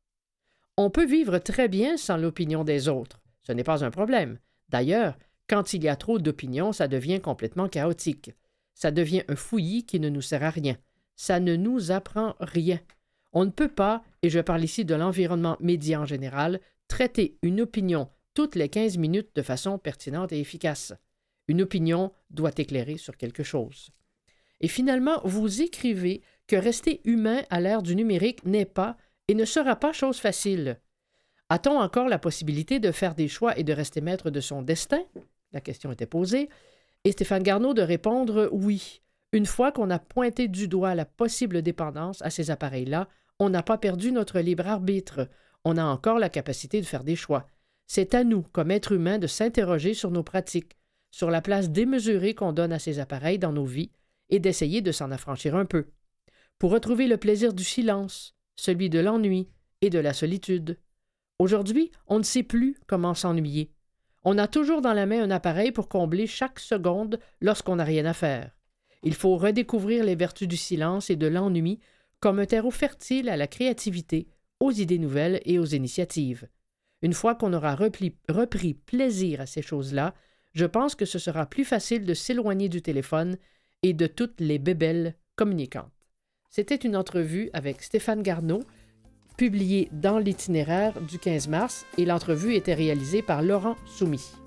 On 0.77 0.91
peut 0.91 1.07
vivre 1.07 1.39
très 1.39 1.69
bien 1.69 1.97
sans 1.97 2.17
l'opinion 2.17 2.65
des 2.65 2.89
autres. 2.89 3.21
Ce 3.43 3.53
n'est 3.53 3.63
pas 3.63 3.85
un 3.85 3.91
problème. 3.91 4.39
D'ailleurs, 4.71 5.17
quand 5.49 5.73
il 5.73 5.85
y 5.85 5.89
a 5.89 5.97
trop 5.97 6.19
d'opinions, 6.19 6.73
ça 6.73 6.89
devient 6.89 7.21
complètement 7.21 7.69
chaotique. 7.69 8.33
Ça 8.75 8.91
devient 8.91 9.23
un 9.29 9.37
fouillis 9.37 9.85
qui 9.85 10.01
ne 10.01 10.09
nous 10.09 10.23
sert 10.23 10.43
à 10.43 10.51
rien. 10.51 10.77
Ça 11.15 11.39
ne 11.39 11.55
nous 11.55 11.93
apprend 11.93 12.35
rien. 12.41 12.81
On 13.35 13.45
ne 13.45 13.51
peut 13.51 13.69
pas, 13.69 14.03
et 14.23 14.31
je 14.31 14.39
parle 14.39 14.65
ici 14.65 14.85
de 14.85 14.95
l'environnement 14.95 15.57
média 15.61 16.01
en 16.01 16.07
général, 16.07 16.61
traiter 16.89 17.37
une 17.43 17.61
opinion 17.61 18.09
toutes 18.33 18.55
les 18.55 18.69
15 18.69 18.97
minutes 18.97 19.31
de 19.35 19.43
façon 19.43 19.79
pertinente 19.79 20.33
et 20.33 20.41
efficace. 20.41 20.95
Une 21.49 21.63
opinion 21.63 22.13
doit 22.31 22.53
éclairer 22.57 22.97
sur 22.97 23.17
quelque 23.17 23.43
chose. 23.43 23.91
Et 24.61 24.69
finalement, 24.69 25.21
vous 25.25 25.63
écrivez 25.63 26.23
que 26.47 26.57
rester 26.57 27.01
humain 27.05 27.43
à 27.51 27.61
l'ère 27.61 27.83
du 27.83 27.97
numérique 27.97 28.45
n'est 28.45 28.65
pas 28.65 28.97
et 29.29 29.35
ne 29.35 29.45
sera 29.45 29.77
pas 29.77 29.93
chose 29.93 30.19
facile. 30.19 30.79
A-t-on 31.49 31.79
encore 31.79 32.09
la 32.09 32.19
possibilité 32.19 32.79
de 32.79 32.93
faire 32.93 33.15
des 33.15 33.29
choix 33.29 33.59
et 33.59 33.65
de 33.65 33.73
rester 33.73 34.01
maître 34.01 34.31
de 34.31 34.41
son 34.41 34.63
destin? 34.63 35.03
La 35.53 35.61
question 35.61 35.93
était 35.93 36.07
posée. 36.07 36.49
Et 37.05 37.13
Stéphane 37.13 37.43
Garneau 37.43 37.75
de 37.75 37.83
répondre 37.83 38.49
oui. 38.53 39.03
Une 39.33 39.47
fois 39.47 39.73
qu'on 39.73 39.91
a 39.91 39.99
pointé 39.99 40.49
du 40.49 40.69
doigt 40.69 40.95
la 40.95 41.05
possible 41.05 41.61
dépendance 41.61 42.23
à 42.23 42.31
ces 42.31 42.51
appareils-là, 42.51 43.09
on 43.39 43.51
n'a 43.51 43.63
pas 43.63 43.79
perdu 43.79 44.13
notre 44.13 44.41
libre 44.41 44.67
arbitre. 44.67 45.29
On 45.65 45.77
a 45.77 45.85
encore 45.85 46.19
la 46.19 46.29
capacité 46.29 46.81
de 46.81 46.87
faire 46.87 47.05
des 47.05 47.17
choix. 47.17 47.49
C'est 47.87 48.15
à 48.15 48.25
nous, 48.25 48.43
comme 48.43 48.71
êtres 48.71 48.93
humains, 48.93 49.19
de 49.19 49.27
s'interroger 49.27 49.95
sur 49.95 50.11
nos 50.11 50.23
pratiques, 50.23 50.77
sur 51.11 51.31
la 51.31 51.43
place 51.43 51.71
démesurée 51.71 52.35
qu'on 52.35 52.53
donne 52.53 52.73
à 52.73 52.79
ces 52.79 52.99
appareils 52.99 53.39
dans 53.39 53.53
nos 53.53 53.65
vies 53.65 53.91
et 54.31 54.39
d'essayer 54.39 54.81
de 54.81 54.93
s'en 54.93 55.11
affranchir 55.11 55.55
un 55.55 55.67
peu, 55.67 55.87
pour 56.59 56.71
retrouver 56.71 57.07
le 57.07 57.19
plaisir 57.19 57.53
du 57.53 57.65
silence, 57.65 58.35
celui 58.57 58.89
de 58.89 59.01
l'ennui 59.01 59.49
et 59.81 59.91
de 59.91 59.99
la 59.99 60.13
solitude. 60.13 60.79
Aujourd'hui, 61.39 61.91
on 62.07 62.19
ne 62.19 62.25
sait 62.25 62.43
plus 62.43 62.77
comment 62.87 63.15
s'ennuyer. 63.15 63.71
On 64.25 64.39
a 64.39 64.49
toujours 64.49 64.81
dans 64.81 64.95
la 64.95 65.05
main 65.05 65.23
un 65.23 65.31
appareil 65.31 65.73
pour 65.73 65.89
combler 65.89 66.27
chaque 66.27 66.59
seconde 66.59 67.19
lorsqu'on 67.41 67.77
n'a 67.77 67.85
rien 67.85 68.07
à 68.07 68.15
faire. 68.15 68.51
Il 69.03 69.15
faut 69.15 69.37
redécouvrir 69.37 70.05
les 70.05 70.15
vertus 70.15 70.49
du 70.49 70.57
silence 70.57 71.11
et 71.11 71.17
de 71.17 71.27
l'ennui 71.27 71.79
comme 72.25 72.39
un 72.39 72.47
terreau 72.47 72.71
fertile 72.71 73.29
à 73.29 73.37
la 73.37 73.47
créativité, 73.47 74.29
aux 74.59 74.73
idées 74.73 74.99
nouvelles 74.99 75.43
et 75.45 75.59
aux 75.59 75.67
initiatives. 75.67 76.49
Une 77.03 77.13
fois 77.13 77.35
qu'on 77.35 77.53
aura 77.53 77.75
repris, 77.77 78.73
plaisir 78.87 79.43
à 79.43 79.47
ces 79.47 79.61
choses-là, 79.61 80.15
je 80.55 80.65
pense 80.65 80.95
que 80.95 81.05
ce 81.05 81.19
sera 81.19 81.45
plus 81.45 81.67
facile 81.67 82.07
de 82.07 82.15
s'éloigner 82.15 82.71
du 82.71 82.81
téléphone 82.81 83.37
et 83.83 83.93
de 83.93 84.07
toutes 84.07 84.41
les 84.41 84.59
bébelles 84.59 85.17
communicantes. 85.37 85.93
C'était 86.49 86.77
une 86.77 86.97
entrevue 86.97 87.51
avec 87.53 87.83
Stéphane 87.83 88.23
Garneau, 88.23 88.63
publiée 89.37 89.91
dans 89.93 90.19
l'itinéraire 90.19 90.99
du 91.03 91.19
15 91.19 91.49
mars, 91.49 91.85
et 91.99 92.07
l'entrevue 92.07 92.55
était 92.55 92.73
réalisée 92.73 93.21
par 93.21 93.43
Laurent 93.43 93.77
Soumy. 93.85 94.44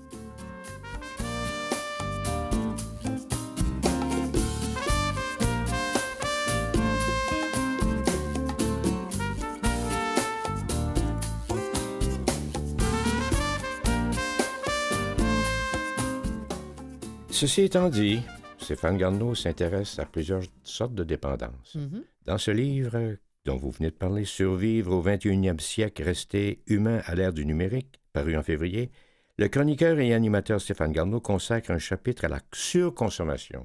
Ceci 17.38 17.62
étant 17.62 17.88
dit, 17.88 18.20
Stéphane 18.58 18.96
Garneau 18.96 19.32
s'intéresse 19.36 20.00
à 20.00 20.06
plusieurs 20.06 20.42
sortes 20.64 20.96
de 20.96 21.04
dépendances. 21.04 21.76
Mhm. 21.76 22.02
Dans 22.24 22.36
ce 22.36 22.50
livre 22.50 23.14
dont 23.44 23.56
vous 23.56 23.70
venez 23.70 23.90
de 23.90 23.94
parler, 23.94 24.24
Survivre 24.24 24.92
au 24.92 25.00
21e 25.00 25.60
siècle, 25.60 26.02
rester 26.02 26.64
humain 26.66 27.00
à 27.04 27.14
l'ère 27.14 27.32
du 27.32 27.46
numérique, 27.46 28.00
paru 28.12 28.36
en 28.36 28.42
février, 28.42 28.90
le 29.36 29.46
chroniqueur 29.46 30.00
et 30.00 30.14
animateur 30.14 30.60
Stéphane 30.60 30.90
Garneau 30.90 31.20
consacre 31.20 31.70
un 31.70 31.78
chapitre 31.78 32.24
à 32.24 32.28
la 32.28 32.40
surconsommation. 32.52 33.64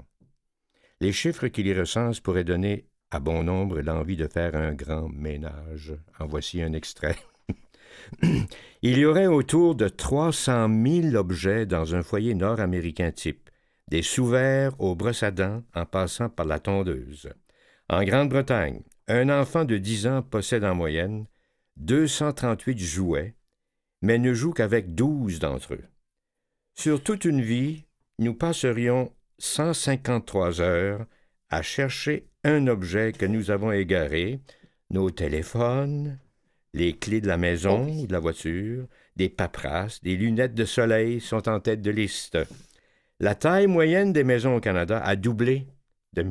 Les 1.02 1.12
chiffres 1.12 1.48
qu'il 1.48 1.66
y 1.66 1.74
recense 1.74 2.20
pourraient 2.20 2.44
donner 2.44 2.86
à 3.10 3.20
bon 3.20 3.42
nombre 3.44 3.82
l'envie 3.82 4.18
de 4.18 4.28
faire 4.28 4.56
un 4.56 4.76
grand 4.76 5.10
ménage. 5.10 5.96
En 6.20 6.28
voici 6.28 6.62
un 6.62 6.74
extrait. 6.74 7.18
Il 8.84 9.00
y 9.00 9.06
aurait 9.06 9.26
autour 9.26 9.74
de 9.74 9.88
300 9.88 10.70
000 10.86 11.16
objets 11.16 11.66
dans 11.66 11.96
un 11.96 12.04
foyer 12.04 12.36
nord-américain 12.36 13.12
type, 13.12 13.43
des 13.94 14.02
sous-verts 14.02 14.74
aux 14.82 14.96
brosses 14.96 15.22
à 15.22 15.30
dents 15.30 15.62
en 15.76 15.86
passant 15.86 16.28
par 16.28 16.48
la 16.48 16.58
tondeuse. 16.58 17.32
En 17.88 18.04
Grande-Bretagne, 18.04 18.82
un 19.08 19.30
enfant 19.30 19.66
de 19.66 19.78
10 19.78 20.08
ans 20.08 20.24
possède 20.24 20.64
en 20.64 20.74
moyenne 20.74 21.28
238 21.78 22.80
jouets, 22.80 23.36
mais 24.02 24.18
ne 24.18 24.34
joue 24.34 24.52
qu'avec 24.52 24.96
12 24.96 25.38
d'entre 25.38 25.76
eux. 25.76 25.84
Sur 26.74 27.04
toute 27.04 27.24
une 27.24 27.44
vie, 27.44 27.86
nous 28.18 28.34
passerions 28.34 29.12
153 29.38 30.60
heures 30.60 31.06
à 31.52 31.62
chercher 31.62 32.26
un 32.44 32.66
objet 32.66 33.12
que 33.12 33.28
nous 33.28 33.52
avons 33.52 33.72
égaré, 33.72 34.40
nos 34.90 35.12
téléphones, 35.12 36.18
les 36.74 36.94
clés 36.94 37.22
de 37.22 37.28
la 37.28 37.38
maison 37.38 37.88
ou 37.88 38.08
de 38.08 38.14
la 38.14 38.20
voiture, 38.20 38.88
des 39.18 39.30
paperasses, 39.30 40.02
des 40.02 40.16
lunettes 40.16 40.56
de 40.56 40.66
soleil 40.66 41.22
sont 41.22 41.48
en 41.48 41.60
tête 41.60 41.84
de 41.84 41.92
liste. 41.92 42.40
La 43.24 43.36
taille 43.36 43.68
moyenne 43.68 44.12
des 44.12 44.26
maisons 44.26 44.58
au 44.58 44.60
Canada 44.60 45.00
a 45.02 45.16
doublé 45.16 45.66
de 46.12 46.24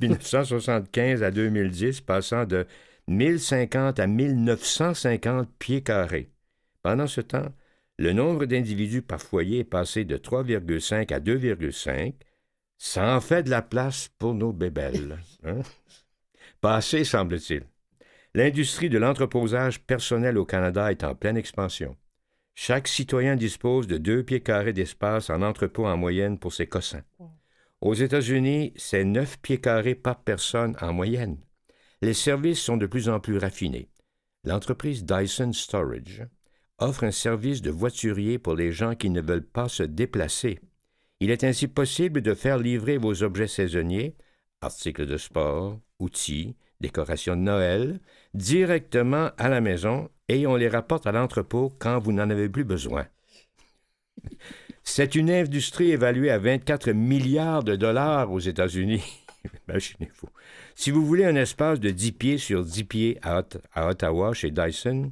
1975 0.00 1.22
à 1.22 1.30
2010, 1.30 2.00
passant 2.00 2.46
de 2.46 2.66
1050 3.06 4.00
à 4.00 4.06
1950 4.06 5.46
pieds 5.58 5.82
carrés. 5.82 6.30
Pendant 6.82 7.06
ce 7.06 7.20
temps, 7.20 7.52
le 7.98 8.14
nombre 8.14 8.46
d'individus 8.46 9.02
par 9.02 9.20
foyer 9.20 9.58
est 9.58 9.64
passé 9.64 10.06
de 10.06 10.16
3,5 10.16 11.12
à 11.12 11.20
2,5. 11.20 12.14
Ça 12.78 13.14
en 13.14 13.20
fait 13.20 13.42
de 13.42 13.50
la 13.50 13.60
place 13.60 14.08
pour 14.18 14.32
nos 14.32 14.54
bébelles. 14.54 15.18
Hein? 15.44 15.60
Pas 16.62 16.76
assez, 16.76 17.04
semble-t-il. 17.04 17.64
L'industrie 18.32 18.88
de 18.88 18.96
l'entreposage 18.96 19.82
personnel 19.82 20.38
au 20.38 20.46
Canada 20.46 20.90
est 20.90 21.04
en 21.04 21.14
pleine 21.14 21.36
expansion. 21.36 21.94
Chaque 22.60 22.88
citoyen 22.88 23.36
dispose 23.36 23.86
de 23.86 23.98
deux 23.98 24.24
pieds 24.24 24.40
carrés 24.40 24.72
d'espace 24.72 25.30
en 25.30 25.42
entrepôt 25.42 25.86
en 25.86 25.96
moyenne 25.96 26.40
pour 26.40 26.52
ses 26.52 26.66
cossins. 26.66 27.04
Aux 27.80 27.94
États-Unis, 27.94 28.72
c'est 28.74 29.04
9 29.04 29.38
pieds 29.38 29.60
carrés 29.60 29.94
par 29.94 30.24
personne 30.24 30.76
en 30.80 30.92
moyenne. 30.92 31.38
Les 32.02 32.14
services 32.14 32.60
sont 32.60 32.76
de 32.76 32.86
plus 32.86 33.08
en 33.08 33.20
plus 33.20 33.38
raffinés. 33.38 33.88
L'entreprise 34.42 35.04
Dyson 35.04 35.52
Storage 35.52 36.26
offre 36.78 37.04
un 37.04 37.12
service 37.12 37.62
de 37.62 37.70
voiturier 37.70 38.40
pour 38.40 38.56
les 38.56 38.72
gens 38.72 38.96
qui 38.96 39.10
ne 39.10 39.20
veulent 39.20 39.46
pas 39.46 39.68
se 39.68 39.84
déplacer. 39.84 40.58
Il 41.20 41.30
est 41.30 41.44
ainsi 41.44 41.68
possible 41.68 42.22
de 42.22 42.34
faire 42.34 42.58
livrer 42.58 42.98
vos 42.98 43.22
objets 43.22 43.46
saisonniers, 43.46 44.16
articles 44.62 45.06
de 45.06 45.16
sport, 45.16 45.78
outils, 46.00 46.56
décorations 46.80 47.36
de 47.36 47.42
Noël, 47.42 48.00
directement 48.34 49.30
à 49.38 49.48
la 49.48 49.60
maison 49.60 50.10
et 50.28 50.46
on 50.46 50.56
les 50.56 50.68
rapporte 50.68 51.06
à 51.06 51.12
l'entrepôt 51.12 51.74
quand 51.78 51.98
vous 51.98 52.12
n'en 52.12 52.28
avez 52.30 52.48
plus 52.48 52.64
besoin. 52.64 53.06
C'est 54.82 55.14
une 55.14 55.30
industrie 55.30 55.90
évaluée 55.92 56.30
à 56.30 56.38
24 56.38 56.90
milliards 56.92 57.62
de 57.62 57.76
dollars 57.76 58.32
aux 58.32 58.38
États-Unis. 58.40 59.02
Imaginez-vous. 59.68 60.28
Si 60.74 60.90
vous 60.90 61.04
voulez 61.04 61.24
un 61.24 61.36
espace 61.36 61.78
de 61.80 61.90
10 61.90 62.12
pieds 62.12 62.38
sur 62.38 62.64
10 62.64 62.84
pieds 62.84 63.18
à, 63.22 63.40
Ot- 63.40 63.60
à 63.74 63.88
Ottawa 63.88 64.32
chez 64.32 64.50
Dyson, 64.50 65.10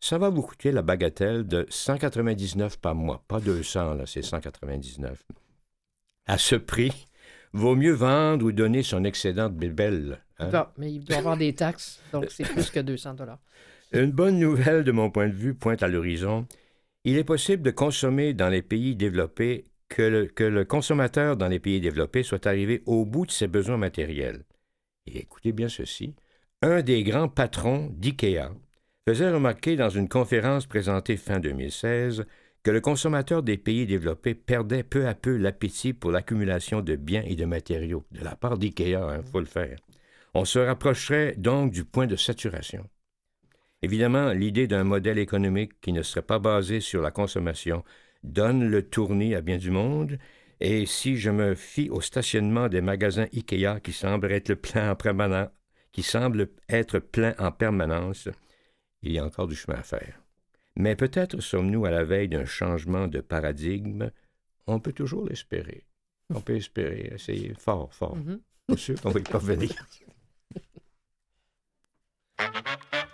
ça 0.00 0.18
va 0.18 0.30
vous 0.30 0.42
coûter 0.42 0.72
la 0.72 0.82
bagatelle 0.82 1.46
de 1.46 1.66
199 1.68 2.78
par 2.78 2.94
mois. 2.94 3.22
Pas 3.28 3.40
200, 3.40 3.94
là, 3.94 4.06
c'est 4.06 4.22
199. 4.22 5.22
À 6.26 6.38
ce 6.38 6.56
prix, 6.56 7.06
vaut 7.52 7.76
mieux 7.76 7.92
vendre 7.92 8.46
ou 8.46 8.52
donner 8.52 8.82
son 8.82 9.04
excédent 9.04 9.48
de 9.50 9.54
bébelle. 9.54 10.18
hein? 10.38 10.50
Ah, 10.52 10.72
mais 10.78 10.92
il 10.94 11.04
doit 11.04 11.18
avoir 11.18 11.36
des 11.36 11.54
taxes, 11.54 12.00
donc 12.12 12.26
c'est 12.30 12.44
plus 12.48 12.70
que 12.70 12.80
200 12.80 13.14
dollars. 13.14 13.38
Une 13.92 14.12
bonne 14.12 14.38
nouvelle 14.38 14.84
de 14.84 14.92
mon 14.92 15.10
point 15.10 15.26
de 15.26 15.34
vue 15.34 15.54
pointe 15.54 15.82
à 15.82 15.88
l'horizon. 15.88 16.46
Il 17.02 17.16
est 17.16 17.24
possible 17.24 17.64
de 17.64 17.72
consommer 17.72 18.34
dans 18.34 18.48
les 18.48 18.62
pays 18.62 18.94
développés 18.94 19.66
que 19.88 20.28
le, 20.38 20.64
consommateur 20.64 21.36
dans 21.36 21.48
les 21.48 21.58
pays 21.58 21.80
développés 21.80 22.22
soit 22.22 22.46
arrivé 22.46 22.84
au 22.86 23.04
bout 23.04 23.26
de 23.26 23.32
ses 23.32 23.48
besoins 23.48 23.78
matériels. 23.78 24.44
Et 25.06 25.18
écoutez 25.18 25.50
bien 25.50 25.68
ceci. 25.68 26.14
Un 26.62 26.82
des 26.82 27.02
grands 27.02 27.28
patrons 27.28 27.88
d'IKEA 27.96 28.52
faisait 29.08 29.32
remarquer 29.32 29.74
dans 29.74 29.90
une 29.90 30.08
conférence 30.08 30.66
présentée 30.66 31.16
fin 31.16 31.40
2016 31.40 32.26
que 32.62 32.70
le 32.70 32.80
consommateur 32.80 33.42
des 33.42 33.58
pays 33.58 33.86
développés 33.86 34.36
perdait 34.36 34.84
peu 34.84 35.08
à 35.08 35.14
peu 35.14 35.36
l'appétit 35.36 35.94
pour 35.94 36.12
l'accumulation 36.12 36.80
de 36.80 36.94
biens 36.94 37.24
et 37.26 37.34
de 37.34 37.44
matériaux. 37.44 38.04
De 38.12 38.22
la 38.22 38.36
part 38.36 38.56
d'IKEA, 38.56 39.18
il 39.18 39.28
faut 39.32 39.40
le 39.40 39.46
faire. 39.46 39.78
On 40.34 40.44
se 40.44 40.60
rapprocherait 40.60 41.34
donc 41.36 41.72
du 41.72 41.84
point 41.84 42.06
de 42.06 42.14
saturation. 42.14 42.86
Évidemment, 43.82 44.32
l'idée 44.32 44.66
d'un 44.66 44.84
modèle 44.84 45.18
économique 45.18 45.80
qui 45.80 45.92
ne 45.92 46.02
serait 46.02 46.22
pas 46.22 46.38
basé 46.38 46.80
sur 46.80 47.00
la 47.00 47.10
consommation 47.10 47.82
donne 48.22 48.68
le 48.68 48.82
tournis 48.82 49.34
à 49.34 49.40
bien 49.40 49.56
du 49.56 49.70
monde, 49.70 50.18
et 50.60 50.84
si 50.84 51.16
je 51.16 51.30
me 51.30 51.54
fie 51.54 51.88
au 51.88 52.02
stationnement 52.02 52.68
des 52.68 52.82
magasins 52.82 53.26
IKEA 53.32 53.80
qui 53.82 53.92
semble 53.92 54.30
être 54.30 54.52
plein 54.52 54.90
en 54.90 54.96
permanence, 54.96 55.48
qui 55.92 56.02
semble 56.02 56.50
être 56.68 56.98
plein 56.98 57.34
en 57.38 57.50
permanence, 57.50 58.28
il 59.02 59.12
y 59.12 59.18
a 59.18 59.24
encore 59.24 59.48
du 59.48 59.56
chemin 59.56 59.78
à 59.78 59.82
faire. 59.82 60.20
Mais 60.76 60.94
peut-être 60.96 61.40
sommes-nous 61.40 61.86
à 61.86 61.90
la 61.90 62.04
veille 62.04 62.28
d'un 62.28 62.44
changement 62.44 63.08
de 63.08 63.20
paradigme. 63.20 64.10
On 64.66 64.78
peut 64.80 64.92
toujours 64.92 65.26
l'espérer. 65.26 65.86
On 66.32 66.42
peut 66.42 66.56
espérer. 66.56 67.14
C'est 67.16 67.58
fort, 67.58 67.92
fort. 67.92 68.16
Mhm. 68.16 68.40
Pas 68.66 68.76
sûr 68.76 69.00
qu'on 69.00 69.10
va 69.10 69.20
y 69.20 69.22
parvenir. 69.22 69.70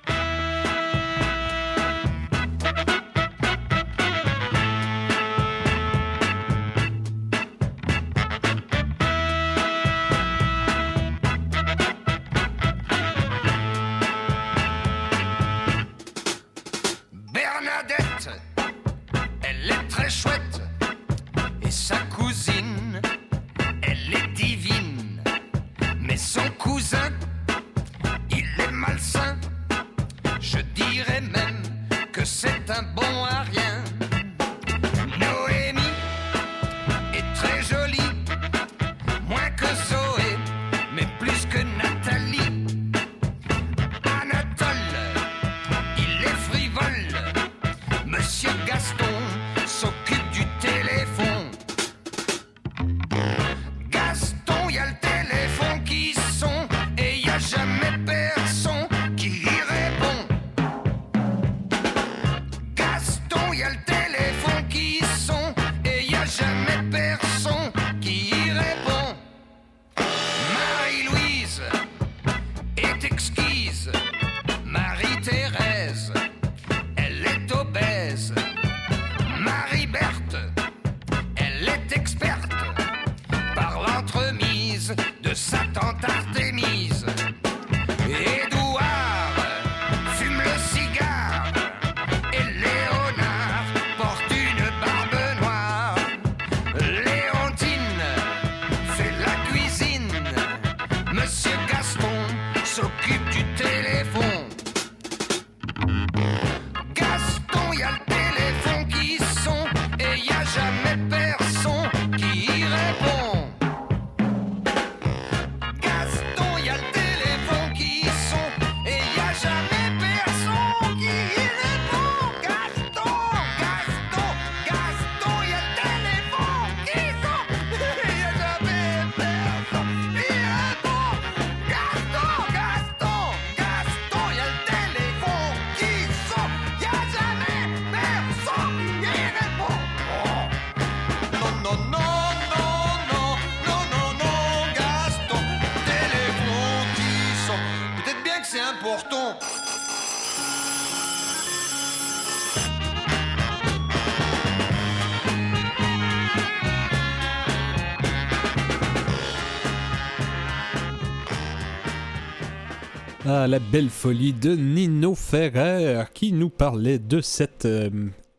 La 163.46 163.60
belle 163.60 163.90
folie 163.90 164.32
de 164.32 164.56
Nino 164.56 165.14
Ferrer 165.14 166.02
qui 166.12 166.32
nous 166.32 166.50
parlait 166.50 166.98
de 166.98 167.20
cette 167.20 167.64
euh, 167.64 167.90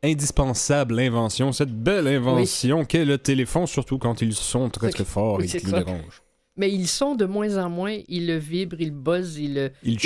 indispensable 0.03 0.99
invention, 0.99 1.53
cette 1.53 1.71
belle 1.71 2.07
invention 2.09 2.83
qu'est 2.83 3.05
le 3.05 3.17
téléphone, 3.17 3.67
surtout 3.67 3.99
quand 3.99 4.21
ils 4.21 4.33
sont 4.33 4.69
très 4.69 4.89
très 4.89 5.05
forts 5.05 5.37
Oui, 5.37 5.45
et 5.45 5.59
qu'ils 5.59 5.69
nous 5.69 5.75
dérangent. 5.77 6.23
Mais 6.57 6.69
ils 6.73 6.89
sont 6.89 7.15
de 7.15 7.23
moins 7.25 7.57
en 7.57 7.69
moins. 7.69 7.97
Ils 8.09 8.27
le 8.27 8.35
vibrent, 8.35 8.81
ils 8.81 8.91
buzzent, 8.91 9.37
ils 9.37 9.71
Ils 9.83 9.97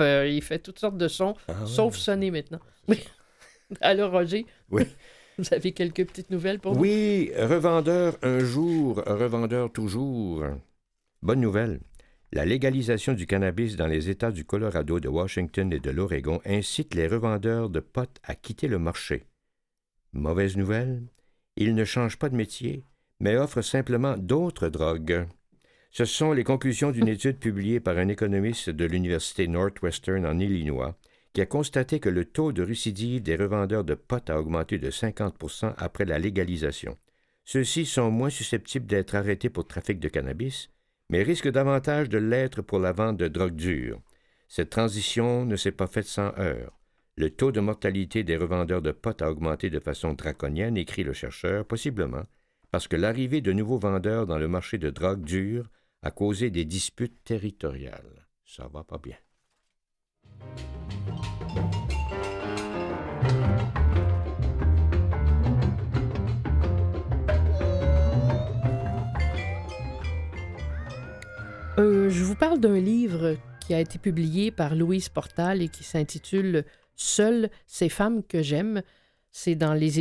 euh, 0.00 0.28
il 0.28 0.42
fait 0.42 0.58
toutes 0.58 0.80
sortes 0.80 0.98
de 0.98 1.06
sons, 1.06 1.36
Ah 1.46 1.52
ouais. 1.52 1.66
sauf 1.66 1.94
sonner 1.94 2.32
maintenant. 2.32 2.60
Alors, 3.80 4.10
Roger, 4.10 4.44
Vous 5.38 5.44
avez 5.52 5.70
quelques 5.70 6.04
petites 6.04 6.30
nouvelles 6.30 6.58
pour 6.58 6.74
nous? 6.74 6.80
Oui, 6.80 7.30
revendeur 7.38 8.16
un 8.22 8.40
jour, 8.40 9.02
revendeur 9.06 9.70
toujours. 9.70 10.42
Bonne 11.22 11.40
nouvelle. 11.40 11.78
La 12.32 12.44
légalisation 12.44 13.12
du 13.12 13.26
cannabis 13.26 13.76
dans 13.76 13.86
les 13.86 14.10
États 14.10 14.32
du 14.32 14.44
Colorado, 14.44 14.98
de 14.98 15.08
Washington 15.08 15.72
et 15.72 15.78
de 15.78 15.90
l'Oregon 15.90 16.40
incite 16.44 16.94
les 16.94 17.06
revendeurs 17.06 17.70
de 17.70 17.80
pot 17.80 18.10
à 18.24 18.34
quitter 18.34 18.66
le 18.66 18.78
marché. 18.78 19.24
Mauvaise 20.12 20.56
nouvelle, 20.56 21.02
ils 21.56 21.74
ne 21.74 21.84
changent 21.84 22.18
pas 22.18 22.28
de 22.28 22.36
métier, 22.36 22.84
mais 23.20 23.36
offrent 23.36 23.62
simplement 23.62 24.16
d'autres 24.16 24.68
drogues. 24.68 25.26
Ce 25.90 26.04
sont 26.04 26.32
les 26.32 26.44
conclusions 26.44 26.90
d'une 26.90 27.08
étude 27.08 27.38
publiée 27.38 27.80
par 27.80 27.96
un 27.96 28.08
économiste 28.08 28.70
de 28.70 28.84
l'Université 28.84 29.46
Northwestern 29.48 30.26
en 30.26 30.38
Illinois 30.38 30.98
qui 31.36 31.42
a 31.42 31.46
constaté 31.46 32.00
que 32.00 32.08
le 32.08 32.24
taux 32.24 32.50
de 32.52 32.62
récidive 32.62 33.22
des 33.22 33.36
revendeurs 33.36 33.84
de 33.84 33.94
pot 33.94 34.30
a 34.30 34.40
augmenté 34.40 34.78
de 34.78 34.90
50% 34.90 35.74
après 35.76 36.06
la 36.06 36.18
légalisation. 36.18 36.96
Ceux-ci 37.44 37.84
sont 37.84 38.10
moins 38.10 38.30
susceptibles 38.30 38.86
d'être 38.86 39.14
arrêtés 39.14 39.50
pour 39.50 39.66
trafic 39.66 40.00
de 40.00 40.08
cannabis, 40.08 40.70
mais 41.08 41.22
risquent 41.22 41.50
davantage 41.50 42.08
de 42.08 42.18
l'être 42.18 42.62
pour 42.62 42.78
la 42.78 42.92
vente 42.92 43.16
de 43.16 43.28
drogue 43.28 43.56
dure. 43.56 44.00
Cette 44.48 44.70
transition 44.70 45.44
ne 45.44 45.56
s'est 45.56 45.72
pas 45.72 45.86
faite 45.86 46.06
sans 46.06 46.32
heurts. 46.38 46.78
Le 47.16 47.30
taux 47.30 47.52
de 47.52 47.60
mortalité 47.60 48.24
des 48.24 48.36
revendeurs 48.36 48.82
de 48.82 48.92
pot 48.92 49.20
a 49.22 49.30
augmenté 49.30 49.70
de 49.70 49.80
façon 49.80 50.12
draconienne, 50.12 50.76
écrit 50.76 51.04
le 51.04 51.12
chercheur, 51.12 51.64
possiblement 51.64 52.24
parce 52.70 52.88
que 52.88 52.96
l'arrivée 52.96 53.40
de 53.40 53.52
nouveaux 53.52 53.78
vendeurs 53.78 54.26
dans 54.26 54.38
le 54.38 54.48
marché 54.48 54.78
de 54.78 54.90
drogue 54.90 55.22
dure 55.22 55.70
a 56.02 56.10
causé 56.10 56.50
des 56.50 56.64
disputes 56.64 57.24
territoriales. 57.24 58.26
Ça 58.44 58.68
va 58.68 58.84
pas 58.84 58.98
bien. 58.98 59.16
Euh, 71.78 72.08
je 72.08 72.24
vous 72.24 72.34
parle 72.34 72.58
d'un 72.58 72.80
livre 72.80 73.36
qui 73.60 73.74
a 73.74 73.80
été 73.80 73.98
publié 73.98 74.50
par 74.50 74.74
Louise 74.74 75.10
Portal 75.10 75.60
et 75.60 75.68
qui 75.68 75.84
s'intitule 75.84 76.64
Seules 76.94 77.50
ces 77.66 77.90
femmes 77.90 78.22
que 78.22 78.42
j'aime. 78.42 78.80
C'est 79.30 79.58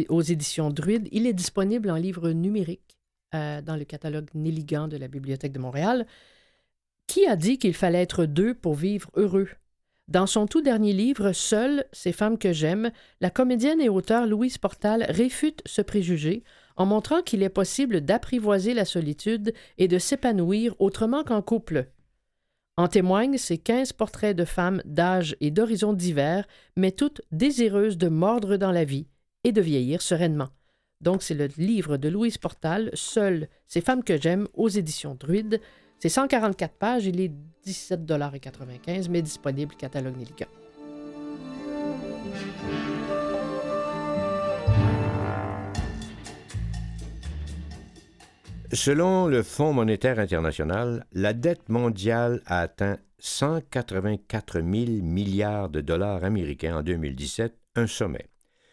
aux 0.08 0.22
éditions 0.22 0.70
Druide. 0.70 1.10
Il 1.12 1.28
est 1.28 1.34
disponible 1.34 1.90
en 1.90 1.98
livre 1.98 2.30
numérique 2.30 2.98
euh, 3.34 3.62
dans 3.62 3.76
le 3.76 3.84
catalogue 3.84 4.30
Néligan 4.34 4.88
de 4.88 4.96
la 4.96 5.10
Bibliothèque 5.10 5.52
de 5.52 5.60
Montréal. 5.60 6.08
Qui 7.08 7.28
a 7.28 7.36
dit 7.36 7.58
qu'il 7.58 7.74
fallait 7.74 8.02
être 8.02 8.26
deux 8.26 8.54
pour 8.54 8.76
vivre 8.76 9.12
heureux? 9.16 9.50
Dans 10.08 10.28
son 10.28 10.46
tout 10.46 10.62
dernier 10.62 10.94
livre, 10.94 11.34
Seules 11.34 11.84
ces 11.92 12.14
femmes 12.14 12.38
que 12.38 12.54
j'aime, 12.54 12.92
la 13.20 13.30
comédienne 13.30 13.82
et 13.82 13.90
auteure 13.90 14.28
Louise 14.28 14.58
Portal 14.58 15.06
réfute 15.10 15.62
ce 15.66 15.82
préjugé 15.82 16.44
en 16.76 16.86
montrant 16.86 17.22
qu'il 17.22 17.44
est 17.44 17.50
possible 17.50 18.02
d'apprivoiser 18.02 18.74
la 18.74 18.86
solitude 18.86 19.54
et 19.78 19.88
de 19.88 19.98
s'épanouir 19.98 20.76
autrement 20.80 21.24
qu'en 21.24 21.42
couple. 21.42 21.88
En 22.78 22.88
témoignent 22.88 23.38
ces 23.38 23.58
quinze 23.58 23.94
portraits 23.94 24.36
de 24.36 24.44
femmes 24.44 24.82
d'âge 24.84 25.38
et 25.40 25.52
d'horizons 25.52 25.94
divers, 25.94 26.46
mais 26.76 26.92
toutes 26.92 27.22
désireuses 27.32 27.98
de 27.98 28.10
mordre 28.10 28.58
dans 28.58 28.72
la 28.72 28.84
vie 28.84 29.08
et 29.46 29.54
de 29.54 29.62
vieillir 29.62 30.02
sereinement. 30.02 30.50
Donc, 31.00 31.24
c'est 31.24 31.36
le 31.36 31.48
livre 31.58 31.98
de 31.98 32.10
Louise 32.10 32.38
Portal, 32.38 32.90
Seules 32.94 33.48
ces 33.68 33.82
femmes 33.82 34.04
que 34.04 34.20
j'aime, 34.20 34.48
aux 34.54 34.70
éditions 34.70 35.16
Druide. 35.16 35.62
C'est 36.00 36.10
144 36.10 36.74
pages, 36.76 37.06
il 37.06 37.22
est 37.22 37.32
17,95 37.66 39.10
mais 39.10 39.22
disponible 39.22 39.76
catalogue 39.76 40.18
Nelica. 40.18 40.48
Selon 48.74 49.28
le 49.28 49.44
Fonds 49.44 49.74
monétaire 49.74 50.18
international, 50.18 51.06
la 51.12 51.34
dette 51.34 51.70
mondiale 51.70 52.42
a 52.46 52.62
atteint 52.62 52.98
184 53.20 54.62
000 54.62 54.66
milliards 55.04 55.70
de 55.70 55.82
dollars 55.82 56.24
américains 56.24 56.78
en 56.78 56.84
2017, 56.84 57.56
un 57.76 57.88
sommet. 57.88 58.30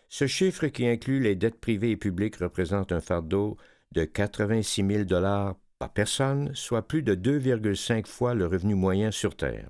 Ce 0.08 0.26
chiffre, 0.26 0.66
qui 0.68 0.86
inclut 0.86 1.20
les 1.20 1.36
dettes 1.36 1.60
privées 1.60 1.90
et 1.90 1.96
publiques, 1.96 2.36
représente 2.36 2.92
un 2.92 3.00
fardeau 3.00 3.56
de 3.92 4.04
86 4.04 4.86
000 4.86 5.04
dollars 5.04 5.56
par 5.78 5.92
personne, 5.92 6.50
soit 6.54 6.88
plus 6.88 7.02
de 7.02 7.14
2,5 7.14 8.06
fois 8.06 8.34
le 8.34 8.46
revenu 8.46 8.74
moyen 8.74 9.10
sur 9.10 9.36
Terre. 9.36 9.68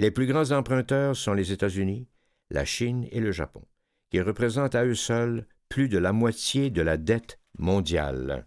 Les 0.00 0.10
plus 0.10 0.26
grands 0.26 0.50
emprunteurs 0.50 1.14
sont 1.14 1.32
les 1.32 1.52
États-Unis, 1.52 2.08
la 2.50 2.64
Chine 2.64 3.06
et 3.12 3.20
le 3.20 3.30
Japon, 3.30 3.62
qui 4.10 4.20
représentent 4.20 4.74
à 4.74 4.84
eux 4.84 4.96
seuls 4.96 5.46
plus 5.68 5.88
de 5.88 5.98
la 5.98 6.12
moitié 6.12 6.70
de 6.70 6.82
la 6.82 6.96
dette 6.96 7.38
mondiale. 7.58 8.46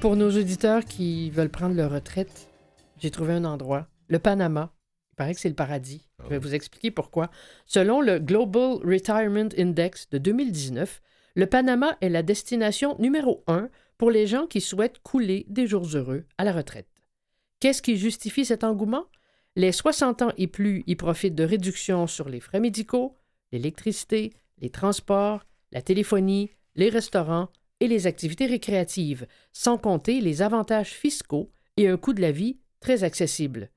Pour 0.00 0.14
nos 0.14 0.30
auditeurs 0.30 0.84
qui 0.84 1.28
veulent 1.30 1.50
prendre 1.50 1.74
leur 1.74 1.90
retraite, 1.90 2.48
j'ai 2.98 3.10
trouvé 3.10 3.32
un 3.32 3.44
endroit, 3.44 3.88
le 4.06 4.20
Panama. 4.20 4.72
Il 5.10 5.16
paraît 5.16 5.34
que 5.34 5.40
c'est 5.40 5.48
le 5.48 5.56
paradis. 5.56 6.08
Je 6.22 6.28
vais 6.28 6.38
vous 6.38 6.54
expliquer 6.54 6.92
pourquoi. 6.92 7.32
Selon 7.66 8.00
le 8.00 8.20
Global 8.20 8.74
Retirement 8.84 9.48
Index 9.58 10.08
de 10.10 10.18
2019, 10.18 11.02
le 11.34 11.46
Panama 11.46 11.96
est 12.00 12.10
la 12.10 12.22
destination 12.22 12.94
numéro 13.00 13.42
un 13.48 13.70
pour 13.96 14.12
les 14.12 14.28
gens 14.28 14.46
qui 14.46 14.60
souhaitent 14.60 15.00
couler 15.00 15.46
des 15.48 15.66
jours 15.66 15.88
heureux 15.92 16.26
à 16.38 16.44
la 16.44 16.52
retraite. 16.52 16.88
Qu'est-ce 17.58 17.82
qui 17.82 17.96
justifie 17.96 18.44
cet 18.44 18.62
engouement? 18.62 19.06
Les 19.56 19.72
60 19.72 20.22
ans 20.22 20.32
et 20.36 20.46
plus 20.46 20.84
y 20.86 20.94
profitent 20.94 21.34
de 21.34 21.42
réductions 21.42 22.06
sur 22.06 22.28
les 22.28 22.38
frais 22.38 22.60
médicaux, 22.60 23.16
l'électricité, 23.50 24.32
les 24.60 24.70
transports, 24.70 25.44
la 25.72 25.82
téléphonie, 25.82 26.50
les 26.76 26.88
restaurants 26.88 27.48
et 27.80 27.88
les 27.88 28.06
activités 28.06 28.46
récréatives, 28.46 29.26
sans 29.52 29.78
compter 29.78 30.20
les 30.20 30.42
avantages 30.42 30.90
fiscaux 30.92 31.50
et 31.76 31.88
un 31.88 31.96
coût 31.96 32.12
de 32.12 32.20
la 32.20 32.32
vie 32.32 32.58
très 32.80 33.04
accessible. 33.04 33.70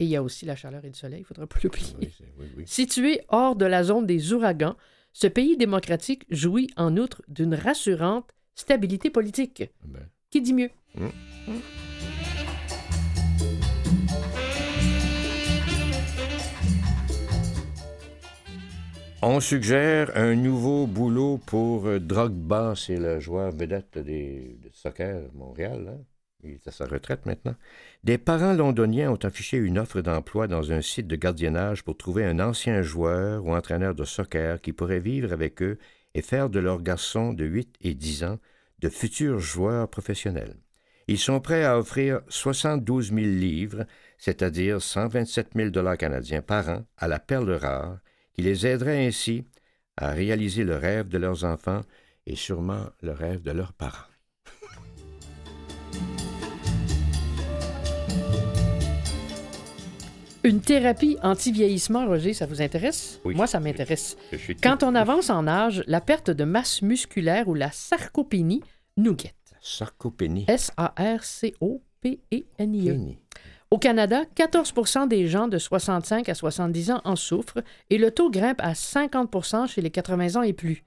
Et 0.00 0.04
il 0.04 0.10
y 0.10 0.16
a 0.16 0.22
aussi 0.22 0.44
la 0.46 0.56
chaleur 0.56 0.84
et 0.84 0.88
le 0.88 0.94
soleil, 0.94 1.18
il 1.20 1.22
ne 1.22 1.26
faudra 1.26 1.46
pas 1.46 1.58
l'oublier. 1.62 1.94
Oui, 2.00 2.14
c'est- 2.16 2.32
oui, 2.38 2.46
oui. 2.56 2.64
Situé 2.66 3.20
hors 3.28 3.54
de 3.56 3.64
la 3.66 3.84
zone 3.84 4.06
des 4.06 4.32
ouragans, 4.32 4.76
ce 5.12 5.26
pays 5.28 5.56
démocratique 5.56 6.24
jouit 6.30 6.70
en 6.76 6.96
outre 6.96 7.22
d'une 7.28 7.54
rassurante 7.54 8.30
stabilité 8.54 9.10
politique. 9.10 9.64
Ben, 9.84 10.08
Qui 10.30 10.40
dit 10.40 10.52
mieux? 10.54 10.70
On 19.26 19.40
suggère 19.40 20.14
un 20.16 20.34
nouveau 20.34 20.86
boulot 20.86 21.38
pour 21.46 21.86
euh, 21.86 21.98
Drogba, 21.98 22.74
c'est 22.76 22.98
le 22.98 23.20
joueur 23.20 23.52
vedette 23.52 23.96
des, 23.96 24.58
de 24.62 24.68
soccer 24.74 25.30
Montréal. 25.32 25.94
hein. 25.94 26.04
Il 26.42 26.50
est 26.50 26.68
à 26.68 26.70
sa 26.70 26.84
retraite 26.84 27.24
maintenant. 27.24 27.54
Des 28.02 28.18
parents 28.18 28.52
londoniens 28.52 29.10
ont 29.10 29.24
affiché 29.24 29.56
une 29.56 29.78
offre 29.78 30.02
d'emploi 30.02 30.46
dans 30.46 30.72
un 30.72 30.82
site 30.82 31.06
de 31.06 31.16
gardiennage 31.16 31.84
pour 31.84 31.96
trouver 31.96 32.26
un 32.26 32.38
ancien 32.38 32.82
joueur 32.82 33.46
ou 33.46 33.54
entraîneur 33.54 33.94
de 33.94 34.04
soccer 34.04 34.60
qui 34.60 34.74
pourrait 34.74 35.00
vivre 35.00 35.32
avec 35.32 35.62
eux 35.62 35.78
et 36.12 36.20
faire 36.20 36.50
de 36.50 36.60
leurs 36.60 36.82
garçons 36.82 37.32
de 37.32 37.46
8 37.46 37.76
et 37.80 37.94
10 37.94 38.24
ans 38.24 38.38
de 38.80 38.90
futurs 38.90 39.38
joueurs 39.38 39.88
professionnels. 39.88 40.58
Ils 41.08 41.18
sont 41.18 41.40
prêts 41.40 41.64
à 41.64 41.78
offrir 41.78 42.20
72 42.28 43.08
000 43.08 43.20
livres, 43.20 43.86
c'est-à-dire 44.18 44.82
127 44.82 45.52
000 45.56 45.70
dollars 45.70 45.96
canadiens 45.96 46.42
par 46.42 46.68
an, 46.68 46.84
à 46.98 47.08
la 47.08 47.18
perle 47.18 47.52
rare, 47.52 48.00
qui 48.34 48.42
les 48.42 48.66
aiderait 48.66 49.06
ainsi 49.06 49.44
à 49.96 50.10
réaliser 50.10 50.64
le 50.64 50.76
rêve 50.76 51.08
de 51.08 51.18
leurs 51.18 51.44
enfants 51.44 51.82
et 52.26 52.36
sûrement 52.36 52.86
le 53.00 53.12
rêve 53.12 53.42
de 53.42 53.52
leurs 53.52 53.72
parents. 53.72 54.04
Une 60.42 60.60
thérapie 60.60 61.16
anti-vieillissement, 61.22 62.06
Roger, 62.06 62.34
ça 62.34 62.44
vous 62.44 62.60
intéresse? 62.60 63.18
Oui. 63.24 63.34
Moi, 63.34 63.46
ça 63.46 63.60
m'intéresse. 63.60 64.18
Quand 64.62 64.82
on 64.82 64.94
avance 64.94 65.30
en 65.30 65.46
âge, 65.46 65.82
la 65.86 66.02
perte 66.02 66.30
de 66.30 66.44
masse 66.44 66.82
musculaire 66.82 67.48
ou 67.48 67.54
la 67.54 67.70
sarcopénie 67.70 68.62
nous 68.98 69.14
guette. 69.14 69.54
Sarcopénie. 69.62 70.44
S-A-R-C-O-P-E-N-I-E. 70.48 71.56
Au 73.74 73.78
Canada, 73.78 74.22
14% 74.36 75.08
des 75.08 75.26
gens 75.26 75.48
de 75.48 75.58
65 75.58 76.28
à 76.28 76.34
70 76.36 76.92
ans 76.92 77.00
en 77.04 77.16
souffrent 77.16 77.58
et 77.90 77.98
le 77.98 78.12
taux 78.12 78.30
grimpe 78.30 78.60
à 78.60 78.72
50% 78.72 79.66
chez 79.66 79.80
les 79.80 79.90
80 79.90 80.36
ans 80.36 80.42
et 80.42 80.52
plus. 80.52 80.84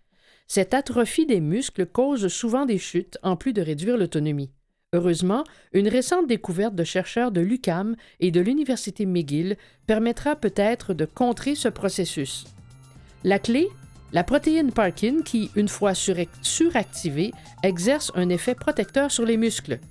Cette 0.47 0.73
atrophie 0.73 1.25
des 1.25 1.41
muscles 1.41 1.85
cause 1.85 2.29
souvent 2.29 2.65
des 2.65 2.77
chutes 2.77 3.17
en 3.23 3.35
plus 3.35 3.51
de 3.51 3.61
réduire 3.61 3.97
l'autonomie. 3.97 4.51
Heureusement, 4.93 5.43
une 5.73 5.89
récente 5.89 6.27
découverte 6.27 6.75
de 6.75 6.85
chercheurs 6.85 7.33
de 7.33 7.41
l'UCAM 7.41 7.97
et 8.21 8.31
de 8.31 8.39
l'Université 8.39 9.05
McGill 9.05 9.57
permettra 9.85 10.37
peut-être 10.37 10.93
de 10.93 11.03
contrer 11.03 11.55
ce 11.55 11.67
processus. 11.67 12.45
La 13.25 13.37
clé 13.37 13.67
La 14.13 14.23
protéine 14.23 14.71
Parkin 14.71 15.23
qui, 15.25 15.51
une 15.57 15.67
fois 15.67 15.91
suractivée, 15.93 17.33
exerce 17.63 18.13
un 18.15 18.29
effet 18.29 18.55
protecteur 18.55 19.11
sur 19.11 19.25
les 19.25 19.35
muscles. 19.35 19.81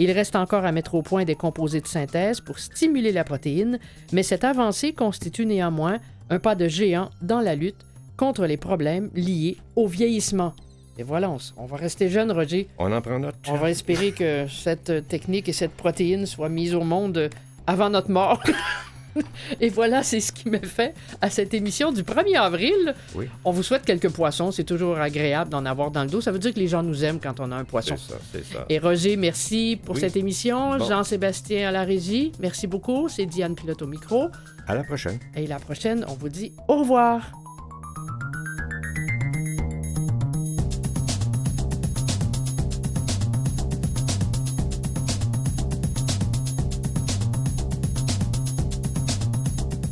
Il 0.00 0.10
reste 0.12 0.34
encore 0.34 0.64
à 0.64 0.72
mettre 0.72 0.94
au 0.94 1.02
point 1.02 1.26
des 1.26 1.34
composés 1.34 1.82
de 1.82 1.86
synthèse 1.86 2.40
pour 2.40 2.58
stimuler 2.58 3.12
la 3.12 3.22
protéine, 3.22 3.78
mais 4.14 4.22
cette 4.22 4.44
avancée 4.44 4.94
constitue 4.94 5.44
néanmoins 5.44 5.98
un 6.30 6.38
pas 6.38 6.54
de 6.54 6.68
géant 6.68 7.10
dans 7.20 7.40
la 7.40 7.54
lutte 7.54 7.84
contre 8.16 8.46
les 8.46 8.56
problèmes 8.56 9.10
liés 9.14 9.58
au 9.76 9.86
vieillissement. 9.86 10.54
Et 10.96 11.02
voilà, 11.02 11.30
on, 11.58 11.66
va 11.66 11.76
rester 11.76 12.08
jeune, 12.08 12.32
Roger. 12.32 12.66
On 12.78 12.90
en 12.92 13.02
prend 13.02 13.18
note. 13.18 13.34
On 13.46 13.56
va 13.56 13.70
espérer 13.70 14.12
que 14.12 14.46
cette 14.48 15.06
technique 15.06 15.50
et 15.50 15.52
cette 15.52 15.72
protéine 15.72 16.24
soient 16.24 16.48
mises 16.48 16.74
au 16.74 16.82
monde 16.82 17.28
avant 17.66 17.90
notre 17.90 18.10
mort. 18.10 18.42
et 19.60 19.68
voilà, 19.68 20.02
c'est 20.02 20.20
ce 20.20 20.32
qui 20.32 20.48
me 20.48 20.58
fait 20.58 20.94
à 21.20 21.30
cette 21.30 21.54
émission 21.54 21.92
du 21.92 22.02
1er 22.02 22.38
avril. 22.38 22.94
Oui. 23.14 23.26
On 23.44 23.50
vous 23.50 23.62
souhaite 23.62 23.84
quelques 23.84 24.10
poissons. 24.10 24.50
C'est 24.52 24.64
toujours 24.64 24.98
agréable 24.98 25.50
d'en 25.50 25.64
avoir 25.66 25.90
dans 25.90 26.02
le 26.04 26.10
dos. 26.10 26.20
Ça 26.20 26.32
veut 26.32 26.38
dire 26.38 26.52
que 26.54 26.58
les 26.60 26.68
gens 26.68 26.82
nous 26.82 27.04
aiment 27.04 27.20
quand 27.20 27.40
on 27.40 27.50
a 27.52 27.56
un 27.56 27.64
poisson. 27.64 27.96
C'est 27.96 28.12
ça, 28.12 28.18
c'est 28.32 28.44
ça. 28.44 28.66
Et 28.68 28.78
Roger, 28.78 29.16
merci 29.16 29.78
pour 29.82 29.94
Oui. 29.94 30.00
cette 30.00 30.16
émission. 30.16 30.76
Bon. 30.78 30.84
Jean-Sébastien 30.88 31.68
à 31.68 31.72
la 31.72 31.84
régie, 31.84 32.32
merci 32.40 32.66
beaucoup. 32.66 33.08
C'est 33.08 33.26
Diane 33.26 33.54
Pilote 33.54 33.82
au 33.82 33.86
micro. 33.86 34.28
À 34.66 34.74
la 34.74 34.84
prochaine. 34.84 35.18
Et 35.34 35.46
la 35.46 35.58
prochaine, 35.58 36.04
on 36.08 36.14
vous 36.14 36.28
dit 36.28 36.52
au 36.68 36.76
revoir. 36.76 37.39